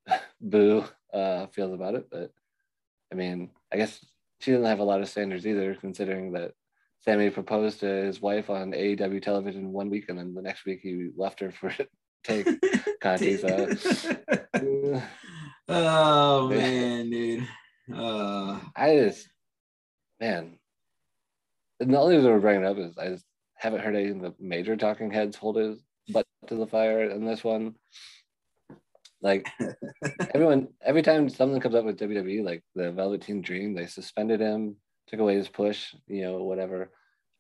boo 0.42 0.86
uh, 1.14 1.48
feels 1.48 1.74
about 1.74 1.96
it. 1.96 2.08
But 2.12 2.32
I 3.12 3.16
mean, 3.16 3.50
I 3.74 3.78
guess 3.78 4.04
she 4.40 4.52
doesn't 4.52 4.66
have 4.68 4.80
a 4.80 4.84
lot 4.84 5.02
of 5.02 5.10
standards 5.10 5.48
either, 5.48 5.76
considering 5.76 6.34
that 6.34 6.52
Sammy 7.02 7.30
proposed 7.30 7.80
to 7.82 7.88
his 7.88 8.22
wife 8.22 8.50
on 8.50 8.72
AEW 8.72 9.22
television 9.22 9.72
one 9.72 9.90
week, 9.90 10.06
and 10.10 10.18
then 10.20 10.34
the 10.34 10.42
next 10.42 10.66
week 10.66 10.80
he 10.84 11.10
left 11.18 11.40
her 11.40 11.52
for 11.52 11.74
Tay 12.24 12.44
Conti. 13.02 13.38
So 13.38 13.70
oh 15.70 16.48
man, 16.50 17.10
dude. 17.10 17.48
Uh, 17.94 18.60
I 18.76 18.96
just, 18.96 19.28
man, 20.20 20.58
and 21.80 21.94
the 21.94 22.00
only 22.00 22.16
reason 22.16 22.32
we're 22.32 22.40
bringing 22.40 22.64
it 22.64 22.68
up 22.68 22.78
is 22.78 22.98
I 22.98 23.10
just 23.10 23.26
haven't 23.56 23.82
heard 23.82 23.96
any 23.96 24.10
of 24.10 24.22
the 24.22 24.34
major 24.40 24.76
talking 24.76 25.12
heads 25.12 25.36
hold 25.36 25.58
his 25.58 25.80
butt 26.10 26.26
to 26.48 26.56
the 26.56 26.68
fire 26.68 27.10
in 27.10 27.26
this 27.26 27.44
one. 27.44 27.76
Like 29.22 29.48
everyone, 30.34 30.70
every 30.84 31.02
time 31.02 31.30
something 31.30 31.60
comes 31.60 31.76
up 31.76 31.86
with 31.86 32.00
WWE, 32.00 32.44
like 32.44 32.64
the 32.76 32.92
Velveteen 32.92 33.42
Dream, 33.42 33.74
they 33.74 33.88
suspended 33.88 34.40
him, 34.40 34.76
took 35.08 35.20
away 35.20 35.36
his 35.36 35.50
push, 35.50 35.94
you 36.08 36.24
know, 36.24 36.44
whatever. 36.44 36.92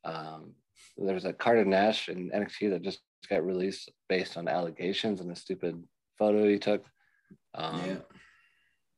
Um, 0.03 0.53
there 0.97 1.13
was 1.13 1.25
a 1.25 1.33
Carter 1.33 1.65
Nash 1.65 2.09
in 2.09 2.31
NXT 2.31 2.71
that 2.71 2.81
just 2.81 2.99
got 3.29 3.45
released 3.45 3.91
based 4.07 4.37
on 4.37 4.47
allegations 4.47 5.21
and 5.21 5.31
a 5.31 5.35
stupid 5.35 5.81
photo 6.17 6.47
he 6.47 6.59
took. 6.59 6.85
Um, 7.53 7.81
yeah. 7.85 7.95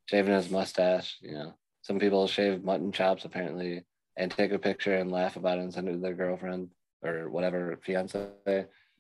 shaving 0.05 0.34
his 0.34 0.49
mustache. 0.49 1.17
You 1.21 1.34
know, 1.34 1.53
some 1.82 1.99
people 1.99 2.28
shave 2.28 2.63
mutton 2.63 2.91
chops 2.91 3.25
apparently 3.25 3.84
and 4.15 4.32
take 4.32 4.51
a 4.51 4.59
picture 4.59 4.95
and 4.95 5.11
laugh 5.11 5.36
about 5.36 5.59
it 5.59 5.61
and 5.61 5.73
send 5.73 5.88
it 5.88 5.93
to 5.93 5.99
their 5.99 6.13
girlfriend 6.13 6.69
or 7.03 7.30
whatever 7.30 7.78
fiance. 7.84 8.28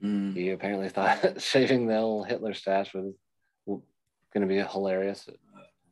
Mm. 0.03 0.35
He 0.35 0.49
apparently 0.49 0.89
thought 0.89 1.41
shaving 1.41 1.87
the 1.87 1.97
old 1.97 2.27
Hitler 2.27 2.53
stash 2.53 2.93
was 2.93 3.13
going 3.65 3.81
to 4.41 4.45
be 4.47 4.61
hilarious. 4.61 5.27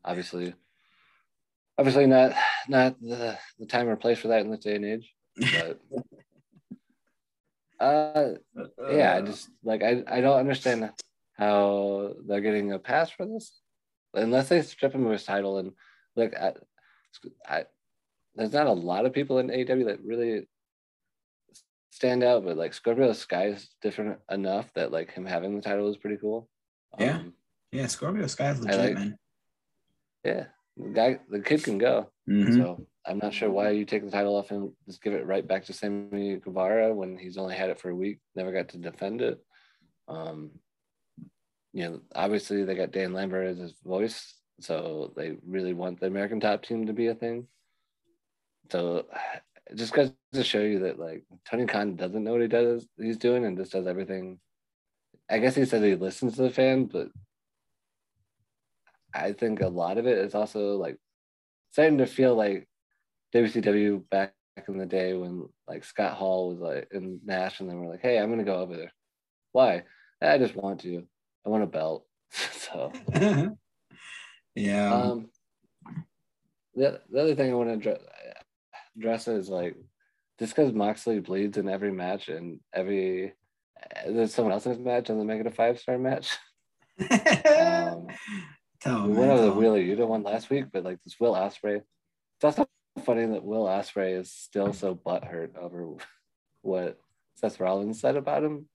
Obviously, 0.03 0.53
obviously 1.77 2.05
not 2.05 2.33
not 2.67 3.01
the, 3.01 3.37
the 3.59 3.65
time 3.65 3.87
or 3.87 3.95
place 3.95 4.19
for 4.19 4.29
that 4.29 4.41
in 4.41 4.51
this 4.51 4.59
day 4.59 4.75
and 4.75 4.85
age. 4.85 5.13
But 5.37 5.79
uh, 7.85 8.29
yeah, 8.89 9.15
I 9.15 9.21
just 9.21 9.49
like 9.63 9.83
I 9.83 10.03
I 10.07 10.21
don't 10.21 10.39
understand 10.39 10.91
how 11.37 12.13
they're 12.27 12.41
getting 12.41 12.71
a 12.71 12.79
pass 12.79 13.09
for 13.09 13.25
this 13.25 13.59
unless 14.15 14.49
they 14.49 14.61
strip 14.61 14.93
him 14.93 15.05
of 15.05 15.11
his 15.11 15.23
title 15.23 15.57
and 15.57 15.71
look, 16.15 16.33
I, 16.35 16.53
I 17.47 17.65
there's 18.35 18.53
not 18.53 18.67
a 18.67 18.73
lot 18.73 19.05
of 19.05 19.13
people 19.13 19.39
in 19.39 19.47
AEW 19.47 19.85
that 19.85 20.03
really 20.03 20.47
stand 21.91 22.23
out, 22.23 22.43
but 22.43 22.57
like 22.57 22.73
Scorpio 22.73 23.13
Sky 23.13 23.47
is 23.47 23.69
different 23.81 24.19
enough 24.29 24.71
that 24.75 24.91
like 24.91 25.11
him 25.11 25.25
having 25.25 25.55
the 25.55 25.61
title 25.61 25.89
is 25.89 25.97
pretty 25.97 26.17
cool. 26.17 26.49
Yeah. 26.99 27.17
Um, 27.17 27.33
yeah, 27.71 27.87
Scorpio 27.87 28.27
Sky 28.27 28.51
is 28.51 28.61
legit, 28.61 28.79
like, 28.79 28.93
man. 28.95 29.17
Yeah. 30.23 30.45
The 30.77 30.89
guy 30.89 31.19
the 31.29 31.39
kid 31.39 31.63
can 31.63 31.77
go. 31.77 32.11
Mm-hmm. 32.29 32.57
So 32.57 32.85
I'm 33.05 33.19
not 33.19 33.33
sure 33.33 33.49
why 33.49 33.69
you 33.69 33.85
take 33.85 34.03
the 34.03 34.11
title 34.11 34.35
off 34.35 34.51
and 34.51 34.71
just 34.87 35.01
give 35.01 35.13
it 35.13 35.25
right 35.25 35.47
back 35.47 35.65
to 35.65 35.73
Sammy 35.73 36.37
Guevara 36.37 36.93
when 36.93 37.17
he's 37.17 37.37
only 37.37 37.55
had 37.55 37.69
it 37.69 37.79
for 37.79 37.89
a 37.89 37.95
week, 37.95 38.19
never 38.35 38.51
got 38.51 38.69
to 38.69 38.77
defend 38.77 39.21
it. 39.21 39.39
Um, 40.07 40.51
you 41.75 41.83
know, 41.83 41.99
obviously 42.15 42.63
they 42.63 42.73
got 42.73 42.93
Dan 42.93 43.11
Lambert 43.11 43.47
as 43.47 43.57
his 43.57 43.73
voice, 43.83 44.35
so 44.61 45.11
they 45.17 45.35
really 45.45 45.73
want 45.73 45.99
the 45.99 46.07
American 46.07 46.39
Top 46.39 46.63
Team 46.63 46.87
to 46.87 46.93
be 46.93 47.07
a 47.07 47.15
thing. 47.15 47.47
So 48.71 49.07
just 49.75 49.91
goes 49.91 50.13
to 50.33 50.43
show 50.43 50.61
you 50.61 50.79
that 50.79 50.97
like 50.97 51.25
Tony 51.49 51.65
Khan 51.65 51.97
doesn't 51.97 52.23
know 52.23 52.31
what 52.31 52.41
he 52.41 52.47
does 52.47 52.87
he's 52.97 53.17
doing 53.17 53.43
and 53.43 53.57
just 53.57 53.73
does 53.73 53.87
everything. 53.87 54.39
I 55.29 55.39
guess 55.39 55.55
he 55.55 55.65
said 55.65 55.83
he 55.83 55.95
listens 55.95 56.37
to 56.37 56.43
the 56.43 56.49
fans, 56.49 56.91
but 56.93 57.09
I 59.13 59.33
think 59.33 59.59
a 59.59 59.67
lot 59.67 59.97
of 59.97 60.07
it 60.07 60.17
is 60.17 60.33
also 60.33 60.77
like 60.77 60.97
starting 61.71 61.97
to 61.97 62.05
feel 62.05 62.35
like 62.35 62.69
WCW 63.33 64.01
back 64.09 64.33
in 64.69 64.77
the 64.77 64.85
day 64.85 65.13
when 65.13 65.49
like 65.67 65.83
Scott 65.83 66.13
Hall 66.13 66.51
was 66.51 66.59
like 66.59 66.87
in 66.93 67.19
Nash 67.25 67.59
and 67.59 67.69
then 67.69 67.81
we're 67.81 67.91
like, 67.91 68.01
hey, 68.01 68.17
I'm 68.17 68.29
gonna 68.29 68.45
go 68.45 68.59
over 68.59 68.77
there. 68.77 68.93
Why? 69.51 69.83
I 70.21 70.37
just 70.37 70.55
want 70.55 70.79
to. 70.81 71.05
I 71.45 71.49
want 71.49 71.63
a 71.63 71.67
belt. 71.67 72.05
so 72.31 72.91
yeah. 74.55 74.93
Um 74.93 75.29
the, 76.75 77.01
the 77.09 77.21
other 77.21 77.35
thing 77.35 77.51
I 77.51 77.55
want 77.55 77.69
to 77.69 77.75
address, 77.75 78.01
address 78.97 79.27
is 79.27 79.49
like 79.49 79.75
just 80.39 80.55
because 80.55 80.73
Moxley 80.73 81.19
bleeds 81.19 81.57
in 81.57 81.69
every 81.69 81.91
match 81.91 82.27
and 82.27 82.59
every 82.73 83.33
there's 84.07 84.33
someone 84.33 84.53
else 84.53 84.65
in 84.65 84.73
his 84.73 84.81
match 84.81 85.09
and 85.09 85.19
they 85.19 85.25
make 85.25 85.39
it 85.39 85.47
a 85.47 85.51
five 85.51 85.79
star 85.79 85.97
match. 85.97 86.37
um, 86.99 88.07
tell 88.81 89.07
we 89.07 89.13
went 89.13 89.31
over 89.31 89.43
the 89.43 89.51
Wheeler 89.51 89.79
Yuta 89.79 90.07
one 90.07 90.23
last 90.23 90.49
week, 90.49 90.65
but 90.71 90.83
like 90.83 90.99
this 91.03 91.19
Will 91.19 91.33
Ospreay. 91.33 91.81
It's 92.37 92.43
also 92.43 92.67
funny 93.03 93.25
that 93.25 93.43
Will 93.43 93.65
Ospreay 93.65 94.19
is 94.19 94.31
still 94.31 94.73
so 94.73 94.95
butthurt 94.95 95.57
over 95.57 95.93
what 96.61 96.97
Seth 97.35 97.59
Rollins 97.59 97.99
said 97.99 98.15
about 98.15 98.43
him. 98.43 98.67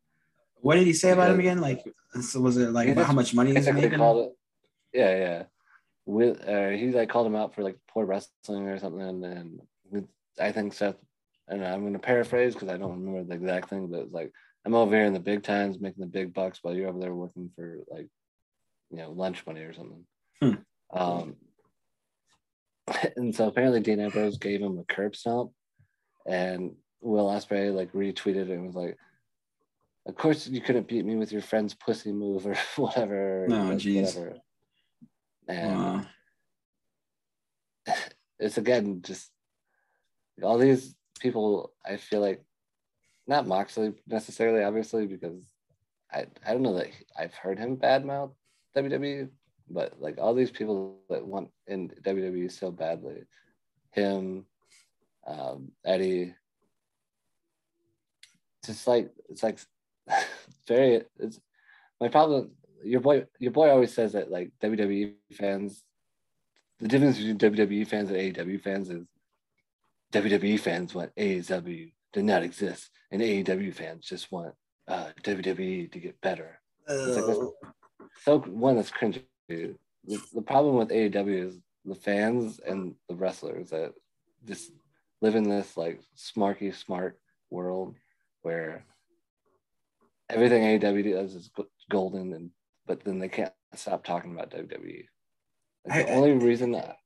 What 0.61 0.77
did 0.77 0.87
he 0.87 0.93
say 0.93 1.11
about 1.11 1.31
him 1.31 1.41
again? 1.41 1.61
Like, 1.61 1.85
so 2.21 2.41
was 2.41 2.57
it 2.57 2.71
like 2.71 2.89
about 2.89 3.07
how 3.07 3.13
much 3.13 3.35
money 3.35 3.55
he's 3.55 3.71
making? 3.71 3.99
Called 3.99 4.27
it, 4.27 4.33
yeah, 4.99 5.17
yeah. 5.17 5.43
With 6.07 6.47
uh, 6.49 6.71
he 6.71 6.89
like 6.89 7.09
called 7.09 7.27
him 7.27 7.37
out 7.37 7.55
for 7.55 7.63
like 7.63 7.77
poor 7.89 8.05
wrestling 8.05 8.69
or 8.69 8.79
something, 8.79 9.03
and 9.03 9.23
then 9.23 9.61
I 10.41 10.53
think 10.53 10.73
Seth, 10.73 10.97
and 11.49 11.65
I'm 11.65 11.83
going 11.83 11.93
to 11.93 11.99
paraphrase 11.99 12.55
because 12.55 12.69
I 12.69 12.77
don't 12.77 12.93
remember 12.93 13.25
the 13.25 13.35
exact 13.35 13.71
thing, 13.71 13.89
but 13.89 14.01
it's 14.01 14.13
like 14.13 14.33
I'm 14.65 14.75
over 14.75 14.95
here 14.95 15.05
in 15.05 15.13
the 15.13 15.21
big 15.21 15.43
times 15.43 15.81
making 15.81 16.01
the 16.01 16.07
big 16.07 16.35
bucks 16.35 16.59
while 16.63 16.75
you're 16.75 16.89
over 16.89 16.99
there 16.99 17.15
working 17.15 17.51
for 17.55 17.79
like, 17.89 18.09
you 18.91 18.99
know, 18.99 19.11
lunch 19.11 19.47
money 19.47 19.61
or 19.61 19.73
something. 19.73 20.05
Hmm. 20.41 20.99
Um, 20.99 21.37
and 23.17 23.35
so 23.35 23.49
apparently 23.49 23.81
Dean 23.81 24.01
Ambrose 24.01 24.39
gave 24.39 24.61
him 24.61 24.79
a 24.79 24.85
curb 24.85 25.15
stomp, 25.17 25.53
and 26.27 26.75
Will 27.01 27.29
Ospreay 27.29 27.75
like 27.75 27.93
retweeted 27.93 28.49
it 28.49 28.51
and 28.51 28.67
was 28.67 28.75
like, 28.75 28.97
"Of 30.11 30.17
course 30.17 30.49
you 30.49 30.61
couldn't 30.61 30.89
beat 30.89 31.05
me 31.05 31.15
with 31.15 31.31
your 31.31 31.41
friend's 31.41 31.75
pussy 31.75 32.11
move 32.13 32.47
or 32.47 32.57
whatever." 32.77 33.47
No, 33.49 33.77
jeez. 33.77 34.39
And 35.49 35.79
wow. 35.79 36.07
it's 38.41 38.59
again 38.59 39.03
just 39.03 39.31
all 40.43 40.59
these 40.59 40.97
people. 41.21 41.73
I 41.87 41.97
feel 41.97 42.21
like 42.21 42.43
not 43.29 43.47
Moxley 43.47 43.95
necessarily, 44.09 44.65
obviously, 44.65 45.07
because 45.07 45.41
I 46.13 46.27
I 46.45 46.53
don't 46.53 46.63
know 46.63 46.75
that 46.75 46.89
I've 47.17 47.35
heard 47.35 47.59
him 47.59 47.77
badmouth 47.77 48.33
WWE, 48.77 49.29
but 49.69 50.01
like 50.01 50.19
all 50.19 50.35
these 50.35 50.51
people 50.51 50.99
that 51.09 51.25
want 51.25 51.51
in 51.69 51.89
WWE 52.03 52.51
so 52.51 52.73
badly, 52.73 53.23
him, 53.93 54.47
um, 55.27 55.71
Eddie, 55.85 56.35
just 58.65 58.87
like 58.89 59.11
it's 59.29 59.43
like 59.43 59.59
very 60.69 61.03
it's 61.19 61.41
my 62.01 62.09
problem. 62.09 62.53
Your 62.83 63.01
boy, 63.01 63.27
your 63.39 63.53
boy 63.53 63.71
always 63.71 63.93
says 63.93 64.13
that 64.13 64.31
like 64.31 64.53
WWE 64.63 65.15
fans, 65.33 65.83
the 66.79 66.89
difference 66.89 67.19
between 67.19 67.39
WWE 67.39 67.87
fans 67.87 68.11
and 68.11 68.19
AEW 68.19 68.61
fans 68.63 68.91
is 68.91 69.07
WWE 70.13 70.59
fans 70.59 70.95
want 70.95 71.15
AEW 71.17 71.93
to 72.15 72.23
not 72.23 72.43
exist, 72.43 72.91
and 73.11 73.21
AEW 73.21 73.75
fans 73.75 74.07
just 74.07 74.33
want 74.33 74.55
uh, 74.89 75.11
WWE 75.23 75.93
to 75.93 75.99
get 75.99 76.21
better. 76.21 76.59
Like 76.89 77.37
so 78.25 78.39
one 78.41 78.77
that's 78.77 78.91
cringy 78.91 79.23
the, 79.49 80.21
the 80.35 80.43
problem 80.43 80.77
with 80.77 80.89
AEW 80.89 81.49
is 81.49 81.59
the 81.85 81.95
fans 81.95 82.61
and 82.67 82.95
the 83.09 83.15
wrestlers 83.15 83.71
that 83.71 83.93
just 84.47 84.73
live 85.21 85.35
in 85.35 85.49
this 85.49 85.77
like 85.77 86.01
smarky 86.17 86.75
smart 86.75 87.19
world 87.51 87.95
where 88.43 88.85
everything 90.31 90.63
AEW 90.63 91.13
does 91.13 91.35
is 91.35 91.51
golden 91.91 92.33
and 92.33 92.51
but 92.87 93.05
then 93.05 93.19
they 93.19 93.29
can't 93.29 93.53
stop 93.75 94.05
talking 94.05 94.33
about 94.33 94.51
WWE. 94.51 95.05
Like 95.87 96.07
the 96.07 96.13
I, 96.13 96.17
only 96.17 96.33
reason 96.33 96.73
that 96.73 96.97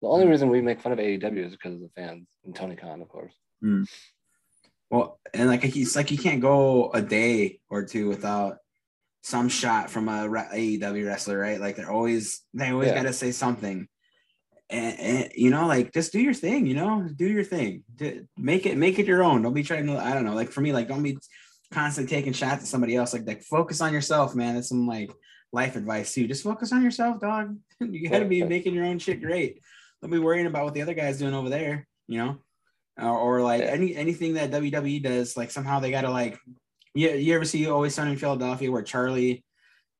the 0.00 0.08
only 0.08 0.26
reason 0.26 0.48
we 0.48 0.60
make 0.60 0.80
fun 0.80 0.92
of 0.92 0.98
AEW 0.98 1.46
is 1.46 1.52
because 1.52 1.74
of 1.74 1.80
the 1.80 1.90
fans 1.94 2.26
and 2.44 2.54
Tony 2.54 2.76
Khan, 2.76 3.02
of 3.02 3.08
course. 3.08 3.34
Mm. 3.62 3.86
Well, 4.90 5.20
and 5.34 5.48
like 5.48 5.62
he's 5.62 5.94
like 5.94 6.10
you 6.10 6.18
can't 6.18 6.40
go 6.40 6.90
a 6.92 7.02
day 7.02 7.60
or 7.68 7.84
two 7.84 8.08
without 8.08 8.58
some 9.22 9.48
shot 9.48 9.90
from 9.90 10.08
a 10.08 10.28
AEW 10.28 11.06
wrestler, 11.06 11.38
right? 11.38 11.60
Like 11.60 11.76
they're 11.76 11.90
always 11.90 12.42
they 12.54 12.70
always 12.70 12.88
yeah. 12.88 12.94
got 12.94 13.02
to 13.02 13.12
say 13.12 13.30
something, 13.30 13.86
and, 14.68 15.00
and, 15.00 15.32
you 15.34 15.50
know, 15.50 15.66
like 15.66 15.92
just 15.92 16.12
do 16.12 16.20
your 16.20 16.34
thing. 16.34 16.66
You 16.66 16.74
know, 16.74 17.08
do 17.14 17.28
your 17.28 17.44
thing. 17.44 17.84
Do, 17.94 18.26
make 18.36 18.66
it 18.66 18.76
make 18.76 18.98
it 18.98 19.06
your 19.06 19.22
own. 19.22 19.42
Don't 19.42 19.54
be 19.54 19.62
trying 19.62 19.86
to. 19.86 19.98
I 19.98 20.14
don't 20.14 20.24
know. 20.24 20.34
Like 20.34 20.50
for 20.50 20.60
me, 20.60 20.72
like 20.72 20.88
don't 20.88 21.02
be 21.02 21.18
constantly 21.70 22.14
taking 22.14 22.32
shots 22.32 22.62
at 22.62 22.68
somebody 22.68 22.96
else. 22.96 23.12
Like 23.12 23.26
like 23.26 23.42
focus 23.42 23.80
on 23.80 23.92
yourself, 23.92 24.34
man. 24.34 24.54
That's 24.54 24.68
some 24.68 24.86
like 24.86 25.10
life 25.52 25.76
advice 25.76 26.14
too. 26.14 26.26
Just 26.26 26.44
focus 26.44 26.72
on 26.72 26.82
yourself, 26.82 27.20
dog. 27.20 27.56
you 27.80 28.08
got 28.08 28.20
to 28.20 28.24
be 28.24 28.42
making 28.44 28.74
your 28.74 28.84
own 28.84 28.98
shit 28.98 29.22
great. 29.22 29.60
Don't 30.00 30.10
be 30.10 30.18
worrying 30.18 30.46
about 30.46 30.64
what 30.64 30.74
the 30.74 30.82
other 30.82 30.94
guy's 30.94 31.18
doing 31.18 31.34
over 31.34 31.48
there. 31.48 31.86
You 32.08 32.18
know. 32.18 32.38
Or, 32.98 33.18
or 33.18 33.42
like 33.42 33.62
any 33.62 33.94
anything 33.94 34.34
that 34.34 34.50
WWE 34.50 35.02
does, 35.02 35.36
like 35.36 35.50
somehow 35.50 35.80
they 35.80 35.90
gotta 35.90 36.10
like 36.10 36.38
you, 36.94 37.10
you 37.10 37.34
ever 37.34 37.44
see 37.44 37.68
Always 37.68 37.94
Sunny 37.94 38.12
in 38.12 38.16
Philadelphia 38.18 38.70
where 38.70 38.82
Charlie 38.82 39.44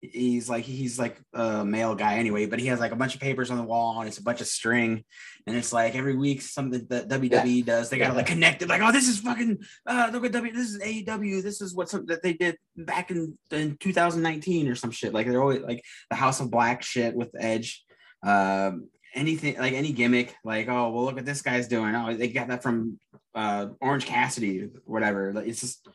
he's 0.01 0.49
like 0.49 0.65
he's 0.65 0.99
like 0.99 1.21
a 1.35 1.65
male 1.65 1.95
guy 1.95 2.15
anyway, 2.15 2.47
but 2.47 2.59
he 2.59 2.67
has 2.67 2.81
like 2.81 2.93
a 2.93 2.97
bunch 2.97 3.15
of 3.15 3.21
papers 3.21 3.51
on 3.51 3.59
the 3.59 3.63
wall 3.63 4.01
and 4.01 4.09
it's 4.09 4.19
a 4.19 4.23
bunch 4.23 4.41
of 4.41 4.47
string, 4.47 5.05
and 5.47 5.57
it's 5.57 5.73
like 5.73 5.95
every 5.95 6.17
week 6.17 6.41
something 6.41 6.87
that 6.89 7.09
WWE 7.09 7.59
yeah. 7.59 7.65
does, 7.65 7.91
they 7.91 7.99
gotta 7.99 8.15
like 8.15 8.27
connect 8.27 8.63
it, 8.63 8.69
like 8.69 8.81
oh 8.83 8.93
this 8.93 9.09
is 9.09 9.19
fucking 9.21 9.59
uh 9.87 10.11
look 10.13 10.25
at 10.25 10.33
W, 10.33 10.53
this 10.53 10.71
is 10.71 10.81
AEW, 10.81 11.43
this 11.43 11.61
is 11.61 11.75
what 11.75 11.89
some, 11.89 12.07
that 12.07 12.23
they 12.23 12.33
did 12.33 12.57
back 12.77 13.11
in 13.11 13.37
in 13.51 13.77
2019 13.79 14.69
or 14.69 14.75
some 14.75 14.91
shit. 14.91 15.13
Like 15.13 15.27
they're 15.27 15.43
always 15.43 15.61
like 15.63 15.85
the 16.09 16.17
House 16.17 16.41
of 16.41 16.51
Black 16.51 16.83
shit 16.83 17.15
with 17.15 17.31
Edge, 17.39 17.85
um 18.23 18.89
anything 19.15 19.59
like 19.59 19.75
any 19.75 19.93
gimmick, 19.93 20.35
like 20.45 20.69
oh 20.69 20.91
well 20.91 21.05
look 21.05 21.17
what 21.17 21.27
this 21.27 21.43
guy's 21.43 21.69
doing. 21.69 21.95
Oh 21.95 22.15
they 22.15 22.29
got 22.29 22.49
that 22.49 22.63
from 22.63 22.99
uh 23.35 23.67
Orange 23.81 24.07
Cassidy, 24.07 24.69
whatever. 24.85 25.35
like, 25.35 25.47
It's 25.47 25.61
just 25.61 25.87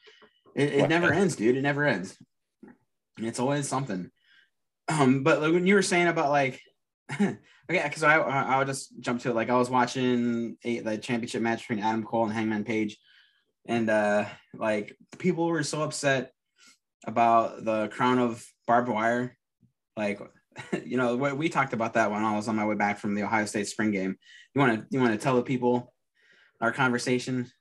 it, 0.55 0.73
it 0.73 0.89
never 0.89 1.11
ends, 1.11 1.35
dude. 1.35 1.57
It 1.57 1.61
never 1.61 1.85
ends. 1.85 2.15
It's 3.18 3.39
always 3.39 3.68
something. 3.68 4.09
Um, 4.88 5.24
but 5.24 5.41
like 5.41 5.53
when 5.53 5.68
you 5.68 5.76
were 5.76 5.82
saying 5.82 6.07
about 6.07 6.30
like, 6.30 6.61
okay, 7.13 7.38
because 7.68 8.03
I 8.03 8.18
I'll 8.18 8.66
just 8.66 8.99
jump 8.99 9.22
to 9.22 9.30
it. 9.30 9.36
Like 9.36 9.49
I 9.49 9.57
was 9.57 9.70
watching 9.70 10.57
a, 10.63 10.80
the 10.80 10.97
championship 10.97 11.41
match 11.41 11.68
between 11.68 11.84
Adam 11.84 12.03
Cole 12.03 12.26
and 12.26 12.34
Hangman 12.34 12.63
Page, 12.63 12.97
and 13.68 13.89
uh, 13.89 14.26
like 14.53 14.95
people 15.18 15.47
were 15.47 15.63
so 15.63 15.82
upset 15.82 16.32
about 17.07 17.63
the 17.63 17.88
crown 17.89 18.20
of 18.20 18.45
barbed 18.68 18.89
wire. 18.89 19.38
Like 19.95 20.20
you 20.86 20.97
know, 20.97 21.16
what 21.16 21.38
we 21.38 21.49
talked 21.49 21.74
about 21.74 21.93
that 21.93 22.11
when 22.11 22.24
I 22.24 22.36
was 22.36 22.47
on 22.47 22.55
my 22.55 22.66
way 22.66 22.76
back 22.76 22.99
from 22.99 23.16
the 23.16 23.24
Ohio 23.24 23.45
State 23.45 23.68
spring 23.68 23.91
game. 23.91 24.18
You 24.53 24.61
want 24.61 24.82
to 24.82 24.88
you 24.89 24.99
want 24.99 25.13
to 25.13 25.20
tell 25.20 25.36
the 25.36 25.43
people 25.43 25.93
our 26.61 26.72
conversation? 26.72 27.51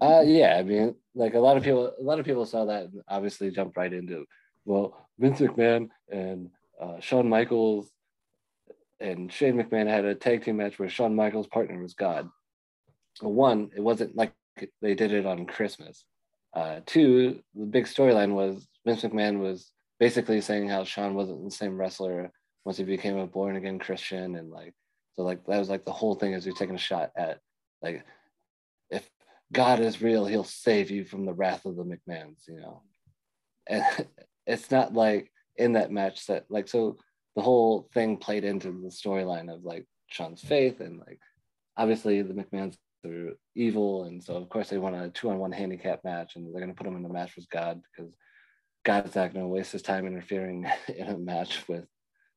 Uh, 0.00 0.22
yeah, 0.24 0.56
I 0.58 0.62
mean, 0.62 0.96
like 1.16 1.34
a 1.34 1.40
lot 1.40 1.56
of 1.56 1.64
people, 1.64 1.92
a 1.98 2.02
lot 2.02 2.20
of 2.20 2.26
people 2.26 2.46
saw 2.46 2.66
that 2.66 2.84
and 2.84 3.02
obviously 3.08 3.50
jumped 3.50 3.76
right 3.76 3.92
into, 3.92 4.26
well, 4.64 5.08
Vince 5.18 5.40
McMahon 5.40 5.88
and 6.10 6.50
uh, 6.80 7.00
Shawn 7.00 7.28
Michaels 7.28 7.90
and 9.00 9.32
Shane 9.32 9.54
McMahon 9.54 9.88
had 9.88 10.04
a 10.04 10.14
tag 10.14 10.44
team 10.44 10.58
match 10.58 10.78
where 10.78 10.88
Shawn 10.88 11.14
Michaels' 11.14 11.46
partner 11.46 11.80
was 11.80 11.94
God. 11.94 12.28
One, 13.20 13.70
it 13.74 13.80
wasn't 13.80 14.14
like 14.16 14.32
they 14.80 14.94
did 14.94 15.12
it 15.12 15.26
on 15.26 15.46
Christmas. 15.46 16.04
Uh, 16.54 16.80
two, 16.86 17.40
the 17.54 17.66
big 17.66 17.84
storyline 17.84 18.32
was 18.32 18.66
Vince 18.84 19.02
McMahon 19.02 19.40
was 19.40 19.70
basically 19.98 20.40
saying 20.40 20.68
how 20.68 20.84
Shawn 20.84 21.14
wasn't 21.14 21.44
the 21.44 21.50
same 21.50 21.76
wrestler 21.76 22.30
once 22.64 22.78
he 22.78 22.84
became 22.84 23.16
a 23.16 23.26
born 23.26 23.56
again 23.56 23.78
Christian, 23.78 24.36
and 24.36 24.50
like 24.50 24.74
so, 25.14 25.22
like 25.22 25.44
that 25.46 25.58
was 25.58 25.70
like 25.70 25.84
the 25.84 25.92
whole 25.92 26.14
thing 26.14 26.32
is 26.32 26.44
you're 26.44 26.54
taking 26.54 26.74
a 26.74 26.78
shot 26.78 27.10
at 27.16 27.40
like 27.82 28.04
God 29.52 29.80
is 29.80 30.02
real, 30.02 30.26
He'll 30.26 30.44
save 30.44 30.90
you 30.90 31.04
from 31.04 31.24
the 31.24 31.34
wrath 31.34 31.64
of 31.64 31.76
the 31.76 31.84
McMahons, 31.84 32.46
you 32.48 32.60
know. 32.60 32.82
And 33.68 33.84
it's 34.46 34.70
not 34.70 34.94
like 34.94 35.30
in 35.56 35.72
that 35.72 35.90
match 35.90 36.26
that 36.26 36.44
like 36.48 36.68
so 36.68 36.96
the 37.34 37.42
whole 37.42 37.88
thing 37.92 38.16
played 38.16 38.44
into 38.44 38.68
the 38.68 38.88
storyline 38.88 39.52
of 39.52 39.64
like 39.64 39.86
Shawn's 40.08 40.42
faith 40.42 40.80
and 40.80 40.98
like 40.98 41.20
obviously 41.76 42.22
the 42.22 42.34
McMahons 42.34 42.76
are 43.04 43.36
evil 43.54 44.04
and 44.04 44.22
so 44.22 44.34
of 44.34 44.48
course 44.48 44.68
they 44.68 44.78
want 44.78 44.96
a 44.96 45.10
two 45.10 45.30
on 45.30 45.38
one 45.38 45.52
handicap 45.52 46.04
match 46.04 46.36
and 46.36 46.52
they're 46.52 46.60
gonna 46.60 46.74
put 46.74 46.86
him 46.86 46.96
in 46.96 47.04
a 47.04 47.12
match 47.12 47.36
with 47.36 47.48
God 47.50 47.80
because 47.82 48.12
God's 48.84 49.14
not 49.14 49.34
gonna 49.34 49.48
waste 49.48 49.72
his 49.72 49.82
time 49.82 50.06
interfering 50.06 50.66
in 50.96 51.08
a 51.08 51.18
match 51.18 51.66
with 51.68 51.84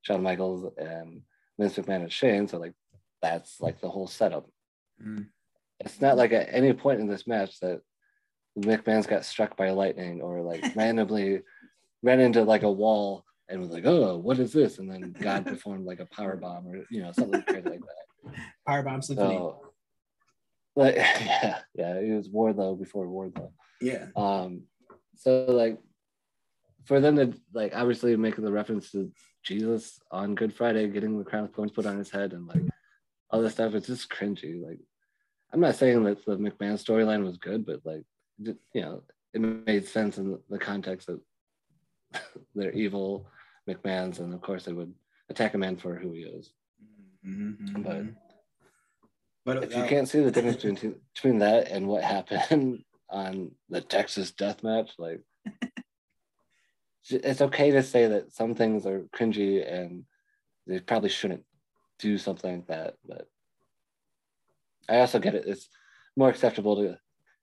Shawn 0.01 0.24
Michaels 0.24 0.72
and 0.78 1.22
Vince 1.60 1.76
McMahon 1.78 2.03
and 2.03 2.12
Shane. 2.12 2.47
So 2.47 2.57
like 2.57 2.74
that's 3.22 3.60
like 3.60 3.82
the 3.82 3.89
whole 3.89 4.07
setup. 4.07 4.49
Mm. 5.03 5.28
It's 5.80 6.01
not 6.01 6.17
like 6.17 6.32
at 6.32 6.49
any 6.51 6.73
point 6.73 6.99
in 6.99 7.07
this 7.07 7.27
match 7.27 7.59
that 7.61 7.82
McMahon's 8.57 9.07
got 9.07 9.25
struck 9.25 9.55
by 9.55 9.69
lightning 9.71 10.21
or 10.21 10.41
like 10.41 10.63
randomly 10.75 11.41
ran 12.03 12.19
into 12.19 12.43
like 12.43 12.63
a 12.63 12.71
wall 12.71 13.25
and 13.47 13.59
was 13.59 13.69
like, 13.69 13.86
"Oh, 13.86 14.17
what 14.17 14.39
is 14.39 14.53
this?" 14.53 14.77
And 14.77 14.91
then 14.91 15.15
God 15.19 15.45
performed 15.45 15.86
like 15.86 15.99
a 15.99 16.05
power 16.05 16.36
bomb 16.36 16.67
or 16.67 16.84
you 16.89 17.01
know 17.01 17.11
something 17.11 17.41
crazy 17.43 17.69
like 17.69 17.80
that. 17.80 18.34
Power 18.67 18.84
bomb 18.84 19.01
symphony. 19.01 19.38
So, 19.38 19.61
like 20.75 20.95
yeah, 20.95 21.59
yeah, 21.73 21.95
it 21.95 22.15
was 22.15 22.30
Wardlow 22.30 22.77
before 22.77 23.05
Wardlow. 23.05 23.51
Yeah. 23.82 24.07
Um. 24.15 24.63
So 25.15 25.45
like, 25.45 25.80
for 26.86 26.99
them 26.99 27.15
to 27.15 27.34
like 27.53 27.73
obviously 27.75 28.15
make 28.15 28.36
the 28.36 28.51
reference 28.51 28.91
to 28.91 29.11
Jesus 29.43 29.99
on 30.11 30.36
Good 30.36 30.53
Friday, 30.53 30.88
getting 30.88 31.17
the 31.17 31.25
crown 31.25 31.45
of 31.45 31.53
thorns 31.53 31.71
put 31.71 31.86
on 31.86 31.97
his 31.97 32.11
head, 32.11 32.34
and 32.34 32.47
like 32.47 32.63
all 33.32 33.41
this 33.41 33.53
stuff, 33.53 33.73
it's 33.73 33.88
just 33.88 34.09
cringy. 34.09 34.63
Like, 34.63 34.80
I'm 35.51 35.59
not 35.59 35.75
saying 35.75 36.03
that 36.03 36.25
the 36.25 36.37
McMahon 36.37 36.73
storyline 36.75 37.23
was 37.23 37.37
good, 37.37 37.65
but 37.65 37.81
like, 37.83 38.03
you 38.37 38.55
know, 38.75 39.03
it 39.33 39.39
made 39.39 39.87
sense 39.87 40.17
in 40.17 40.37
the 40.49 40.59
context 40.59 41.09
of 41.09 41.21
they're 42.55 42.71
evil 42.71 43.27
McMahon's, 43.67 44.19
and 44.19 44.33
of 44.33 44.41
course 44.41 44.65
they 44.65 44.73
would 44.73 44.93
attack 45.29 45.53
a 45.53 45.57
man 45.57 45.77
for 45.77 45.95
who 45.95 46.11
he 46.11 46.21
is. 46.21 46.51
Mm-hmm. 47.25 47.81
But 47.81 48.05
but 49.45 49.63
if 49.63 49.75
you 49.75 49.83
can't 49.85 50.07
see 50.07 50.21
the 50.21 50.31
difference 50.31 50.63
between 50.63 50.95
between 51.13 51.39
that 51.39 51.69
and 51.69 51.87
what 51.87 52.03
happened 52.03 52.83
on 53.09 53.51
the 53.69 53.81
Texas 53.81 54.31
Death 54.31 54.63
Match, 54.63 54.91
like 54.97 55.21
it's 57.09 57.41
okay 57.41 57.71
to 57.71 57.83
say 57.83 58.07
that 58.07 58.33
some 58.33 58.55
things 58.55 58.85
are 58.85 59.07
cringy 59.15 59.67
and 59.67 60.05
they 60.67 60.79
probably 60.79 61.09
shouldn't 61.09 61.45
do 61.97 62.17
something 62.17 62.57
like 62.57 62.67
that. 62.67 62.95
But 63.07 63.27
I 64.89 64.99
also 64.99 65.19
get 65.19 65.35
it; 65.35 65.45
it's 65.47 65.69
more 66.15 66.29
acceptable 66.29 66.75
to, 66.77 66.97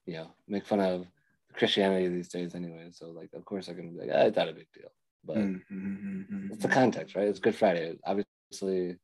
you 0.07 0.14
know, 0.14 0.30
make 0.49 0.66
fun 0.66 0.80
of 0.80 1.07
Christianity 1.55 2.09
these 2.09 2.28
days 2.28 2.55
anyway. 2.55 2.88
So 2.92 3.11
like, 3.11 3.30
of 3.34 3.44
course, 3.44 3.68
I 3.68 3.74
can 3.74 3.92
be 3.92 4.01
like, 4.01 4.11
ah, 4.12 4.22
it's 4.22 4.36
not 4.36 4.49
a 4.49 4.53
big 4.53 4.68
deal. 4.74 4.90
But 5.24 5.38
mm-hmm, 5.38 5.76
mm-hmm, 5.76 6.53
it's 6.53 6.62
the 6.62 6.68
context, 6.68 7.16
right? 7.16 7.26
It's 7.26 7.40
Good 7.40 7.57
Friday. 7.57 7.97
Obviously, 8.05 8.97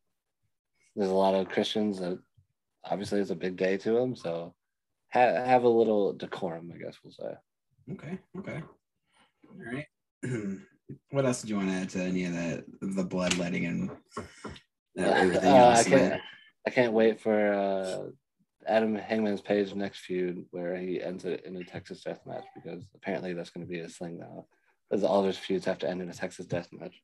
there's 0.95 1.11
a 1.11 1.14
lot 1.14 1.34
of 1.34 1.49
Christians 1.49 1.99
that 1.99 2.18
obviously 2.84 3.20
it's 3.20 3.30
a 3.30 3.36
big 3.36 3.57
day 3.57 3.76
to 3.78 3.93
them. 3.93 4.14
So 4.14 4.55
have 5.09 5.47
have 5.47 5.64
a 5.64 5.68
little 5.68 6.12
decorum, 6.12 6.72
I 6.74 6.78
guess 6.78 6.99
we'll 7.03 7.12
say. 7.12 7.34
Okay. 7.93 8.18
Okay. 8.38 8.62
All 9.49 9.72
right. 9.72 9.86
what 11.11 11.24
else 11.24 11.43
do 11.43 11.49
you 11.49 11.57
want 11.57 11.68
to 11.68 11.74
add 11.74 11.90
to 11.90 12.03
any 12.03 12.24
of 12.24 12.34
that? 12.34 12.64
The 12.80 13.05
bloodletting 13.05 13.66
and 13.66 13.90
everything 14.97 15.53
uh, 15.53 15.57
else. 15.57 15.86
I 15.86 15.90
can't. 15.90 16.20
I 16.64 16.70
can't 16.70 16.93
wait 16.93 17.20
for 17.20 17.53
uh, 17.53 18.11
Adam 18.67 18.95
Hangman's 18.95 19.41
Page 19.41 19.75
next 19.75 20.01
feud 20.01 20.45
where 20.51 20.77
he 20.77 21.03
ends 21.03 21.25
it 21.25 21.45
in 21.45 21.57
a 21.57 21.65
Texas 21.65 22.03
death 22.03 22.21
match 22.27 22.45
because 22.55 22.85
apparently 22.95 23.33
that's 23.33 23.51
going 23.51 23.67
to 23.67 23.71
be 23.71 23.79
his 23.79 23.97
thing 23.97 24.19
now. 24.19 24.47
Because 24.89 25.05
all 25.05 25.25
his 25.25 25.39
feuds 25.39 25.65
have 25.65 25.79
to 25.79 25.89
end 25.89 26.03
in 26.03 26.11
a 26.11 26.15
Texas 26.15 26.47
death 26.47 26.69
match. 26.73 27.01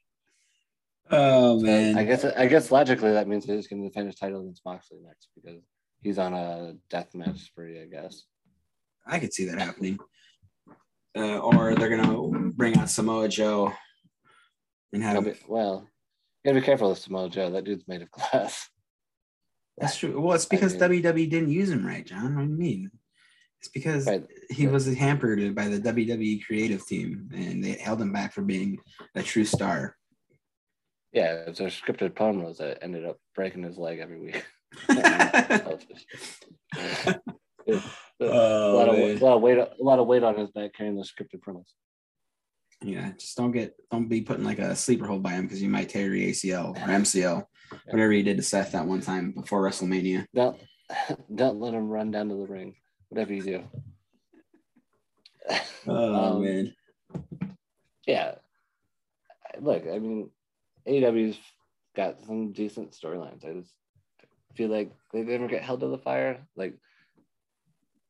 Oh 1.10 1.58
man! 1.60 1.96
I 1.96 2.04
guess 2.04 2.24
I 2.24 2.46
guess 2.46 2.70
logically 2.70 3.12
that 3.12 3.28
means 3.28 3.46
he's 3.46 3.66
going 3.66 3.82
to 3.82 3.88
defend 3.88 4.08
his 4.08 4.16
title 4.16 4.42
against 4.42 4.64
Moxley 4.64 4.98
next 5.02 5.28
because 5.34 5.62
he's 6.02 6.18
on 6.18 6.34
a 6.34 6.74
death 6.90 7.14
match 7.14 7.38
spree. 7.38 7.80
I 7.80 7.86
guess. 7.86 8.24
I 9.06 9.18
could 9.18 9.32
see 9.32 9.46
that 9.46 9.58
happening. 9.58 9.98
Uh, 11.16 11.38
or 11.38 11.74
they're 11.74 11.96
gonna 11.96 12.50
bring 12.50 12.76
out 12.76 12.90
Samoa 12.90 13.28
Joe 13.28 13.72
and 14.92 15.02
have. 15.02 15.24
Be, 15.24 15.32
well, 15.48 15.88
you 16.44 16.50
gotta 16.50 16.60
be 16.60 16.66
careful 16.66 16.90
with 16.90 16.98
Samoa 16.98 17.30
Joe. 17.30 17.50
That 17.50 17.64
dude's 17.64 17.88
made 17.88 18.02
of 18.02 18.10
glass. 18.10 18.68
That's 19.80 19.96
true. 19.96 20.20
Well, 20.20 20.34
it's 20.34 20.44
because 20.44 20.80
I 20.82 20.88
mean, 20.88 21.02
WWE 21.02 21.30
didn't 21.30 21.50
use 21.50 21.70
him 21.70 21.86
right, 21.86 22.04
John. 22.04 22.36
What 22.36 22.44
do 22.44 22.50
you 22.50 22.56
mean? 22.56 22.90
It's 23.60 23.68
because 23.68 24.08
he 24.50 24.66
was 24.66 24.92
hampered 24.94 25.54
by 25.54 25.68
the 25.68 25.80
WWE 25.80 26.44
creative 26.44 26.86
team, 26.86 27.28
and 27.34 27.62
they 27.62 27.72
held 27.72 28.00
him 28.00 28.12
back 28.12 28.32
from 28.32 28.46
being 28.46 28.78
a 29.14 29.22
true 29.22 29.44
star. 29.44 29.96
Yeah, 31.12 31.44
it's 31.46 31.60
a 31.60 31.64
scripted 31.64 32.10
promos 32.10 32.58
that 32.58 32.76
uh, 32.76 32.78
ended 32.82 33.06
up 33.06 33.18
breaking 33.34 33.64
his 33.64 33.78
leg 33.78 33.98
every 33.98 34.20
week. 34.20 34.44
Oh, 38.20 38.20
a, 38.20 38.74
lot 38.74 38.88
of, 38.88 38.96
a 38.96 39.24
lot 39.24 39.36
of 39.36 39.42
weight, 39.42 39.58
a 39.58 39.68
lot 39.78 40.00
of 40.00 40.06
weight 40.06 40.24
on 40.24 40.36
his 40.36 40.50
back 40.50 40.74
carrying 40.74 40.96
the 40.96 41.02
scripted 41.02 41.40
promos. 41.40 41.66
Yeah, 42.82 43.12
just 43.18 43.36
don't 43.36 43.52
get, 43.52 43.74
don't 43.90 44.08
be 44.08 44.22
putting 44.22 44.44
like 44.44 44.58
a 44.58 44.74
sleeper 44.74 45.06
hold 45.06 45.22
by 45.22 45.32
him 45.32 45.44
because 45.44 45.62
you 45.62 45.68
might 45.68 45.88
tear 45.88 46.14
your 46.14 46.30
ACL 46.30 46.70
or 46.70 46.88
MCL, 46.88 47.44
whatever 47.86 48.12
you 48.12 48.22
did 48.22 48.36
to 48.36 48.42
Seth 48.42 48.72
that 48.72 48.86
one 48.86 49.00
time 49.00 49.32
before 49.32 49.62
WrestleMania. 49.62 50.26
Don't, 50.34 50.58
don't 51.34 51.60
let 51.60 51.74
him 51.74 51.88
run 51.88 52.10
down 52.10 52.28
to 52.28 52.34
the 52.34 52.46
ring, 52.46 52.74
whatever 53.08 53.32
you 53.32 53.42
do. 53.42 53.64
Oh 55.86 56.14
um, 56.14 56.44
man. 56.44 56.74
Yeah. 58.06 58.34
Look, 59.60 59.84
I 59.90 59.98
mean, 59.98 60.30
AEW's 60.86 61.38
got 61.96 62.20
some 62.20 62.52
decent 62.52 62.92
storylines. 62.92 63.44
I 63.44 63.54
just 63.54 63.72
feel 64.54 64.68
like 64.68 64.92
they 65.12 65.22
never 65.22 65.48
get 65.48 65.62
held 65.62 65.80
to 65.80 65.88
the 65.88 65.98
fire. 65.98 66.46
Like 66.56 66.74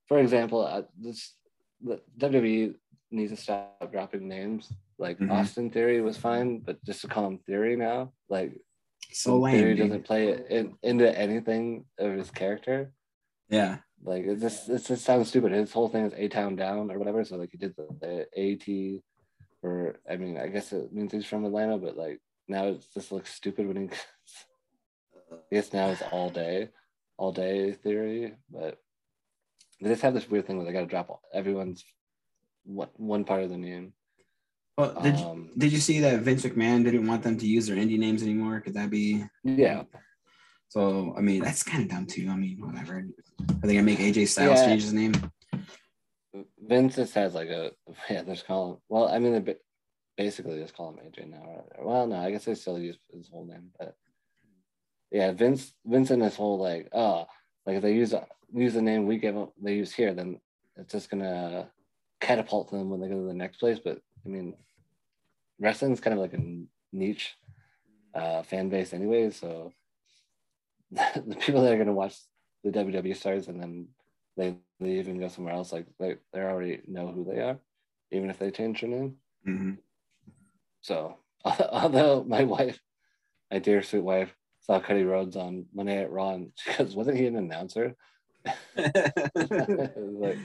for 0.09 0.19
example, 0.19 0.65
uh, 0.67 0.83
this 0.99 1.35
the 1.83 2.01
WWE 2.19 2.75
needs 3.11 3.31
to 3.31 3.37
stop 3.37 3.93
dropping 3.93 4.29
names. 4.29 4.73
Like 4.99 5.19
mm-hmm. 5.19 5.31
Austin 5.31 5.71
Theory 5.71 6.01
was 6.01 6.17
fine, 6.17 6.59
but 6.59 6.83
just 6.85 7.03
to 7.03 7.09
call 7.09 7.27
him 7.27 7.39
Theory 7.39 7.77
now, 7.77 8.13
like 8.29 8.53
so 9.13 9.39
lame. 9.39 9.55
Theory 9.55 9.75
doesn't 9.75 10.05
play 10.05 10.29
it 10.29 10.47
in, 10.51 10.75
into 10.83 11.19
anything 11.19 11.85
of 11.99 12.13
his 12.13 12.31
character. 12.31 12.93
Yeah, 13.49 13.79
like 14.03 14.25
it 14.25 14.41
just 14.41 14.69
it 14.69 14.85
just 14.85 15.05
sounds 15.05 15.29
stupid. 15.29 15.53
His 15.53 15.73
whole 15.73 15.89
thing 15.89 16.07
is 16.07 16.13
A 16.17 16.29
Town 16.29 16.57
Down 16.57 16.91
or 16.91 16.99
whatever. 16.99 17.25
So 17.25 17.37
like 17.37 17.51
he 17.51 17.59
did 17.59 17.75
the, 17.77 17.89
the 18.01 18.27
AT, 18.37 19.03
or 19.63 19.97
I 20.11 20.17
mean, 20.17 20.39
I 20.39 20.49
guess 20.49 20.73
it 20.73 20.93
means 20.93 21.13
he's 21.13 21.27
from 21.27 21.45
Atlanta, 21.45 21.79
but 21.79 21.97
like 21.97 22.21
now 22.47 22.67
it 22.69 22.85
just 22.95 23.13
looks 23.13 23.33
stupid 23.35 23.67
when 23.67 23.77
he. 23.77 23.89
I 25.31 25.55
guess 25.55 25.75
now 25.75 25.89
it's 25.89 26.03
all 26.11 26.31
day, 26.31 26.71
all 27.19 27.33
day 27.33 27.73
theory, 27.73 28.33
but 28.51 28.79
they 29.81 29.91
just 29.91 30.03
have 30.03 30.15
this 30.15 30.29
weird 30.29 30.47
thing 30.47 30.57
where 30.57 30.65
they 30.65 30.73
got 30.73 30.81
to 30.81 30.87
drop 30.87 31.21
everyone's 31.35 31.85
one 32.65 32.89
one 32.97 33.25
part 33.25 33.43
of 33.43 33.51
the 33.51 33.59
name. 33.59 33.93
Well, 34.79 34.95
did 35.03 35.17
um, 35.17 35.37
you, 35.39 35.51
did 35.59 35.73
you 35.73 35.79
see 35.79 35.99
that 36.01 36.21
Vince 36.21 36.45
McMahon 36.45 36.85
didn't 36.85 37.05
want 37.05 37.25
them 37.25 37.37
to 37.37 37.47
use 37.47 37.67
their 37.67 37.77
indie 37.77 37.99
names 37.99 38.23
anymore? 38.23 38.61
Could 38.61 38.75
that 38.75 38.91
be? 38.91 39.25
Yeah. 39.43 39.83
So 40.69 41.15
I 41.19 41.21
mean, 41.21 41.43
that's 41.43 41.65
kind 41.65 41.83
of 41.83 41.89
dumb 41.89 42.07
too. 42.07 42.29
I 42.31 42.37
mean, 42.37 42.65
whatever. 42.65 42.99
Are 42.99 43.67
they 43.67 43.75
gonna 43.75 43.83
make 43.83 43.99
AJ 43.99 44.29
Styles 44.29 44.61
yeah. 44.61 44.67
change 44.67 44.83
his 44.83 44.93
name? 44.93 45.15
Vince 46.63 46.95
just 46.95 47.13
has 47.15 47.35
like 47.35 47.49
a 47.49 47.73
yeah. 48.09 48.23
There's 48.23 48.45
calling. 48.45 48.79
Well, 48.89 49.09
I 49.09 49.19
mean, 49.19 49.53
basically 50.17 50.61
just 50.61 50.77
call 50.77 50.91
him 50.91 51.01
AJ 51.05 51.29
now. 51.29 51.65
Well, 51.81 52.07
no, 52.07 52.17
I 52.17 52.31
guess 52.31 52.45
they 52.45 52.55
still 52.55 52.79
use 52.79 52.99
his 53.13 53.29
whole 53.29 53.47
name, 53.47 53.71
but 53.81 53.97
yeah, 55.11 55.33
Vince. 55.33 55.73
Vince 55.85 56.11
and 56.11 56.23
his 56.23 56.37
whole 56.37 56.59
like, 56.59 56.89
oh, 56.93 57.27
like 57.67 57.79
if 57.79 57.83
they 57.83 57.95
use 57.95 58.15
use 58.55 58.75
the 58.75 58.83
name 58.83 59.07
we 59.07 59.19
give 59.19 59.35
them, 59.35 59.49
they 59.61 59.75
use 59.75 59.93
here, 59.93 60.15
then 60.15 60.39
it's 60.77 60.93
just 60.93 61.11
gonna 61.11 61.69
catapult 62.21 62.71
them 62.71 62.91
when 62.91 63.01
they 63.01 63.09
go 63.09 63.17
to 63.17 63.27
the 63.27 63.35
next 63.35 63.57
place. 63.57 63.81
But 63.83 63.99
I 64.25 64.29
mean, 64.29 64.55
wrestling's 65.61 66.01
kind 66.01 66.15
of 66.15 66.21
like 66.21 66.35
a 66.35 66.63
niche 66.93 67.37
uh, 68.15 68.43
fan 68.43 68.69
base 68.69 68.93
anyway. 68.93 69.31
So 69.31 69.73
the 70.91 71.37
people 71.41 71.63
that 71.63 71.73
are 71.73 71.79
gonna 71.79 71.93
watch 71.93 72.17
the 72.65 72.71
WWE 72.71 73.17
stars 73.17 73.49
and 73.49 73.61
then 73.61 73.89
they 74.37 74.57
leave 74.81 75.09
and 75.09 75.21
go 75.21 75.29
somewhere 75.29 75.55
else, 75.55 75.73
like 75.73 75.87
they 75.99 76.17
they 76.33 76.41
already 76.41 76.81
know 76.87 77.09
who 77.09 77.25
they 77.25 77.41
are, 77.41 77.59
even 78.11 78.31
if 78.31 78.39
they 78.39 78.51
change 78.51 78.81
their 78.81 78.91
name. 78.91 79.17
Mm-hmm. 79.47 79.73
So 80.81 81.17
although 81.45 82.25
my 82.25 82.45
wife, 82.45 82.79
my 83.51 83.59
dear 83.59 83.83
sweet 83.83 84.05
wife, 84.05 84.35
saw 84.61 84.81
Cody 84.81 85.05
Rhodes 85.05 85.37
on 85.37 85.67
Monday 85.75 86.03
at 86.03 86.11
Raw, 86.11 86.35
and 86.35 86.53
she 86.57 86.73
goes, 86.75 86.95
"Wasn't 86.95 87.17
he 87.17 87.27
an 87.27 87.37
announcer?" 87.37 87.95
like, 88.77 90.39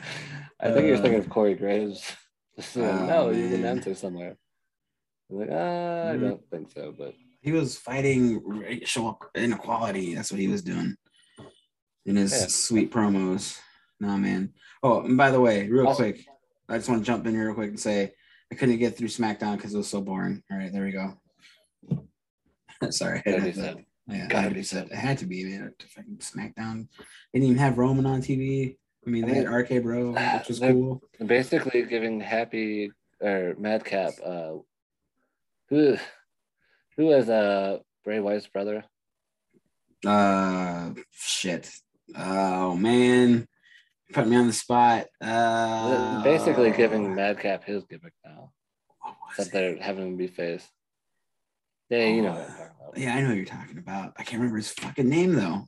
I 0.59 0.71
think 0.71 0.87
you're 0.87 0.97
thinking 0.97 1.19
of 1.19 1.29
Corey 1.29 1.55
Graves. 1.55 2.15
So, 2.59 2.83
Oh, 2.83 3.05
no, 3.05 3.29
he's 3.29 3.53
an 3.53 3.65
announcer 3.65 3.95
somewhere. 3.95 4.37
I'm 5.29 5.37
like, 5.39 5.49
ah, 5.51 6.09
I 6.09 6.15
Mhm. 6.15 6.21
don't 6.21 6.49
think 6.49 6.71
so, 6.71 6.93
but 6.97 7.13
he 7.41 7.51
was 7.51 7.77
fighting 7.77 8.41
racial 8.45 9.19
inequality. 9.35 10.13
That's 10.15 10.31
what 10.31 10.39
he 10.39 10.47
was 10.47 10.61
doing 10.61 10.95
in 12.05 12.15
his 12.15 12.31
Yeah. 12.31 12.47
sweet 12.47 12.91
promos. 12.91 13.59
Nah, 13.99 14.17
man. 14.17 14.53
Oh, 14.81 15.01
and 15.03 15.17
by 15.17 15.31
the 15.31 15.39
way, 15.41 15.67
real 15.69 15.87
Also- 15.87 16.03
quick, 16.03 16.25
I 16.69 16.77
just 16.77 16.89
want 16.89 17.01
to 17.01 17.05
jump 17.05 17.25
in 17.25 17.33
here 17.33 17.45
real 17.47 17.55
quick 17.55 17.69
and 17.69 17.79
say 17.79 18.13
I 18.51 18.55
couldn't 18.55 18.77
get 18.77 18.95
through 18.97 19.07
SmackDown 19.07 19.55
because 19.57 19.73
it 19.73 19.77
was 19.77 19.87
so 19.89 20.01
boring. 20.01 20.43
All 20.51 20.57
right, 20.57 20.71
there 20.71 20.83
we 20.83 20.91
go. 20.91 21.17
Sorry, 22.91 23.19
I 23.19 23.21
Gotta 23.31 23.41
had 23.41 23.43
be 23.45 23.51
to- 23.53 23.59
said. 23.59 23.85
Yeah, 24.07 24.27
Gotta 24.27 24.35
had 24.41 24.49
to 24.49 24.53
be 24.55 24.59
be 24.59 24.63
said. 24.63 24.87
It 24.91 24.95
had 24.95 25.17
to 25.19 25.25
be, 25.25 25.45
man. 25.45 25.73
Fucking 25.95 26.17
SmackDown. 26.17 26.87
Didn't 27.33 27.45
even 27.47 27.57
have 27.57 27.77
Roman 27.77 28.05
on 28.05 28.21
TV. 28.21 28.77
I 29.05 29.09
mean, 29.09 29.23
I 29.23 29.27
they 29.29 29.33
had 29.35 29.45
mean, 29.45 29.53
RK 29.53 29.79
Bro, 29.79 30.11
which 30.11 30.47
was 30.49 30.59
cool. 30.59 31.01
basically 31.25 31.83
giving 31.83 32.19
Happy 32.19 32.91
or 33.21 33.55
Madcap, 33.57 34.13
uh, 34.23 34.55
who 35.69 35.97
who 36.97 37.11
is 37.11 37.29
uh 37.29 37.79
Bray 38.03 38.19
Wyatt's 38.19 38.47
brother? 38.47 38.83
Uh, 40.05 40.91
shit. 41.11 41.69
Oh 42.15 42.75
man, 42.75 43.47
put 44.11 44.27
me 44.27 44.35
on 44.35 44.47
the 44.47 44.53
spot. 44.53 45.05
Uh, 45.21 46.21
basically 46.23 46.71
giving 46.71 47.15
Madcap 47.15 47.63
his 47.63 47.83
gimmick 47.85 48.13
now. 48.25 48.51
was 49.03 49.15
Except 49.31 49.47
it? 49.49 49.51
they're 49.53 49.81
having 49.81 50.07
him 50.07 50.17
be 50.17 50.27
face. 50.27 50.67
Yeah, 51.89 52.05
you 52.07 52.21
know. 52.21 52.45
Yeah, 52.95 53.15
I 53.15 53.21
know 53.21 53.29
what 53.29 53.37
you're 53.37 53.45
talking 53.45 53.77
about. 53.77 54.13
I 54.17 54.23
can't 54.23 54.39
remember 54.39 54.57
his 54.57 54.71
fucking 54.71 55.07
name 55.07 55.33
though. 55.35 55.67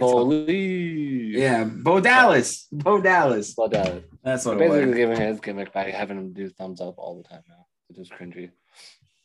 All- 0.00 0.32
Yeah, 0.50 1.64
Bo 1.64 2.00
Dallas. 2.00 2.66
Bo 2.72 3.00
Dallas. 3.00 3.54
Well 3.56 3.68
done. 3.68 4.04
That's 4.22 4.44
what 4.44 4.58
Basically 4.58 4.86
was. 4.86 4.96
giving 4.96 5.20
his 5.20 5.40
gimmick 5.40 5.72
by 5.72 5.90
having 5.90 6.18
him 6.18 6.32
do 6.32 6.48
thumbs 6.48 6.80
up 6.80 6.94
all 6.98 7.16
the 7.22 7.28
time 7.28 7.42
now. 7.48 7.66
It's 7.92 8.08
just 8.08 8.18
cringy. 8.18 8.50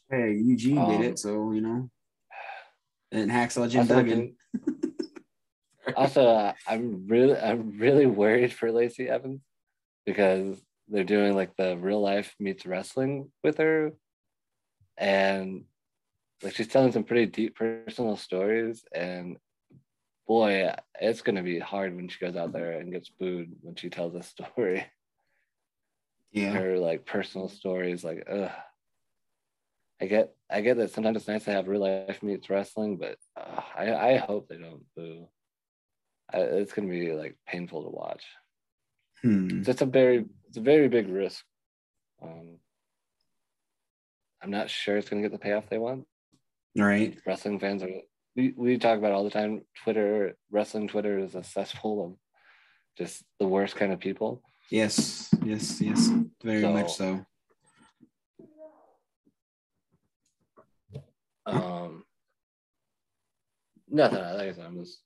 Hey, 0.09 0.33
Eugene 0.33 0.77
Um, 0.77 0.91
did 0.91 1.11
it, 1.11 1.19
so 1.19 1.53
you 1.53 1.61
know. 1.61 1.89
And 3.13 3.31
Hacksaw 3.31 3.69
Jim 3.69 3.87
Duggan. 3.87 4.35
Also, 5.95 6.27
uh, 6.27 6.53
I'm 6.67 7.07
really, 7.07 7.37
I'm 7.37 7.77
really 7.79 8.05
worried 8.05 8.51
for 8.51 8.73
Lacey 8.73 9.07
Evans 9.07 9.41
because 10.05 10.61
they're 10.89 11.05
doing 11.05 11.33
like 11.33 11.55
the 11.55 11.77
real 11.77 12.01
life 12.01 12.35
meets 12.41 12.65
wrestling 12.65 13.31
with 13.41 13.57
her, 13.59 13.93
and 14.97 15.63
like 16.43 16.55
she's 16.55 16.67
telling 16.67 16.91
some 16.91 17.05
pretty 17.05 17.27
deep 17.27 17.55
personal 17.55 18.17
stories. 18.17 18.83
And 18.93 19.37
boy, 20.27 20.73
it's 20.99 21.21
gonna 21.21 21.43
be 21.43 21.59
hard 21.59 21.95
when 21.95 22.09
she 22.09 22.19
goes 22.19 22.35
out 22.35 22.51
there 22.51 22.71
and 22.71 22.91
gets 22.91 23.09
booed 23.09 23.55
when 23.61 23.75
she 23.75 23.89
tells 23.89 24.13
a 24.13 24.23
story. 24.23 24.85
Yeah. 26.41 26.51
Her 26.51 26.77
like 26.77 27.05
personal 27.05 27.49
stories, 27.49 28.03
like 28.03 28.27
ugh. 28.29 28.51
I 29.99 30.05
get, 30.05 30.35
I 30.49 30.61
get 30.61 30.77
that 30.77 30.91
sometimes 30.91 31.17
it's 31.17 31.27
nice 31.27 31.45
to 31.45 31.51
have 31.51 31.67
real 31.67 31.81
life 31.81 32.21
meets 32.21 32.51
wrestling, 32.51 32.97
but 32.97 33.17
uh, 33.35 33.61
I, 33.75 33.95
I 33.95 34.17
hope 34.17 34.47
they 34.47 34.57
don't 34.57 34.83
boo. 34.95 35.27
I, 36.31 36.37
it's 36.37 36.73
gonna 36.73 36.87
be 36.87 37.13
like 37.13 37.35
painful 37.47 37.83
to 37.83 37.89
watch. 37.89 38.23
Hmm. 39.23 39.63
It's 39.65 39.81
a 39.81 39.87
very, 39.87 40.25
it's 40.47 40.57
a 40.57 40.61
very 40.61 40.87
big 40.87 41.09
risk. 41.09 41.43
Um, 42.21 42.59
I'm 44.41 44.51
not 44.51 44.69
sure 44.69 44.97
it's 44.97 45.09
gonna 45.09 45.23
get 45.23 45.31
the 45.31 45.39
payoff 45.39 45.67
they 45.67 45.79
want. 45.79 46.05
Right. 46.77 47.17
Wrestling 47.25 47.59
fans 47.59 47.81
are. 47.81 47.89
We, 48.35 48.53
we 48.55 48.77
talk 48.77 48.99
about 48.99 49.13
all 49.13 49.23
the 49.23 49.31
time. 49.31 49.63
Twitter, 49.83 50.37
wrestling 50.51 50.87
Twitter 50.87 51.17
is 51.17 51.33
a 51.33 51.43
cesspool 51.43 52.05
of 52.05 52.13
just 52.95 53.23
the 53.39 53.47
worst 53.47 53.75
kind 53.75 53.91
of 53.91 53.99
people. 53.99 54.43
Yes. 54.69 55.29
Yes. 55.43 55.79
Yes. 55.81 56.09
Very 56.43 56.61
So- 56.61 56.73
much 56.73 56.93
so. 56.93 57.25
Um, 61.45 62.03
nothing. 63.89 64.19
Like 64.19 64.49
I 64.49 64.51
said, 64.53 64.65
I'm 64.65 64.77
just. 64.79 64.99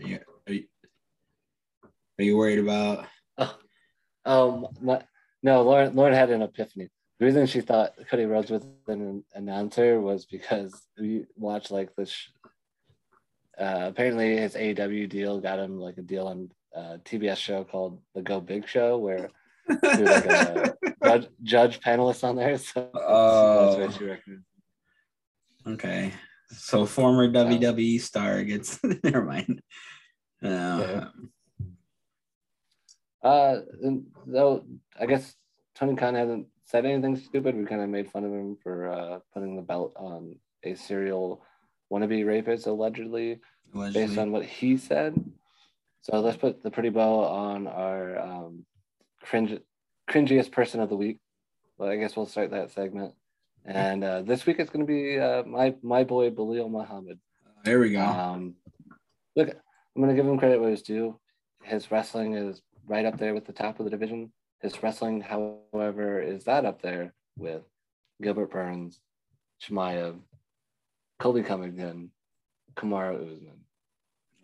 Yeah. 0.00 0.18
Are 0.46 0.52
you, 0.52 0.64
are 2.18 2.24
you 2.24 2.36
worried 2.36 2.58
about? 2.60 3.06
Um, 4.24 4.66
my, 4.80 5.02
no, 5.42 5.62
Lauren. 5.62 5.94
Lauren 5.94 6.14
had 6.14 6.30
an 6.30 6.42
epiphany. 6.42 6.88
The 7.18 7.26
reason 7.26 7.46
she 7.46 7.60
thought 7.60 7.92
Cody 8.10 8.24
Rhodes 8.24 8.50
was 8.50 8.64
an 8.86 9.24
announcer 9.34 10.00
was 10.00 10.24
because 10.26 10.74
we 10.98 11.26
watched 11.36 11.70
like 11.70 11.94
this. 11.96 12.10
sh- 12.10 12.28
Uh, 13.58 13.86
apparently, 13.90 14.36
his 14.36 14.54
AEW 14.54 15.08
deal 15.08 15.40
got 15.40 15.58
him 15.58 15.78
like 15.78 15.98
a 15.98 16.02
deal 16.02 16.26
on 16.28 16.48
a 16.74 16.98
TBS 16.98 17.36
show 17.36 17.64
called 17.64 18.00
The 18.14 18.22
Go 18.22 18.40
Big 18.40 18.68
Show, 18.68 18.98
where 18.98 19.30
he 19.68 19.74
was 19.74 20.00
like 20.00 20.24
a 20.26 20.74
judge, 21.04 21.28
judge 21.42 21.80
panelist 21.80 22.24
on 22.24 22.36
there. 22.36 22.56
So 22.58 22.88
Oh. 22.94 23.76
that's 23.78 24.00
what 24.00 24.20
she. 24.24 24.36
Okay. 25.70 26.12
So 26.50 26.86
former 26.86 27.28
WWE 27.28 28.00
star 28.00 28.42
gets 28.44 28.78
never 29.04 29.24
mind. 29.24 29.60
Uh, 30.42 30.48
Yeah. 30.48 31.04
Uh, 33.22 33.60
though 34.26 34.64
I 34.98 35.06
guess 35.06 35.34
Tony 35.74 35.96
Khan 35.96 36.14
hasn't 36.14 36.46
said 36.64 36.86
anything 36.86 37.16
stupid. 37.16 37.56
We 37.56 37.64
kind 37.64 37.82
of 37.82 37.88
made 37.88 38.10
fun 38.10 38.24
of 38.24 38.32
him 38.32 38.56
for 38.62 38.88
uh, 38.88 39.18
putting 39.34 39.56
the 39.56 39.62
belt 39.62 39.92
on 39.96 40.36
a 40.64 40.74
serial 40.74 41.42
wannabe 41.92 42.26
rapist, 42.26 42.66
allegedly, 42.66 43.40
allegedly. 43.74 44.06
based 44.06 44.18
on 44.18 44.30
what 44.32 44.44
he 44.44 44.76
said. 44.76 45.14
So 46.08 46.20
let's 46.20 46.38
put 46.38 46.62
the 46.62 46.70
pretty 46.70 46.88
bow 46.88 47.24
on 47.24 47.66
our 47.66 48.18
um, 48.18 48.64
cringe, 49.22 49.60
cringiest 50.08 50.50
person 50.50 50.80
of 50.80 50.88
the 50.88 50.96
week. 50.96 51.18
Well, 51.76 51.90
I 51.90 51.96
guess 51.96 52.16
we'll 52.16 52.26
start 52.26 52.50
that 52.52 52.70
segment. 52.70 53.12
And 53.66 54.02
uh, 54.02 54.22
this 54.22 54.46
week 54.46 54.58
it's 54.58 54.70
going 54.70 54.86
to 54.86 54.90
be 54.90 55.18
uh, 55.18 55.42
my 55.44 55.74
my 55.82 56.04
boy 56.04 56.30
Belal 56.30 56.70
Muhammad. 56.70 57.18
there 57.62 57.78
we 57.80 57.90
go. 57.90 58.00
Um, 58.00 58.54
look, 59.36 59.48
I'm 59.50 60.02
going 60.02 60.08
to 60.08 60.20
give 60.20 60.26
him 60.26 60.38
credit 60.38 60.60
where 60.60 60.70
it's 60.70 60.80
due. 60.80 61.18
His 61.62 61.90
wrestling 61.90 62.34
is 62.34 62.62
right 62.86 63.04
up 63.04 63.18
there 63.18 63.34
with 63.34 63.44
the 63.44 63.52
top 63.52 63.78
of 63.78 63.84
the 63.84 63.90
division. 63.90 64.32
His 64.60 64.82
wrestling, 64.82 65.20
however, 65.20 66.22
is 66.22 66.44
that 66.44 66.64
up 66.64 66.80
there 66.80 67.12
with 67.36 67.62
Gilbert 68.22 68.50
Burns, 68.50 68.98
Chimaev, 69.62 70.18
Colby 71.18 71.42
Covington, 71.42 72.10
Kamaru 72.74 73.34
Usman. 73.34 73.67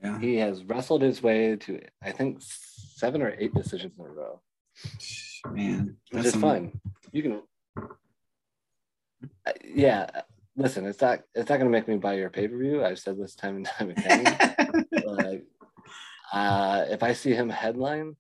Yeah. 0.05 0.19
He 0.21 0.37
has 0.37 0.63
wrestled 0.65 1.03
his 1.03 1.23
way 1.23 1.57
to, 1.57 1.81
I 2.03 2.13
think, 2.13 2.39
seven 2.43 3.23
or 3.23 3.35
eight 3.39 3.55
decisions 3.55 3.99
in 3.99 4.05
a 4.05 4.09
row, 4.09 4.41
Man. 5.51 5.97
which 6.11 6.13
that's 6.13 6.27
is 6.27 6.33
some- 6.33 6.43
fine. 6.43 6.81
You 7.13 7.23
can, 7.23 7.43
Uh, 9.47 9.53
yeah. 9.65 10.09
Listen, 10.57 10.87
it's 10.87 11.01
not 11.01 11.21
it's 11.35 11.49
not 11.51 11.57
going 11.59 11.67
to 11.71 11.77
make 11.77 11.89
me 11.89 11.97
buy 11.97 12.15
your 12.15 12.31
pay 12.31 12.47
per 12.47 12.57
view. 12.57 12.85
I've 12.85 12.99
said 13.01 13.19
this 13.19 13.35
time 13.35 13.57
and 13.57 13.67
time 13.67 13.91
again. 13.91 14.25
like 15.05 15.45
uh 16.33 16.85
if 16.89 17.03
I 17.03 17.13
see 17.13 17.33
him 17.35 17.49
headline, 17.51 18.15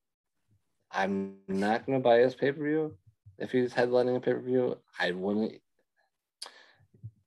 I'm 0.90 1.36
not 1.46 1.86
gonna 1.86 2.00
buy 2.00 2.18
his 2.18 2.34
pay-per-view. 2.34 2.96
If 3.38 3.50
he's 3.52 3.72
headlining 3.72 4.16
a 4.16 4.20
pay-per-view, 4.20 4.76
I 4.98 5.12
wouldn't 5.12 5.60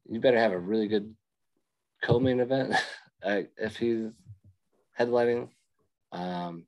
you 0.10 0.20
better 0.20 0.40
have 0.40 0.52
a 0.54 0.60
really 0.60 0.88
good 0.88 1.14
co-main 2.04 2.40
event 2.40 2.74
uh, 3.24 3.42
if 3.58 3.78
he's 3.78 4.08
headlining. 5.00 5.50
Um 6.12 6.66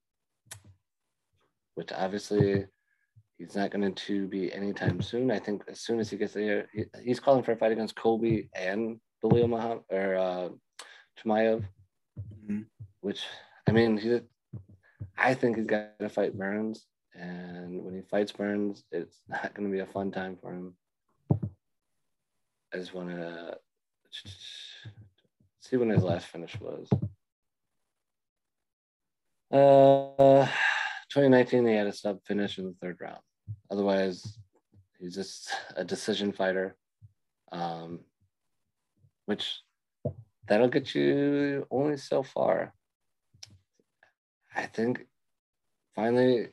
which 1.75 1.91
obviously 1.93 2.65
he's 3.37 3.55
not 3.55 3.71
going 3.71 3.93
to 3.93 4.27
be 4.27 4.51
anytime 4.53 5.01
soon. 5.01 5.31
I 5.31 5.39
think 5.39 5.63
as 5.69 5.79
soon 5.79 5.99
as 6.01 6.09
he 6.09 6.17
gets 6.17 6.33
there, 6.33 6.67
he, 6.73 6.83
he's 7.01 7.21
calling 7.21 7.41
for 7.41 7.53
a 7.53 7.55
fight 7.55 7.71
against 7.71 7.95
Colby 7.95 8.49
and 8.53 8.99
Belal 9.23 9.47
Muhammad 9.47 9.83
or 9.89 10.15
uh, 10.15 10.49
Chimaev 11.17 11.63
Mhm. 12.45 12.65
which 13.01 13.23
I 13.67 13.71
mean, 13.71 13.97
he, 13.97 14.19
I 15.17 15.33
think 15.33 15.55
he's 15.57 15.65
got 15.67 15.97
to 15.99 16.09
fight 16.09 16.37
Burns, 16.37 16.85
and 17.13 17.83
when 17.83 17.93
he 17.93 18.01
fights 18.01 18.31
Burns, 18.31 18.83
it's 18.91 19.21
not 19.29 19.53
going 19.53 19.69
to 19.69 19.73
be 19.73 19.79
a 19.81 19.85
fun 19.85 20.11
time 20.11 20.37
for 20.41 20.53
him. 20.53 20.75
I 22.73 22.77
just 22.77 22.93
want 22.93 23.09
to 23.09 23.57
see 25.61 25.77
when 25.77 25.89
his 25.89 26.03
last 26.03 26.27
finish 26.27 26.59
was. 26.59 26.89
Uh, 29.51 30.45
2019, 31.09 31.65
he 31.65 31.73
had 31.73 31.87
a 31.87 31.93
sub 31.93 32.19
finish 32.25 32.57
in 32.57 32.65
the 32.65 32.75
third 32.81 32.97
round. 33.01 33.21
Otherwise, 33.71 34.37
he's 34.99 35.15
just 35.15 35.49
a 35.75 35.83
decision 35.83 36.31
fighter. 36.31 36.75
Um, 37.51 38.01
which 39.25 39.61
that'll 40.47 40.67
get 40.67 40.95
you 40.95 41.67
only 41.69 41.97
so 41.97 42.23
far. 42.23 42.73
I 44.55 44.65
think 44.65 45.05
finally, 45.95 46.47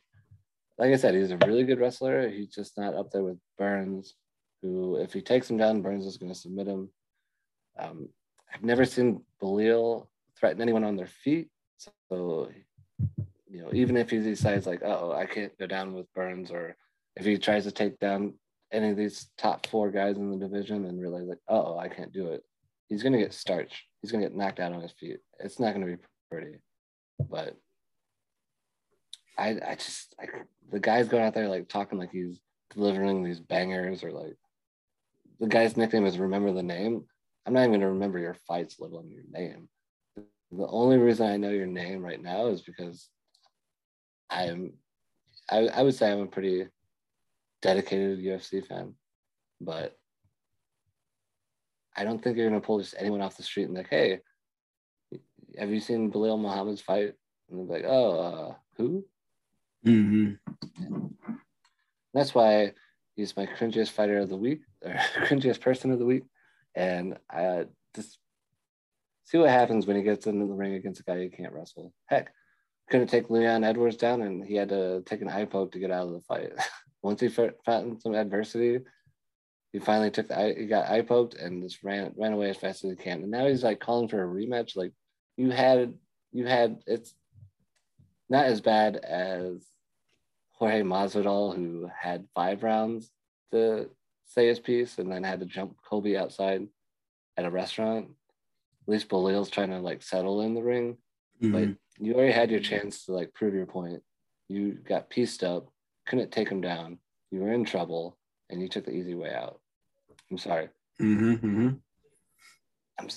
like 0.77 0.93
I 0.93 0.97
said, 0.97 1.15
he's 1.15 1.31
a 1.31 1.39
really 1.47 1.65
good 1.65 1.81
wrestler. 1.81 2.29
He's 2.29 2.55
just 2.55 2.77
not 2.77 2.95
up 2.95 3.11
there 3.11 3.23
with 3.23 3.39
Burns, 3.57 4.15
who, 4.61 4.97
if 4.97 5.15
he 5.15 5.23
takes 5.23 5.49
him 5.49 5.57
down, 5.57 5.81
Burns 5.81 6.05
is 6.05 6.19
going 6.19 6.33
to 6.33 6.39
submit 6.39 6.67
him. 6.67 6.91
Um, 7.79 8.11
I've 8.53 8.63
never 8.63 8.85
seen 8.85 9.23
Belal 9.43 10.09
threaten 10.39 10.61
anyone 10.61 10.85
on 10.85 10.97
their 10.97 11.07
feet. 11.07 11.49
So, 11.79 12.51
you 13.49 13.63
know, 13.63 13.71
even 13.73 13.97
if 13.97 14.11
he 14.11 14.19
decides 14.19 14.67
like, 14.67 14.83
oh, 14.85 15.13
I 15.13 15.27
can't 15.27 15.57
go 15.59 15.67
down 15.67 15.95
with 15.95 16.13
Burns, 16.15 16.51
or 16.51 16.77
if 17.17 17.25
he 17.25 17.39
tries 17.39 17.65
to 17.65 17.71
take 17.71 17.99
down 17.99 18.35
any 18.73 18.91
of 18.91 18.97
these 18.97 19.29
top 19.39 19.67
four 19.67 19.91
guys 19.91 20.17
in 20.17 20.31
the 20.31 20.37
division 20.37 20.85
and 20.85 21.01
realize 21.01 21.27
like, 21.27 21.39
oh, 21.49 21.79
I 21.79 21.89
can't 21.89 22.13
do 22.13 22.29
it, 22.29 22.43
he's 22.89 23.03
gonna 23.03 23.19
get 23.19 23.35
starched. 23.35 23.85
He's 24.03 24.13
gonna 24.13 24.25
get 24.25 24.35
knocked 24.35 24.61
out 24.61 24.73
on 24.73 24.83
his 24.83 24.93
feet. 24.93 25.19
It's 25.41 25.61
not 25.61 25.73
gonna 25.73 25.87
be 25.87 25.97
pretty. 26.31 26.59
But 27.19 27.57
I 29.39 29.59
I 29.67 29.75
just 29.75 30.15
like 30.19 30.31
the 30.71 30.81
guy's 30.81 31.09
going 31.09 31.23
out 31.23 31.35
there 31.35 31.49
like 31.49 31.69
talking 31.69 31.99
like 31.99 32.11
he's 32.11 32.39
delivering 32.75 33.23
these 33.23 33.41
bangers 33.41 34.03
or 34.03 34.13
like 34.13 34.37
the 35.41 35.47
guy's 35.47 35.77
nickname 35.77 36.07
is 36.07 36.19
remember 36.19 36.53
the 36.53 36.63
name. 36.63 37.05
I'm 37.47 37.53
not 37.53 37.61
even 37.61 37.73
gonna 37.73 37.93
remember 37.93 38.19
your 38.19 38.37
fights, 38.47 38.77
let 38.81 38.91
alone 38.91 39.11
your 39.11 39.25
name. 39.31 39.69
The 40.51 40.67
only 40.67 40.99
reason 40.99 41.27
I 41.27 41.37
know 41.37 41.51
your 41.51 41.67
name 41.67 42.03
right 42.03 42.23
now 42.23 42.47
is 42.47 42.63
because 42.63 43.09
I'm 44.31 44.73
I, 45.49 45.69
I 45.69 45.83
would 45.83 45.95
say 45.95 46.11
I'm 46.11 46.21
a 46.21 46.27
pretty 46.27 46.67
dedicated 47.63 48.19
UFC 48.19 48.67
fan, 48.67 48.95
but 49.61 49.97
I 51.97 52.05
don't 52.05 52.23
think 52.23 52.37
you're 52.37 52.49
gonna 52.49 52.61
pull 52.61 52.81
just 52.81 52.95
anyone 52.99 53.21
off 53.21 53.37
the 53.37 53.43
street 53.43 53.65
and 53.65 53.75
like, 53.75 53.89
hey, 53.89 54.21
have 55.59 55.71
you 55.71 55.81
seen 55.81 56.11
Belal 56.13 56.41
Muhammad's 56.41 56.81
fight? 56.81 57.15
And 57.49 57.59
they're 57.59 57.79
like, 57.79 57.85
oh, 57.87 58.19
uh, 58.19 58.55
who? 58.77 59.05
Mm-hmm. 59.87 61.07
That's 62.13 62.35
why 62.35 62.73
he's 63.15 63.37
my 63.37 63.47
cringiest 63.47 63.91
fighter 63.91 64.19
of 64.19 64.29
the 64.29 64.37
week 64.37 64.61
or 64.85 64.93
cringiest 65.17 65.61
person 65.61 65.91
of 65.93 65.99
the 65.99 66.05
week. 66.05 66.25
And 66.75 67.17
I 67.31 67.67
just 67.95 68.19
see 69.25 69.39
what 69.39 69.51
happens 69.51 69.87
when 69.87 69.97
he 69.97 70.03
gets 70.03 70.27
into 70.27 70.47
the 70.47 70.55
ring 70.55 70.75
against 70.75 71.01
a 71.01 71.05
guy 71.05 71.23
he 71.23 71.29
can't 71.29 71.53
wrestle. 71.53 71.93
Heck, 72.07 72.33
couldn't 72.89 73.09
take 73.09 73.31
Leon 73.31 73.65
Edwards 73.65 73.97
down 73.97 74.23
and 74.23 74.45
he 74.45 74.55
had 74.55 74.69
to 74.69 75.03
take 75.07 75.21
an 75.21 75.29
eye 75.29 75.45
poke 75.45 75.73
to 75.73 75.79
get 75.79 75.91
out 75.91 76.07
of 76.07 76.13
the 76.13 76.21
fight. 76.21 76.53
Once 77.03 77.21
he 77.21 77.29
found 77.29 78.01
some 78.01 78.15
adversity, 78.15 78.81
he 79.73 79.79
finally 79.79 80.11
took 80.11 80.29
the 80.29 80.39
eye, 80.39 80.55
he 80.57 80.67
got 80.67 80.91
eye 80.91 81.03
poked 81.03 81.35
and 81.35 81.63
just 81.63 81.83
ran 81.83 82.13
ran 82.17 82.33
away 82.33 82.51
as 82.51 82.57
fast 82.57 82.85
as 82.85 82.91
he 82.91 82.97
can. 82.97 83.23
And 83.23 83.31
now 83.31 83.47
he's 83.47 83.63
like 83.63 83.81
calling 83.81 84.09
for 84.09 84.23
a 84.23 84.27
rematch. 84.27 84.77
Like 84.77 84.93
you 85.37 85.51
had 85.51 85.95
you 86.33 86.47
had 86.47 86.81
it's 86.87 87.15
not 88.29 88.47
as 88.47 88.61
bad 88.61 88.97
as 88.97 89.67
Jorge 90.53 90.83
Masvidal, 90.83 91.55
who 91.55 91.89
had 91.97 92.27
five 92.35 92.63
rounds 92.63 93.11
to 93.53 93.91
say 94.25 94.49
his 94.49 94.59
piece 94.59 94.99
and 94.99 95.11
then 95.11 95.23
had 95.23 95.41
to 95.41 95.47
jump 95.47 95.77
Colby 95.89 96.17
outside 96.17 96.67
at 97.37 97.45
a 97.45 97.51
restaurant. 97.51 98.09
At 98.87 98.93
least 98.93 99.09
Belal's 99.09 99.51
trying 99.51 99.71
to 99.71 99.81
like 99.81 100.03
settle 100.03 100.41
in 100.43 100.55
the 100.55 100.63
ring. 100.63 100.97
Mm-hmm. 101.43 101.53
But 101.53 101.77
you 101.99 102.15
already 102.15 102.33
had 102.33 102.51
your 102.51 102.61
chance 102.61 103.05
to 103.07 103.13
like 103.13 103.35
prove 103.35 103.55
your 103.55 103.67
point. 103.67 104.03
You 104.49 104.73
got 104.73 105.11
pieced 105.11 105.43
up, 105.43 105.69
couldn't 106.07 106.33
take 106.33 106.49
him 106.49 106.61
down. 106.61 106.99
You 107.31 107.41
were 107.41 107.53
in 107.53 107.65
trouble, 107.65 108.17
and 108.51 108.61
you 108.61 108.69
took 108.69 108.85
the 108.85 108.93
easy 108.93 109.15
way 109.15 109.35
out. 109.35 109.61
I'm 110.31 110.39
sorry. 110.39 110.69
Mm-hmm, 111.01 111.33
mm-hmm. 111.33 111.69
I'm, 112.99 113.09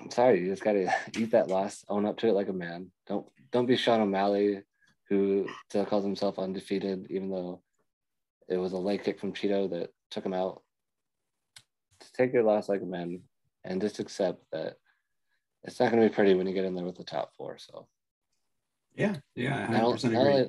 I'm 0.00 0.10
sorry. 0.10 0.40
You 0.40 0.48
just 0.48 0.64
got 0.64 0.72
to 0.72 0.88
eat 1.18 1.32
that 1.32 1.48
loss, 1.48 1.84
own 1.88 2.06
up 2.06 2.18
to 2.18 2.28
it 2.28 2.34
like 2.34 2.48
a 2.48 2.52
man. 2.52 2.90
Don't 3.06 3.26
don't 3.50 3.66
be 3.66 3.76
Sean 3.76 4.00
O'Malley, 4.00 4.62
who 5.08 5.46
still 5.68 5.84
calls 5.84 6.04
himself 6.04 6.38
undefeated, 6.38 7.06
even 7.10 7.30
though 7.30 7.62
it 8.48 8.56
was 8.56 8.72
a 8.72 8.78
leg 8.78 9.04
kick 9.04 9.20
from 9.20 9.32
Chito 9.32 9.70
that 9.70 9.90
took 10.10 10.24
him 10.24 10.34
out. 10.34 10.62
Just 12.00 12.14
take 12.14 12.32
your 12.32 12.42
loss 12.42 12.68
like 12.68 12.82
a 12.82 12.86
man, 12.86 13.20
and 13.64 13.80
just 13.80 13.98
accept 13.98 14.42
that 14.52 14.76
it's 15.64 15.78
not 15.78 15.90
going 15.90 16.02
to 16.02 16.08
be 16.08 16.14
pretty 16.14 16.34
when 16.34 16.46
you 16.46 16.54
get 16.54 16.64
in 16.64 16.74
there 16.74 16.84
with 16.84 16.96
the 16.96 17.04
top 17.04 17.34
four. 17.36 17.56
So 17.58 17.86
yeah, 18.94 19.16
yeah, 19.34 19.66
100% 19.68 20.04
agree. 20.04 20.14
Not 20.14 20.26
only, 20.26 20.48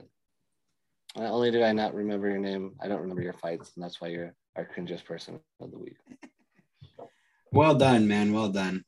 not 1.15 1.31
only 1.31 1.51
do 1.51 1.63
I 1.63 1.71
not 1.71 1.93
remember 1.93 2.29
your 2.29 2.39
name, 2.39 2.73
I 2.81 2.87
don't 2.87 3.01
remember 3.01 3.21
your 3.21 3.33
fights, 3.33 3.71
and 3.75 3.83
that's 3.83 4.01
why 4.01 4.07
you're 4.09 4.33
our 4.55 4.65
cringiest 4.65 5.05
person 5.05 5.39
of 5.59 5.71
the 5.71 5.79
week. 5.79 5.97
Well 7.53 7.75
done, 7.75 8.07
man. 8.07 8.33
Well 8.33 8.49
done. 8.49 8.83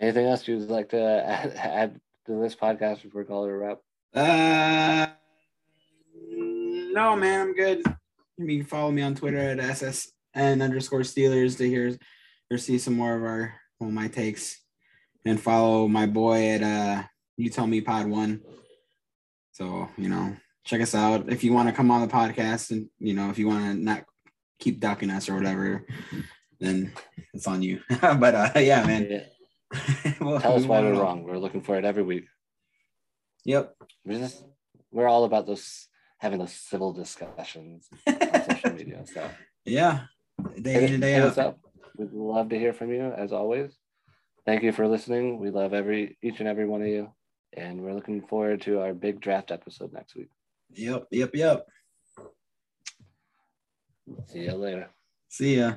Anything 0.00 0.24
else 0.24 0.48
you'd 0.48 0.70
like 0.70 0.88
to 0.88 0.98
add, 0.98 1.52
add 1.54 2.00
to 2.24 2.40
this 2.40 2.54
podcast 2.54 3.02
before 3.02 3.20
we 3.20 3.26
call 3.26 3.44
it 3.44 3.50
a 3.50 3.54
wrap? 3.54 3.78
Uh, 4.14 5.08
no, 6.94 7.14
man. 7.14 7.48
I'm 7.48 7.54
good. 7.54 7.82
You 8.38 8.58
can 8.58 8.64
follow 8.64 8.90
me 8.90 9.02
on 9.02 9.14
Twitter 9.14 9.36
at 9.36 9.58
SSN 9.58 10.62
underscore 10.62 11.00
Steelers 11.00 11.58
to 11.58 11.68
hear 11.68 11.94
or 12.50 12.56
see 12.56 12.78
some 12.78 12.94
more 12.94 13.14
of 13.16 13.22
our 13.22 13.54
well, 13.78 13.90
my 13.90 14.08
takes, 14.08 14.58
and 15.26 15.38
follow 15.38 15.88
my 15.88 16.06
boy 16.06 16.48
at 16.52 16.62
uh 16.62 17.02
you 17.42 17.50
tell 17.50 17.66
me 17.66 17.80
pod 17.80 18.06
one. 18.06 18.40
So, 19.50 19.88
you 19.98 20.08
know, 20.08 20.36
check 20.64 20.80
us 20.80 20.94
out. 20.94 21.28
If 21.28 21.42
you 21.42 21.52
want 21.52 21.68
to 21.68 21.74
come 21.74 21.90
on 21.90 22.00
the 22.00 22.06
podcast 22.06 22.70
and, 22.70 22.88
you 22.98 23.14
know, 23.14 23.30
if 23.30 23.38
you 23.38 23.48
want 23.48 23.64
to 23.64 23.74
not 23.74 24.04
keep 24.60 24.78
ducking 24.78 25.10
us 25.10 25.28
or 25.28 25.34
whatever, 25.34 25.84
then 26.60 26.92
it's 27.34 27.48
on 27.48 27.62
you. 27.62 27.80
but 28.00 28.34
uh, 28.34 28.50
yeah, 28.56 28.86
man. 28.86 29.08
Yeah. 29.10 30.12
well, 30.20 30.40
Tell 30.40 30.54
us 30.54 30.64
why 30.64 30.80
we're 30.80 31.00
wrong. 31.00 31.24
We're 31.24 31.38
looking 31.38 31.62
for 31.62 31.76
it 31.76 31.84
every 31.84 32.04
week. 32.04 32.26
Yep. 33.44 33.74
We're 34.04 34.20
just, 34.20 34.44
we're 34.92 35.08
all 35.08 35.24
about 35.24 35.46
those 35.46 35.88
having 36.18 36.38
those 36.38 36.52
civil 36.52 36.92
discussions 36.92 37.88
on 38.06 38.44
social 38.48 38.72
media. 38.76 39.02
So 39.12 39.28
yeah, 39.64 40.02
day 40.60 40.86
in 40.86 40.92
and 40.92 41.02
day 41.02 41.16
out. 41.16 41.58
We'd 41.96 42.12
love 42.12 42.50
to 42.50 42.58
hear 42.58 42.72
from 42.72 42.92
you 42.92 43.12
as 43.12 43.32
always. 43.32 43.76
Thank 44.46 44.62
you 44.62 44.70
for 44.70 44.86
listening. 44.86 45.40
We 45.40 45.50
love 45.50 45.74
every 45.74 46.16
each 46.22 46.38
and 46.38 46.48
every 46.48 46.66
one 46.66 46.80
of 46.80 46.86
you 46.86 47.12
and 47.56 47.80
we're 47.80 47.94
looking 47.94 48.22
forward 48.22 48.62
to 48.62 48.80
our 48.80 48.94
big 48.94 49.20
draft 49.20 49.50
episode 49.50 49.92
next 49.92 50.14
week. 50.14 50.30
Yep, 50.74 51.08
yep, 51.10 51.30
yep. 51.34 51.66
See 54.26 54.40
you 54.40 54.52
later. 54.52 54.88
See 55.28 55.56
ya. 55.56 55.74